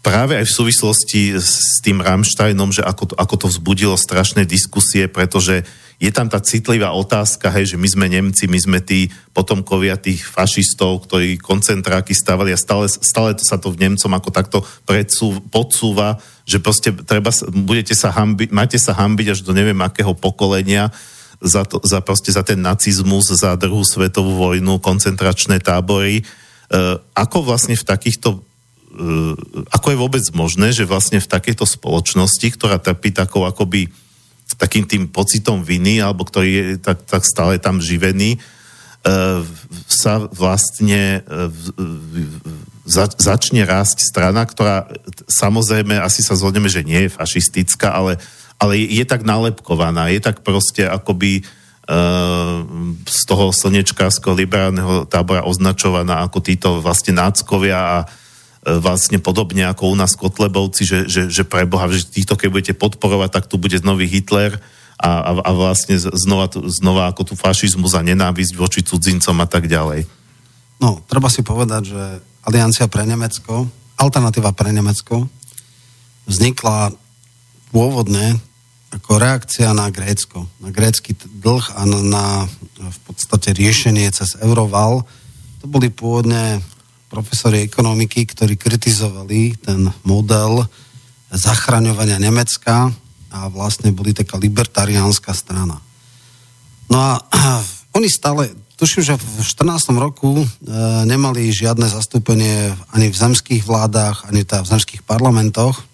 [0.00, 5.08] práve aj v súvislosti s tým Rammsteinom, že ako to, ako to vzbudilo strašné diskusie,
[5.08, 5.66] pretože
[6.00, 10.24] je tam tá citlivá otázka, hej, že my sme Nemci, my sme tí potomkovia tých
[10.24, 14.58] fašistov, ktorí koncentráky stavali a stále, stále sa to v Nemcom ako takto
[14.88, 16.16] predsú, podsúva,
[16.50, 20.90] že proste treba, budete sa hambiť, máte sa hambiť až do neviem akého pokolenia
[21.38, 26.20] za, to, za, proste za ten nacizmus, za druhú svetovú vojnu, koncentračné tábory.
[26.20, 26.22] E,
[27.14, 28.38] ako vlastne v takýchto e,
[29.70, 33.86] ako je vôbec možné, že vlastne v takejto spoločnosti, ktorá trpí takou akoby
[34.58, 38.38] takým tým pocitom viny, alebo ktorý je tak, tak stále tam živený, e,
[39.86, 41.40] sa vlastne e,
[42.90, 44.90] za, začne rásť strana, ktorá
[45.30, 48.18] samozrejme asi sa zhodneme, že nie je fašistická, ale,
[48.58, 51.42] ale je, je tak nalepkovaná, je tak proste akoby e,
[53.06, 57.98] z toho slnečkárskeho liberálneho tábora označovaná ako títo vlastne náckovia a
[58.60, 62.48] E, vlastne podobne ako u nás Kotlebovci, že, že, že pre Boha, že týchto keď
[62.52, 64.60] budete podporovať, tak tu bude nový Hitler
[65.00, 69.64] a, a, a vlastne znova, znova ako tu fašizmus a nenávisť voči cudzincom a tak
[69.64, 70.04] ďalej.
[70.76, 72.02] No, treba si povedať, že
[72.46, 73.68] Aliancia pre Nemecko,
[74.00, 75.28] alternatíva pre Nemecko,
[76.24, 76.94] vznikla
[77.70, 78.40] pôvodne
[78.90, 82.24] ako reakcia na Grécko, na grécky dlh a na, na
[82.76, 85.06] v podstate riešenie cez Euroval.
[85.62, 86.58] To boli pôvodne
[87.06, 90.66] profesori ekonomiky, ktorí kritizovali ten model
[91.30, 92.90] zachraňovania Nemecka
[93.30, 95.78] a vlastne boli taká libertariánska strana.
[96.90, 97.22] No a
[97.98, 98.50] oni stále,
[98.80, 99.92] tuším, že v 14.
[100.00, 100.44] roku e,
[101.04, 105.84] nemali žiadne zastúpenie ani v zemských vládach, ani teda v zemských parlamentoch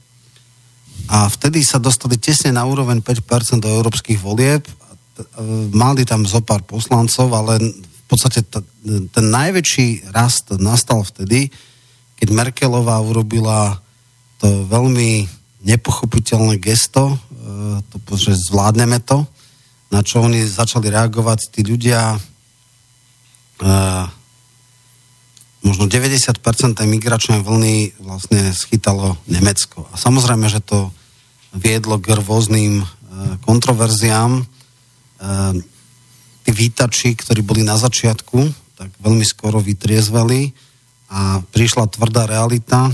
[1.10, 4.62] a vtedy sa dostali tesne na úroveň 5% do európskych volieb.
[4.62, 4.72] E,
[5.74, 8.62] mali tam zo pár poslancov, ale v podstate t-
[9.10, 11.50] ten najväčší rast nastal vtedy,
[12.22, 13.82] keď Merkelová urobila
[14.38, 15.26] to veľmi
[15.66, 19.26] nepochopiteľné gesto, e, to, že zvládneme to,
[19.90, 22.14] na čo oni začali reagovať tí ľudia
[25.66, 29.90] možno 90% tej migračnej vlny vlastne schytalo Nemecko.
[29.90, 30.94] A samozrejme, že to
[31.50, 32.86] viedlo k rôznym e,
[33.42, 34.40] kontroverziám.
[34.40, 34.44] E,
[36.46, 38.38] tí vítači, ktorí boli na začiatku,
[38.78, 40.54] tak veľmi skoro vytriezvali
[41.10, 42.92] a prišla tvrdá realita, e,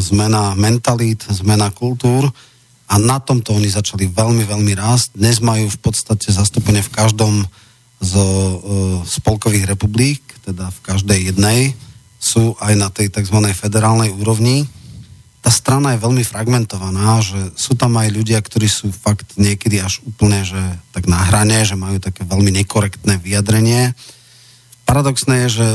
[0.00, 2.30] zmena mentalít, zmena kultúr
[2.88, 5.18] a na tomto oni začali veľmi, veľmi rásť.
[5.18, 7.44] Dnes majú v podstate zastúpenie v každom
[8.00, 8.56] zo e,
[9.06, 11.74] spolkových republik, teda v každej jednej,
[12.18, 13.38] sú aj na tej tzv.
[13.52, 14.64] federálnej úrovni
[15.44, 20.00] tá strana je veľmi fragmentovaná, že sú tam aj ľudia, ktorí sú fakt niekedy až
[20.08, 20.56] úplne, že
[20.96, 23.92] tak na hrane, že majú také veľmi nekorektné vyjadrenie.
[24.88, 25.68] paradoxné je, že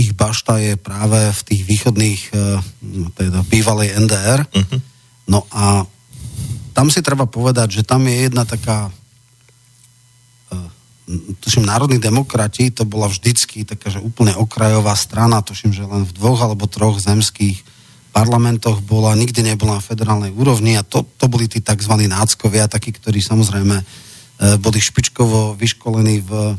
[0.00, 2.22] ich bašta je práve v tých východných,
[3.12, 4.40] teda bývalej NDR.
[4.48, 4.80] Uh-huh.
[5.28, 5.84] No a
[6.72, 8.88] tam si treba povedať, že tam je jedna taká
[11.40, 16.14] tuším, národní demokrati, to bola vždycky taká, že úplne okrajová strana, tuším, že len v
[16.14, 17.62] dvoch alebo troch zemských
[18.10, 21.94] parlamentoch bola, nikdy nebola na federálnej úrovni a to, to boli tí tzv.
[21.94, 23.84] náckovia, takí, ktorí samozrejme e,
[24.58, 26.58] boli špičkovo vyškolení v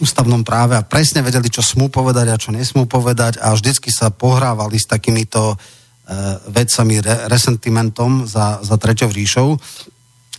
[0.00, 4.14] ústavnom práve a presne vedeli, čo smú povedať a čo nesmú povedať a vždycky sa
[4.14, 5.56] pohrávali s takýmito e,
[6.54, 9.48] vecami, re, resentimentom za, za treťou ríšou.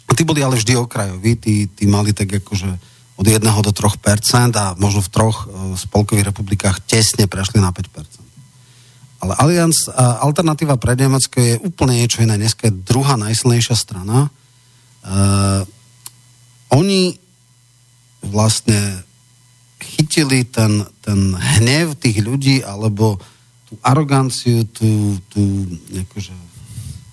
[0.07, 2.90] A tí boli ale vždy okrajoví, tí, tí mali tak akože
[3.21, 8.31] od 1 do 3% a možno v troch e, spolkových republikách tesne prešli na 5%
[9.21, 12.41] ale Allianz, alternatíva pre Nemecko je úplne niečo iné.
[12.41, 14.33] Dneska je druhá najsilnejšia strana.
[15.05, 15.61] Uh,
[16.73, 17.21] oni
[18.25, 19.05] vlastne
[19.77, 23.21] chytili ten, ten hnev tých ľudí alebo
[23.69, 25.69] tú aroganciu, tú, tú
[26.09, 26.33] akože,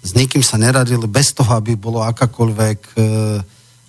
[0.05, 3.05] s nikým sa neradili bez toho, aby bolo akákoľvek uh,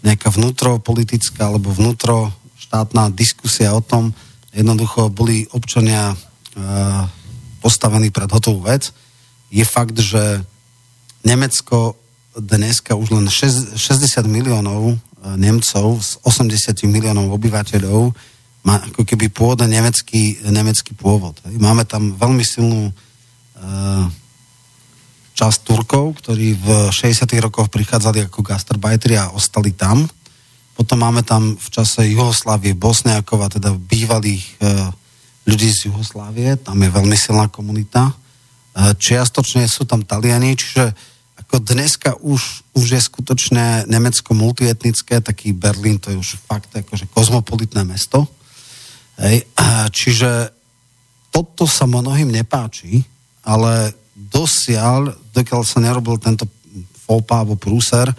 [0.04, 4.16] nejaká vnútropolitická alebo vnútroštátna diskusia o tom,
[4.56, 7.04] jednoducho boli občania uh,
[7.60, 8.96] postavení pred hotovú vec.
[9.52, 10.44] Je fakt, že
[11.28, 12.00] Nemecko
[12.38, 13.76] dneska už len 60
[14.26, 18.16] miliónov uh, Nemcov z 80 miliónov obyvateľov
[18.64, 21.40] má ako keby pôvodne nemecký, nemecký pôvod.
[21.48, 24.06] Máme tam veľmi silnú uh,
[25.40, 27.24] časť Turkov, ktorí v 60.
[27.40, 30.04] rokoch prichádzali ako gastarbajteri a ostali tam.
[30.76, 34.54] Potom máme tam v čase Juhoslávie Bosniakov a teda bývalých e,
[35.48, 38.12] ľudí z Juhoslávie, tam je veľmi silná komunita.
[38.12, 38.14] E,
[39.00, 40.92] čiastočne sú tam Taliani, čiže
[41.40, 47.08] ako dneska už, už je skutočne Nemecko multietnické, taký Berlín to je už fakt akože
[47.16, 48.28] kozmopolitné mesto.
[49.16, 49.48] Hej.
[49.96, 50.52] Čiže
[51.32, 53.08] toto sa mnohým nepáči,
[53.44, 53.96] ale
[54.30, 56.46] dosiaľ, dokiaľ sa nerobil tento
[57.06, 58.10] fópa alebo prúser,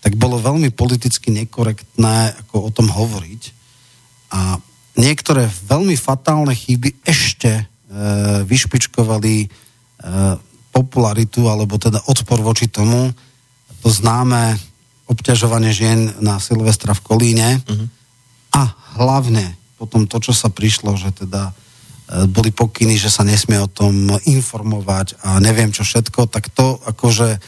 [0.00, 3.42] tak bolo veľmi politicky nekorektné ako o tom hovoriť.
[4.34, 4.58] A
[4.98, 7.64] niektoré veľmi fatálne chyby ešte e,
[8.42, 9.46] vyšpičkovali e,
[10.72, 13.12] popularitu alebo teda odpor voči tomu.
[13.84, 14.56] To známe
[15.10, 17.86] obťažovanie žien na Silvestra v Kolíne uh-huh.
[18.54, 18.62] a
[18.94, 21.50] hlavne potom to, čo sa prišlo, že teda
[22.30, 27.38] boli pokyny, že sa nesmie o tom informovať a neviem čo všetko, tak to akože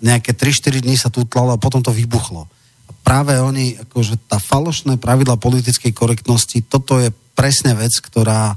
[0.00, 2.48] nejaké 3-4 dní sa tu tlalo a potom to vybuchlo.
[2.88, 8.56] A práve oni, akože tá falošné pravidla politickej korektnosti, toto je presne vec, ktorá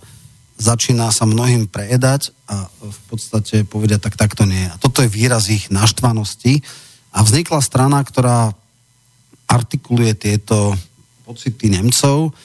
[0.60, 4.68] začína sa mnohým prejedať a v podstate povedia, tak takto nie.
[4.68, 6.60] A toto je výraz ich naštvanosti
[7.15, 8.52] a vznikla strana, ktorá
[9.48, 10.76] artikuluje tieto
[11.23, 12.36] pocity Nemcov,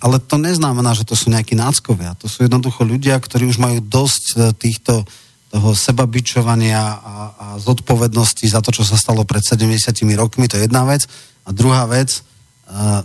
[0.00, 2.16] ale to neznamená, že to sú nejakí náckovia.
[2.24, 5.04] To sú jednoducho ľudia, ktorí už majú dosť e, týchto
[5.50, 10.70] toho sebabičovania a, a zodpovednosti za to, čo sa stalo pred 70 rokmi, to je
[10.70, 11.10] jedna vec.
[11.42, 12.22] A druhá vec,
[12.70, 13.02] uh,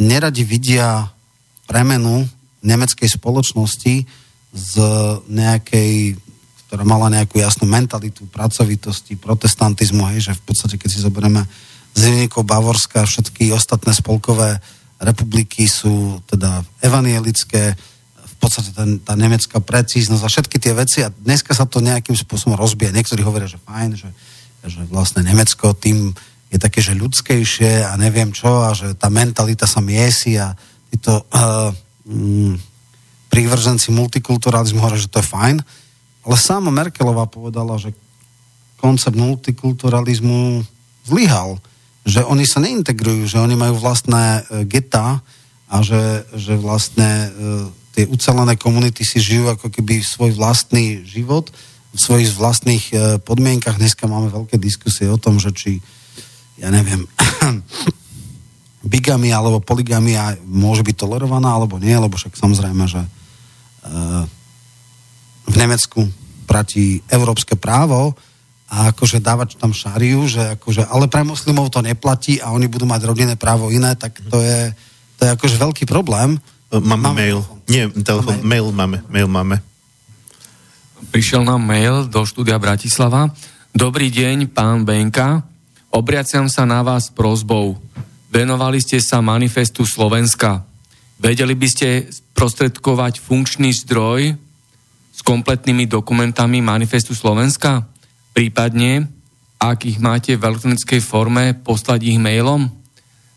[0.00, 1.12] neradi vidia
[1.68, 2.24] premenu
[2.64, 4.08] nemeckej spoločnosti
[4.54, 4.72] z
[5.28, 6.16] nejakej,
[6.66, 11.44] ktorá mala nejakú jasnú mentalitu, pracovitosti, protestantizmu, hej, že v podstate, keď si zoberieme
[11.92, 14.56] z Bavorska, všetky ostatné spolkové
[15.04, 17.76] republiky sú teda evanielické,
[18.24, 22.16] v podstate ten, tá nemecká precíznosť a všetky tie veci a dneska sa to nejakým
[22.16, 22.92] spôsobom rozbije.
[22.92, 24.10] Niektorí hovoria, že fajn, že,
[24.64, 26.16] že vlastne Nemecko tým
[26.48, 30.54] je také, že ľudskejšie a neviem čo a že tá mentalita sa miesi a
[30.88, 31.74] títo uh,
[32.06, 32.54] mm,
[33.26, 35.56] prívrženci multikulturalizmu hovoria, že to je fajn.
[36.24, 37.92] Ale sama Merkelová povedala, že
[38.78, 40.62] koncept multikulturalizmu
[41.08, 41.58] zlyhal
[42.04, 45.24] že oni sa neintegrujú, že oni majú vlastné e, geta
[45.72, 47.28] a že, že vlastne e,
[47.96, 51.48] tie ucelené komunity si žijú ako keby svoj vlastný život
[51.96, 52.94] v svojich vlastných e,
[53.24, 53.80] podmienkach.
[53.80, 55.80] Dneska máme veľké diskusie o tom, že či,
[56.60, 57.08] ja neviem,
[58.84, 63.00] bigamia alebo poligamia môže byť tolerovaná alebo nie, lebo však samozrejme, že
[65.44, 66.08] v Nemecku
[66.48, 68.16] platí európske právo,
[68.74, 72.90] a akože dávať tam šariu, že akože, ale pre muslimov to neplatí a oni budú
[72.90, 74.74] mať rodinné právo iné, tak to je,
[75.14, 76.42] to je akože veľký problém.
[76.74, 77.38] Máme, máme mail.
[77.38, 77.58] Telefón.
[77.70, 78.50] Nie, telefón, máme.
[78.50, 79.56] mail máme, mail máme.
[81.14, 83.30] Prišiel nám mail do štúdia Bratislava.
[83.70, 85.46] Dobrý deň, pán Benka.
[85.94, 87.78] Obriaciam sa na vás prozbou.
[88.34, 90.66] Venovali ste sa manifestu Slovenska.
[91.22, 94.34] Vedeli by ste prostredkovať funkčný zdroj
[95.14, 97.93] s kompletnými dokumentami manifestu Slovenska?
[98.34, 99.08] Prípadne,
[99.62, 102.66] ak ich máte v elektronickej forme, poslať ich mailom.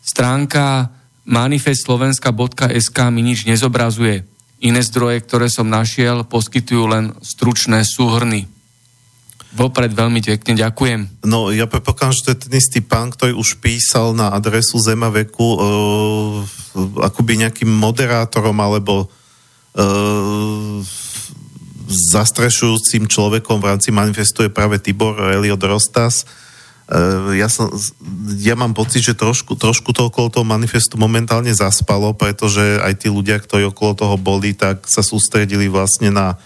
[0.02, 0.90] Stránka
[1.22, 4.26] manifestslovenska.sk mi nič nezobrazuje.
[4.58, 8.50] Iné zdroje, ktoré som našiel, poskytujú len stručné súhrny.
[9.54, 11.24] Vopred veľmi pekne ďakujem.
[11.24, 15.48] No, ja predpokladám, že to je ten istý pán, ktorý už písal na adresu Zemaveku
[15.56, 15.56] uh,
[17.06, 20.84] akoby nejakým moderátorom alebo uh,
[21.88, 26.28] zastrešujúcim človekom v rámci manifestu je práve Tibor Eliot Rostas.
[26.88, 27.72] Uh, ja, som,
[28.40, 33.08] ja mám pocit, že trošku, trošku to okolo toho manifestu momentálne zaspalo, pretože aj tí
[33.12, 36.36] ľudia, ktorí okolo toho boli, tak sa sústredili vlastne na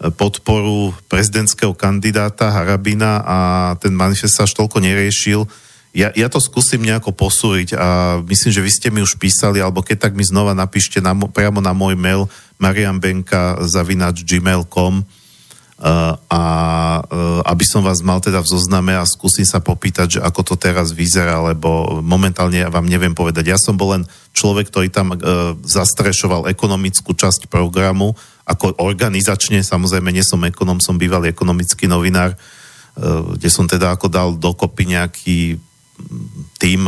[0.00, 3.38] podporu prezidentského kandidáta Harabina a
[3.76, 5.44] ten manifest sa až toľko neriešil.
[5.92, 9.84] Ja, ja to skúsim nejako posúriť a myslím, že vy ste mi už písali, alebo
[9.84, 12.30] keď tak mi znova napíšte na, priamo na môj mail
[12.60, 14.94] marianbenka.gmail.com
[16.28, 16.42] a
[17.48, 20.92] aby som vás mal teda v zozname a skúsim sa popýtať, že ako to teraz
[20.92, 23.48] vyzerá, lebo momentálne vám neviem povedať.
[23.48, 24.04] Ja som bol len
[24.36, 25.16] človek, ktorý tam
[25.64, 28.12] zastrešoval ekonomickú časť programu
[28.44, 32.36] ako organizačne, samozrejme nie som ekonom, som bývalý ekonomický novinár,
[33.40, 35.56] kde som teda ako dal dokopy nejaký
[36.60, 36.84] tým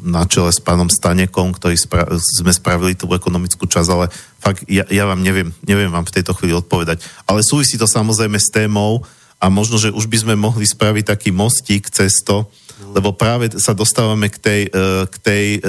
[0.00, 4.06] na čele s pánom Stanekom, ktorý spra- sme spravili tú ekonomickú časť, ale
[4.40, 7.04] fakt ja, ja vám neviem, neviem vám v tejto chvíli odpovedať.
[7.28, 9.04] Ale súvisí to samozrejme s témou
[9.40, 12.48] a možno, že už by sme mohli spraviť taký mostík cez to,
[12.96, 15.60] lebo práve sa dostávame k tej, e, k tej e,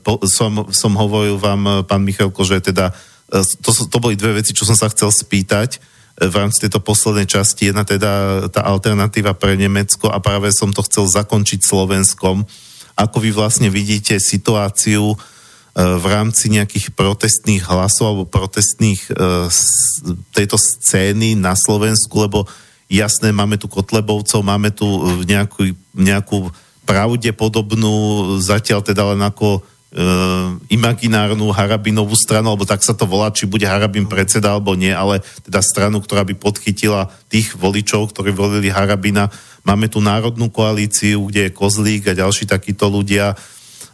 [0.00, 2.92] po, som, som hovoril vám, pán Michalko, že teda
[3.32, 5.80] e, to, to boli dve veci, čo som sa chcel spýtať
[6.18, 7.70] v rámci tejto poslednej časti.
[7.70, 12.42] Jedna teda tá alternatíva pre Nemecko a práve som to chcel zakončiť Slovenskom.
[12.98, 15.16] Ako vy vlastne vidíte situáciu e,
[15.78, 19.12] v rámci nejakých protestných hlasov alebo protestných e,
[20.34, 22.50] tejto scény na Slovensku, lebo
[22.90, 24.86] jasné, máme tu Kotlebovcov, máme tu
[25.22, 26.50] nejakú, nejakú
[26.82, 27.94] pravdepodobnú,
[28.42, 29.62] zatiaľ teda len ako
[30.68, 35.24] imaginárnu Harabinovú stranu, alebo tak sa to volá, či bude Harabin predseda alebo nie, ale
[35.48, 39.32] teda stranu, ktorá by podchytila tých voličov, ktorí volili Harabina.
[39.64, 43.32] Máme tu národnú koalíciu, kde je Kozlík a ďalší takíto ľudia.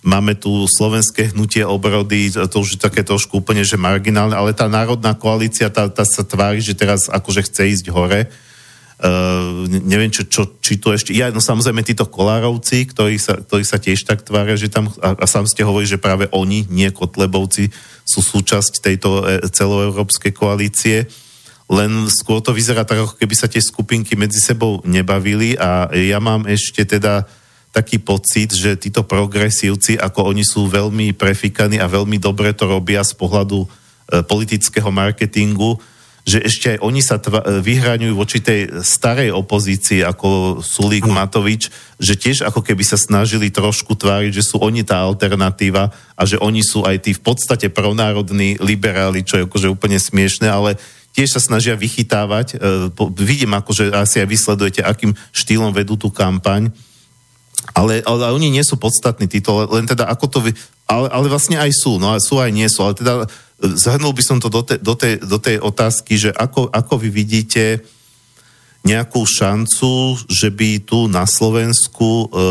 [0.03, 4.67] Máme tu slovenské hnutie obrody, to už je také trošku úplne, že marginálne, ale tá
[4.67, 8.27] národná koalícia, tá, tá sa tvári, že teraz akože chce ísť hore.
[8.27, 8.54] Uh,
[9.85, 11.11] neviem, čo, čo, či tu ešte...
[11.11, 14.87] Ja, no samozrejme títo kolárovci, ktorí sa, ktorí sa tiež tak tvária, že tam...
[15.03, 17.75] A, a sám ste hovorili, že práve oni, nie Kotlebovci,
[18.07, 21.11] sú súčasť tejto e, celoeurópskej koalície.
[21.67, 26.21] Len skôr to vyzerá tak, ako keby sa tie skupinky medzi sebou nebavili a ja
[26.21, 27.25] mám ešte teda
[27.75, 33.03] taký pocit, že títo progresívci, ako oni sú veľmi prefikaní a veľmi dobre to robia
[33.03, 33.69] z pohľadu e,
[34.23, 35.83] politického marketingu,
[36.25, 41.21] že ešte aj oni sa tva- vyhraňujú voči tej starej opozícii ako Sulík, ano.
[41.21, 41.69] Matovič,
[42.01, 46.41] že tiež ako keby sa snažili trošku tváriť, že sú oni tá alternatíva a že
[46.41, 50.81] oni sú aj tí v podstate pronárodní liberáli, čo je akože úplne smiešne, ale
[51.13, 52.57] tiež sa snažia vychytávať.
[52.57, 56.73] E, po, vidím akože asi aj vysledujete, akým štýlom vedú tú kampaň.
[57.73, 60.53] Ale, ale oni nie sú podstatní títo, len teda ako to vy,
[60.85, 63.25] ale, ale vlastne aj sú, no a sú aj nie sú, ale teda
[63.65, 67.09] zhrnul by som to do, te, do, tej, do tej otázky, že ako, ako vy
[67.09, 67.81] vidíte
[68.85, 72.47] nejakú šancu, že by tu na Slovensku, e,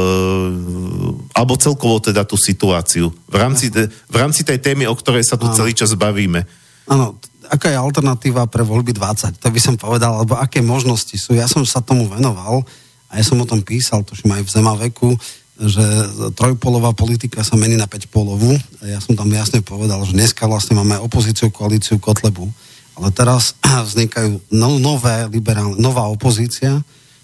[1.38, 5.46] alebo celkovo teda tú situáciu, v rámci, v rámci tej témy, o ktorej sa tu
[5.46, 5.54] ano.
[5.54, 6.42] celý čas bavíme.
[6.90, 7.22] Áno,
[7.54, 11.38] aká je alternatíva pre voľby 20, to by som povedal, alebo aké možnosti sú.
[11.38, 12.66] Ja som sa tomu venoval
[13.14, 15.10] a ja som o tom písal, tuším aj v Zemaveku,
[15.54, 15.86] že
[16.34, 18.58] trojpolová politika sa mení na päťpolovú.
[18.82, 22.50] Ja som tam jasne povedal, že dneska vlastne máme opozíciu, koalíciu, Kotlebu.
[22.98, 23.54] Ale teraz
[23.90, 26.82] vznikajú no, nové liberálne, nová opozícia,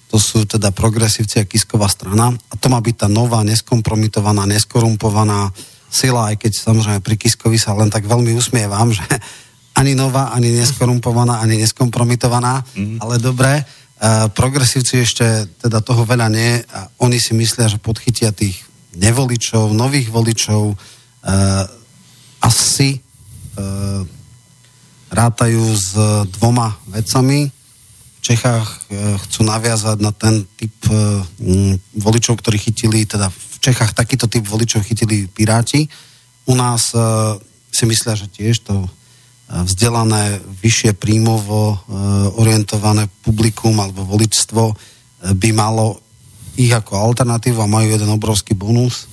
[0.09, 5.53] to sú teda progresívci a Kisková strana a to má byť tá nová, neskompromitovaná, neskorumpovaná
[5.89, 9.05] sila, aj keď samozrejme pri Kiskovi sa len tak veľmi usmievam, že
[9.79, 12.97] ani nová, ani neskorumpovaná, ani neskompromitovaná, mm.
[13.01, 13.61] ale dobre,
[14.31, 18.63] progresívci ešte teda toho veľa nie a oni si myslia, že podchytia tých
[18.95, 21.65] nevoličov, nových voličov, uh,
[22.39, 24.01] asi uh,
[25.11, 25.91] rátajú s
[26.39, 27.51] dvoma vecami.
[27.51, 30.73] V Čechách uh, chcú naviazať na ten typ
[31.99, 35.91] voličov, ktorí chytili, teda v Čechách takýto typ voličov chytili Piráti.
[36.47, 36.95] U nás
[37.69, 38.89] si myslia, že tiež to
[39.49, 41.77] vzdelané, vyššie príjmovo e,
[42.37, 44.73] orientované publikum alebo voličstvo e,
[45.33, 45.97] by malo
[46.53, 49.09] ich ako alternatívu a majú jeden obrovský bonus.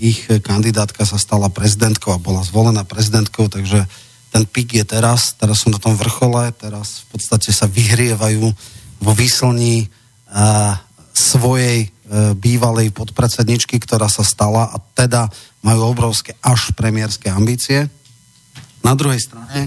[0.00, 3.84] Ich kandidátka sa stala prezidentkou a bola zvolená prezidentkou, takže
[4.32, 8.50] ten pik je teraz, teraz sú na tom vrchole, teraz v podstate sa vyhrievajú
[9.04, 10.74] vo výslní uh,
[11.14, 11.94] svojej
[12.36, 15.30] bývalej podpredsedničky, ktorá sa stala a teda
[15.64, 17.88] majú obrovské až premiérske ambície.
[18.84, 19.66] Na druhej strane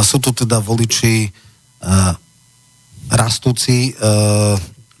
[0.00, 1.28] sú tu teda voliči
[3.12, 3.92] rastúci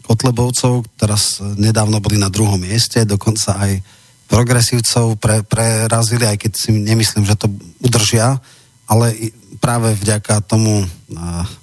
[0.02, 3.80] Kotlebovcov, teraz nedávno boli na druhom mieste, dokonca aj
[4.28, 7.48] progresívcov pre, prerazili, aj keď si nemyslím, že to
[7.84, 8.36] udržia,
[8.88, 9.32] ale
[9.62, 10.82] práve vďaka tomu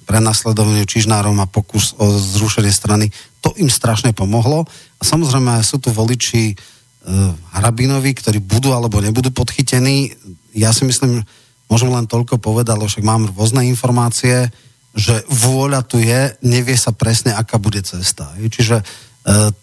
[0.08, 3.12] prenasledovaniu Čižnárom a pokus o zrušenie strany,
[3.44, 4.64] to im strašne pomohlo.
[4.98, 6.54] A samozrejme sú tu voliči e,
[7.52, 10.16] Harabinovi, ktorí budú alebo nebudú podchytení.
[10.56, 11.24] Ja si myslím,
[11.70, 14.50] môžem len toľko povedať, ale však mám rôzne informácie,
[14.90, 18.34] že vôľa tu je, nevie sa presne, aká bude cesta.
[18.34, 18.84] Čiže e,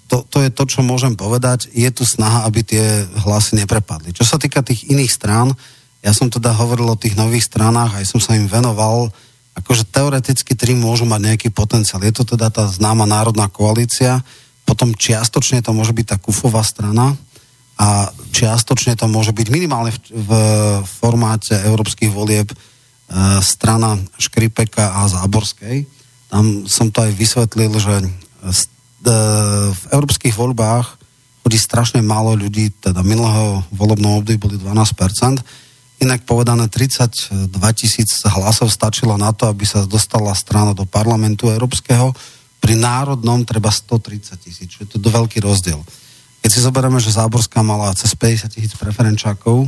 [0.07, 1.67] to, to je to, čo môžem povedať.
[1.75, 4.15] Je tu snaha, aby tie hlasy neprepadli.
[4.15, 5.51] Čo sa týka tých iných strán,
[5.99, 9.11] ja som teda hovoril o tých nových stranách, aj som sa im venoval,
[9.59, 12.05] akože teoreticky tri môžu mať nejaký potenciál.
[12.07, 14.23] Je to teda tá známa národná koalícia,
[14.63, 17.19] potom čiastočne to môže byť tá kufová strana
[17.77, 20.31] a čiastočne to môže byť minimálne v, v
[20.83, 22.55] formáte európskych volieb e,
[23.45, 25.85] strana Škripeka a Záborskej.
[26.27, 28.07] Tam som to aj vysvetlil, že e,
[29.71, 30.97] v európskych voľbách
[31.45, 35.67] chodí strašne málo ľudí, teda minulého volebného období boli 12%,
[35.97, 42.13] Inak povedané, 32 tisíc hlasov stačilo na to, aby sa dostala strana do parlamentu európskeho.
[42.61, 45.81] Pri národnom treba 130 tisíc, čo je to veľký rozdiel.
[46.41, 49.67] Keď si zoberieme, že Záborská mala cez 50 tisíc preferenčákov,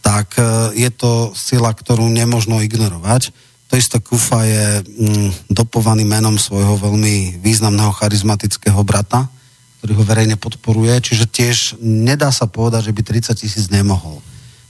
[0.00, 3.32] tak e, je to sila, ktorú nemožno ignorovať.
[3.70, 9.30] To isté Kufa je mm, dopovaný menom svojho veľmi významného charizmatického brata,
[9.78, 14.18] ktorý ho verejne podporuje, čiže tiež nedá sa povedať, že by 30 tisíc nemohol.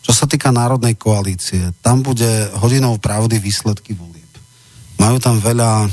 [0.04, 4.28] Čo sa týka Národnej koalície, tam bude hodinou pravdy výsledky volieb.
[5.00, 5.88] Majú tam veľa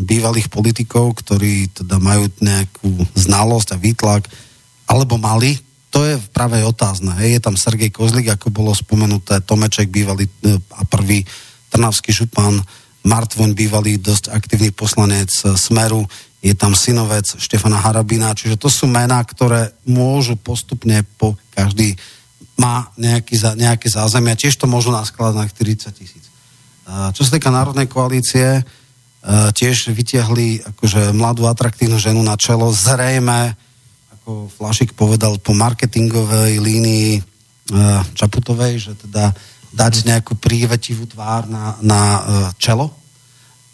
[0.00, 4.24] bývalých politikov, ktorí teda majú nejakú znalosť a výtlak,
[4.88, 5.60] alebo mali,
[5.94, 7.14] to je práve otázne.
[7.22, 7.38] Hej.
[7.38, 11.22] Je tam Sergej Kozlik, ako bolo spomenuté, Tomeček, bývalý e, a prvý
[11.70, 12.58] trnavský župan,
[13.04, 16.02] Martvon, bývalý dosť aktívny poslanec e, Smeru,
[16.44, 21.96] je tam synovec Štefana Harabina, čiže to sú mená, ktoré môžu postupne po každý
[22.60, 26.24] má nejaký, nejaké zázemie a tiež to môžu naskladať na 40 tisíc.
[26.86, 28.60] Čo sa týka Národnej koalície,
[29.56, 33.56] tiež vytiahli akože mladú atraktívnu ženu na čelo, zrejme,
[34.20, 37.24] ako Flašik povedal, po marketingovej línii
[38.12, 39.32] Čaputovej, že teda
[39.72, 42.00] dať nejakú prívetivú tvár na, na
[42.60, 42.92] čelo.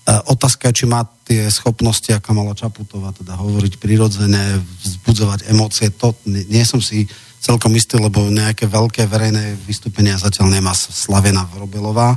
[0.07, 6.15] Otázka je, či má tie schopnosti, aká mala Čaputová, teda hovoriť prirodzene, vzbudzovať emócie, to
[6.27, 7.05] nie som si
[7.43, 12.17] celkom istý, lebo nejaké veľké verejné vystúpenia zatiaľ nemá Slavena Vrobelová,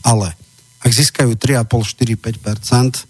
[0.00, 0.32] ale
[0.80, 3.04] ak získajú 3,5-4-5%,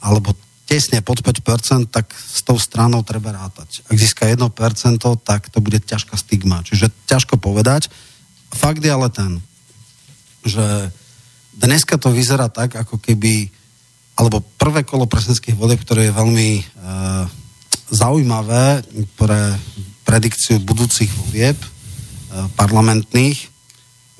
[0.00, 0.32] alebo
[0.64, 3.84] tesne pod 5%, tak s tou stranou treba rátať.
[3.92, 4.40] Ak získa 1%,
[5.20, 6.64] tak to bude ťažká stigma.
[6.64, 7.92] Čiže ťažko povedať.
[8.48, 9.44] Fakt je ale ten,
[10.48, 10.88] že
[11.52, 13.52] dneska to vyzerá tak, ako keby,
[14.16, 16.62] alebo prvé kolo prezidentských volieb, ktoré je veľmi e,
[17.92, 18.80] zaujímavé
[19.20, 19.60] pre
[20.08, 21.68] predikciu budúcich volieb e,
[22.56, 23.51] parlamentných,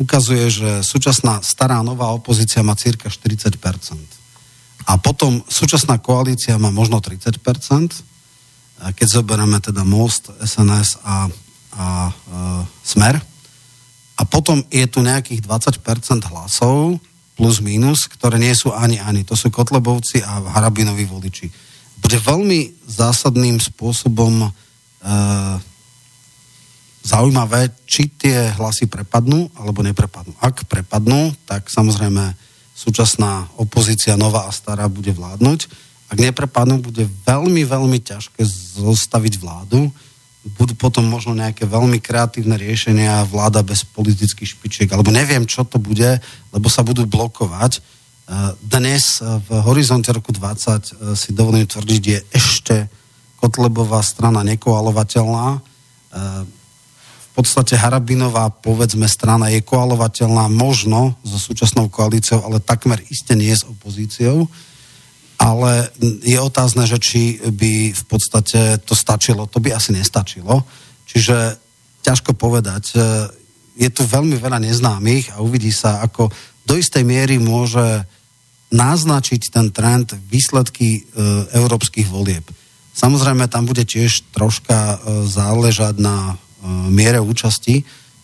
[0.01, 3.59] ukazuje, že súčasná stará nová opozícia má cirka 40%.
[4.86, 7.39] A potom súčasná koalícia má možno 30%,
[8.90, 11.31] keď zoberieme teda Most, SNS a,
[11.78, 12.43] a, e,
[12.82, 13.14] Smer.
[14.19, 16.98] A potom je tu nejakých 20% hlasov,
[17.39, 19.23] plus minus, ktoré nie sú ani ani.
[19.24, 21.47] To sú Kotlebovci a Harabinovi voliči.
[22.02, 24.48] Bude veľmi zásadným spôsobom e,
[27.03, 30.39] zaujímavé, či tie hlasy prepadnú alebo neprepadnú.
[30.39, 32.35] Ak prepadnú, tak samozrejme
[32.73, 35.61] súčasná opozícia nová a stará bude vládnuť.
[36.09, 38.43] Ak neprepadnú, bude veľmi, veľmi ťažké
[38.79, 39.91] zostaviť vládu.
[40.59, 45.79] Budú potom možno nejaké veľmi kreatívne riešenia, vláda bez politických špičiek, alebo neviem, čo to
[45.79, 46.19] bude,
[46.51, 47.79] lebo sa budú blokovať.
[47.79, 47.81] E,
[48.59, 50.81] dnes v horizonte roku 20 e,
[51.15, 52.77] si dovolím tvrdiť, je ešte
[53.39, 55.73] Kotlebová strana nekoalovateľná
[57.33, 63.49] v podstate Harabinová, povedzme, strana je koalovateľná možno so súčasnou koalíciou, ale takmer iste nie
[63.49, 64.45] s opozíciou.
[65.41, 65.89] Ale
[66.29, 69.49] je otázne, že či by v podstate to stačilo.
[69.49, 70.61] To by asi nestačilo.
[71.09, 71.57] Čiže
[72.05, 73.01] ťažko povedať.
[73.81, 76.29] Je tu veľmi veľa neznámych a uvidí sa, ako
[76.69, 78.05] do istej miery môže
[78.77, 81.01] naznačiť ten trend výsledky e,
[81.57, 82.45] európskych volieb.
[82.93, 84.97] Samozrejme, tam bude tiež troška e,
[85.29, 86.52] záležať na E,
[86.90, 87.82] miere účasti,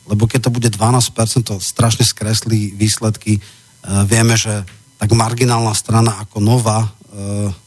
[0.09, 3.39] lebo keď to bude 12%, to strašne skreslí výsledky.
[3.39, 3.40] E,
[4.09, 4.65] vieme, že
[4.97, 6.89] tak marginálna strana ako Nova, e,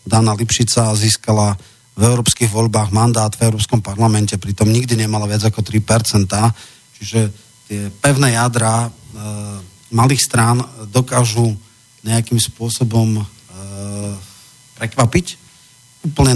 [0.08, 1.54] Dana Lipšica získala
[1.94, 6.24] v európskych voľbách mandát v Európskom parlamente, pritom nikdy nemala viac ako 3%,
[6.98, 7.20] čiže
[7.68, 8.90] tie pevné jadra
[9.92, 11.52] malých strán dokážu
[12.02, 13.24] nejakým spôsobom e,
[14.80, 15.38] prekvapiť.
[16.08, 16.34] Úplne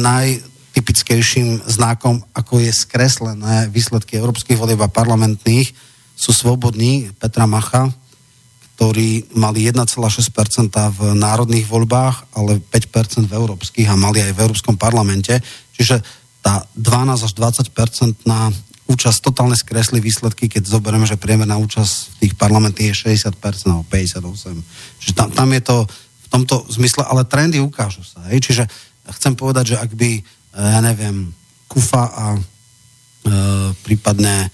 [0.76, 5.72] najtypickejším znakom, ako je skreslené výsledky európskych volieb a parlamentných,
[6.20, 7.96] sú svobodní Petra Macha,
[8.76, 10.12] ktorí mali 1,6%
[10.76, 15.40] v národných voľbách, ale 5% v európskych a mali aj v Európskom parlamente.
[15.80, 16.04] Čiže
[16.44, 17.32] tá 12 až
[17.72, 18.52] 20% na
[18.92, 23.32] účasť totálne skresli výsledky, keď zoberieme, že priemerná účasť v tých parlamentných je 60%
[23.72, 24.60] alebo 58%.
[25.00, 28.28] Čiže tam, tam je to v tomto zmysle, ale trendy ukážu sa.
[28.28, 28.44] Hej?
[28.44, 28.68] Čiže
[29.24, 30.20] chcem povedať, že ak by,
[30.56, 31.36] ja neviem,
[31.68, 32.40] Kufa a e,
[33.84, 34.50] prípadne e,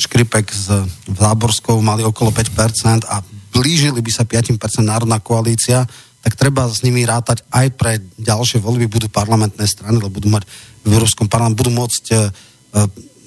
[0.00, 0.72] Škripek s
[1.08, 3.20] Záborskou mali okolo 5% a
[3.52, 5.84] blížili by sa 5% národná koalícia,
[6.24, 10.48] tak treba s nimi rátať aj pre ďalšie voľby, budú parlamentné strany, lebo budú mať
[10.82, 12.16] v Európskom parlamente, budú môcť e,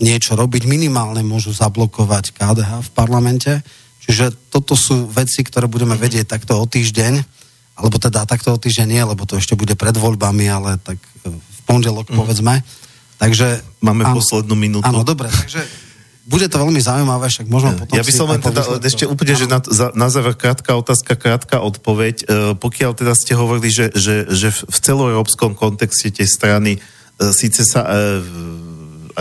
[0.01, 3.51] niečo robiť, minimálne môžu zablokovať KDH v parlamente.
[4.03, 7.38] Čiže toto sú veci, ktoré budeme vedieť takto o týždeň,
[7.79, 11.59] alebo teda takto týždeň nie, lebo to ešte bude pred voľbami, ale tak e, v
[11.63, 12.17] pondelok mm.
[12.19, 12.59] povedzme.
[13.15, 13.63] Takže...
[13.79, 14.83] Máme áno, poslednú minútu.
[14.83, 15.63] Áno, dobre, takže
[16.29, 17.95] bude to veľmi zaujímavé, však môžeme potom...
[17.97, 21.57] Ja by som len teda, ešte úplne, že na, za, na záver krátka otázka, krátka
[21.57, 22.15] odpoveď.
[22.21, 26.79] E, pokiaľ teda ste hovorili, že, že, že v celoeurópskom kontexte tie strany e,
[27.33, 27.89] síce sa e,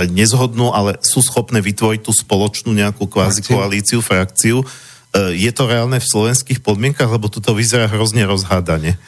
[0.04, 4.60] nezhodnú, ale sú schopné vytvoriť tú spoločnú nejakú kvázi koalíciu, frakciu.
[4.60, 9.00] E, je to reálne v slovenských podmienkach, lebo toto vyzerá hrozne rozhádane.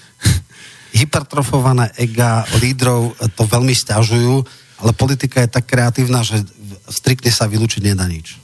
[0.99, 4.43] Hypertrofované ega lídrov to veľmi stiažujú,
[4.81, 6.41] ale politika je tak kreatívna, že
[6.89, 8.41] striktne sa vylúčiť nedá nič.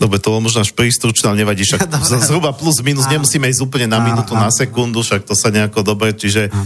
[0.00, 1.84] Dobre, to možno až prístručné, ale nevadí, však
[2.30, 3.20] zhruba plus minus, áno.
[3.20, 6.56] nemusíme ísť úplne na minútu, na sekundu, však to sa nejako dobre, čiže uh,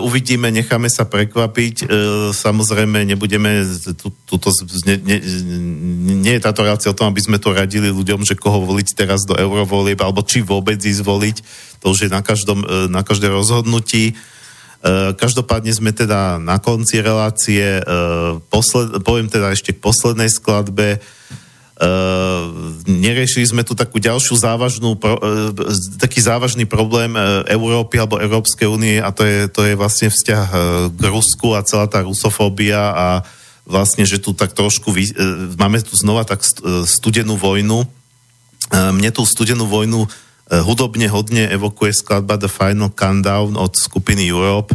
[0.00, 1.88] uvidíme, necháme sa prekvapiť, uh,
[2.32, 3.60] samozrejme nebudeme,
[4.00, 4.48] tu, tuto,
[4.88, 5.16] ne, ne,
[6.24, 9.28] nie je táto relácia o tom, aby sme to radili ľuďom, že koho voliť teraz
[9.28, 11.36] do eurovolieb, alebo či vôbec ísť voliť,
[11.84, 14.16] to už je na, každom, uh, na každé rozhodnutí.
[15.18, 17.82] Každopádne sme teda na konci relácie,
[18.46, 21.02] posled, poviem teda ešte k poslednej skladbe,
[22.90, 25.54] neriešili sme tu takú ďalšiu závažnú, uh,
[26.02, 30.46] taký závažný problém uh, Európy alebo Európskej únie a to je, to je vlastne vzťah
[30.50, 30.60] uh,
[30.90, 33.06] k Rusku a celá tá rusofóbia a
[33.62, 34.90] vlastne, že tu tak trošku
[35.60, 37.86] máme tu znova tak st, studenú vojnu.
[37.86, 40.08] Uh, mne tú studenú vojnu
[40.48, 44.72] hudobne hodne evokuje skladba The Final Countdown od skupiny Europe,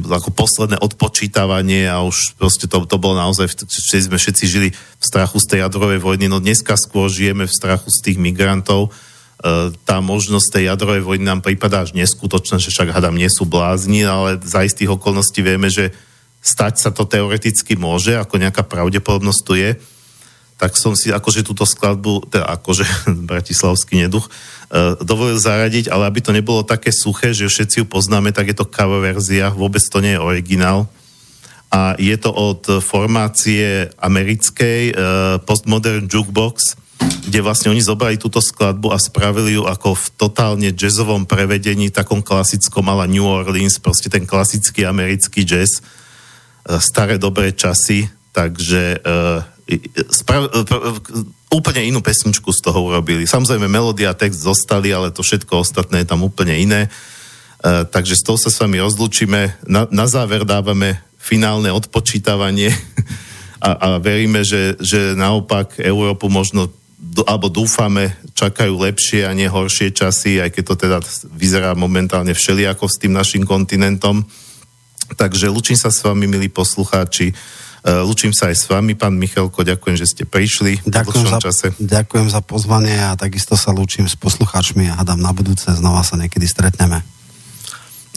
[0.00, 5.04] ako posledné odpočítavanie a už proste to, to bolo naozaj, že sme všetci žili v
[5.04, 8.88] strachu z tej jadrovej vojny, no dneska skôr žijeme v strachu z tých migrantov.
[8.88, 13.48] E, tá možnosť tej jadrovej vojny nám prípada až neskutočná, že však hadam nie sú
[13.48, 15.92] blázni, ale za istých okolností vieme, že
[16.44, 19.70] stať sa to teoreticky môže, ako nejaká pravdepodobnosť tu je
[20.56, 22.84] tak som si akože túto skladbu, teda akože
[23.28, 28.32] bratislavský neduch, uh, dovolil zaradiť, ale aby to nebolo také suché, že všetci ju poznáme,
[28.32, 30.88] tak je to cover verzia, vôbec to nie je originál.
[31.68, 34.96] A je to od formácie americkej uh,
[35.44, 36.78] Postmodern Jukebox,
[37.26, 42.24] kde vlastne oni zobrali túto skladbu a spravili ju ako v totálne jazzovom prevedení, takom
[42.24, 49.55] klasickom ale New Orleans, proste ten klasický americký jazz, uh, staré dobré časy, takže uh,
[50.14, 50.50] spra-
[51.50, 53.26] úplne inú pesničku z toho urobili.
[53.26, 56.86] Samozrejme, melódia a text zostali, ale to všetko ostatné je tam úplne iné.
[57.62, 59.66] Uh, takže z toho sa s vami rozlučíme.
[59.66, 62.70] Na, na záver dávame finálne odpočítavanie
[63.66, 66.70] a, a veríme, že, že naopak Európu možno
[67.24, 70.98] alebo dúfame, čakajú lepšie a nie horšie časy, aj keď to teda
[71.32, 74.20] vyzerá momentálne všelijako s tým našim kontinentom.
[75.16, 77.32] Takže lučím sa s vami, milí poslucháči.
[77.86, 81.66] Eh, Lučím sa aj s vami, pán Michalko, ďakujem, že ste prišli ďakujem za, čase.
[81.78, 86.18] Ďakujem za pozvanie a takisto sa lúčim s poslucháčmi a hádam na budúce, znova sa
[86.18, 87.06] niekedy stretneme.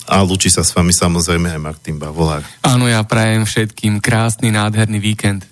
[0.09, 2.41] A lúči sa s vami samozrejme aj Martin Bavolár.
[2.65, 5.45] Áno, ja prajem všetkým krásny, nádherný víkend.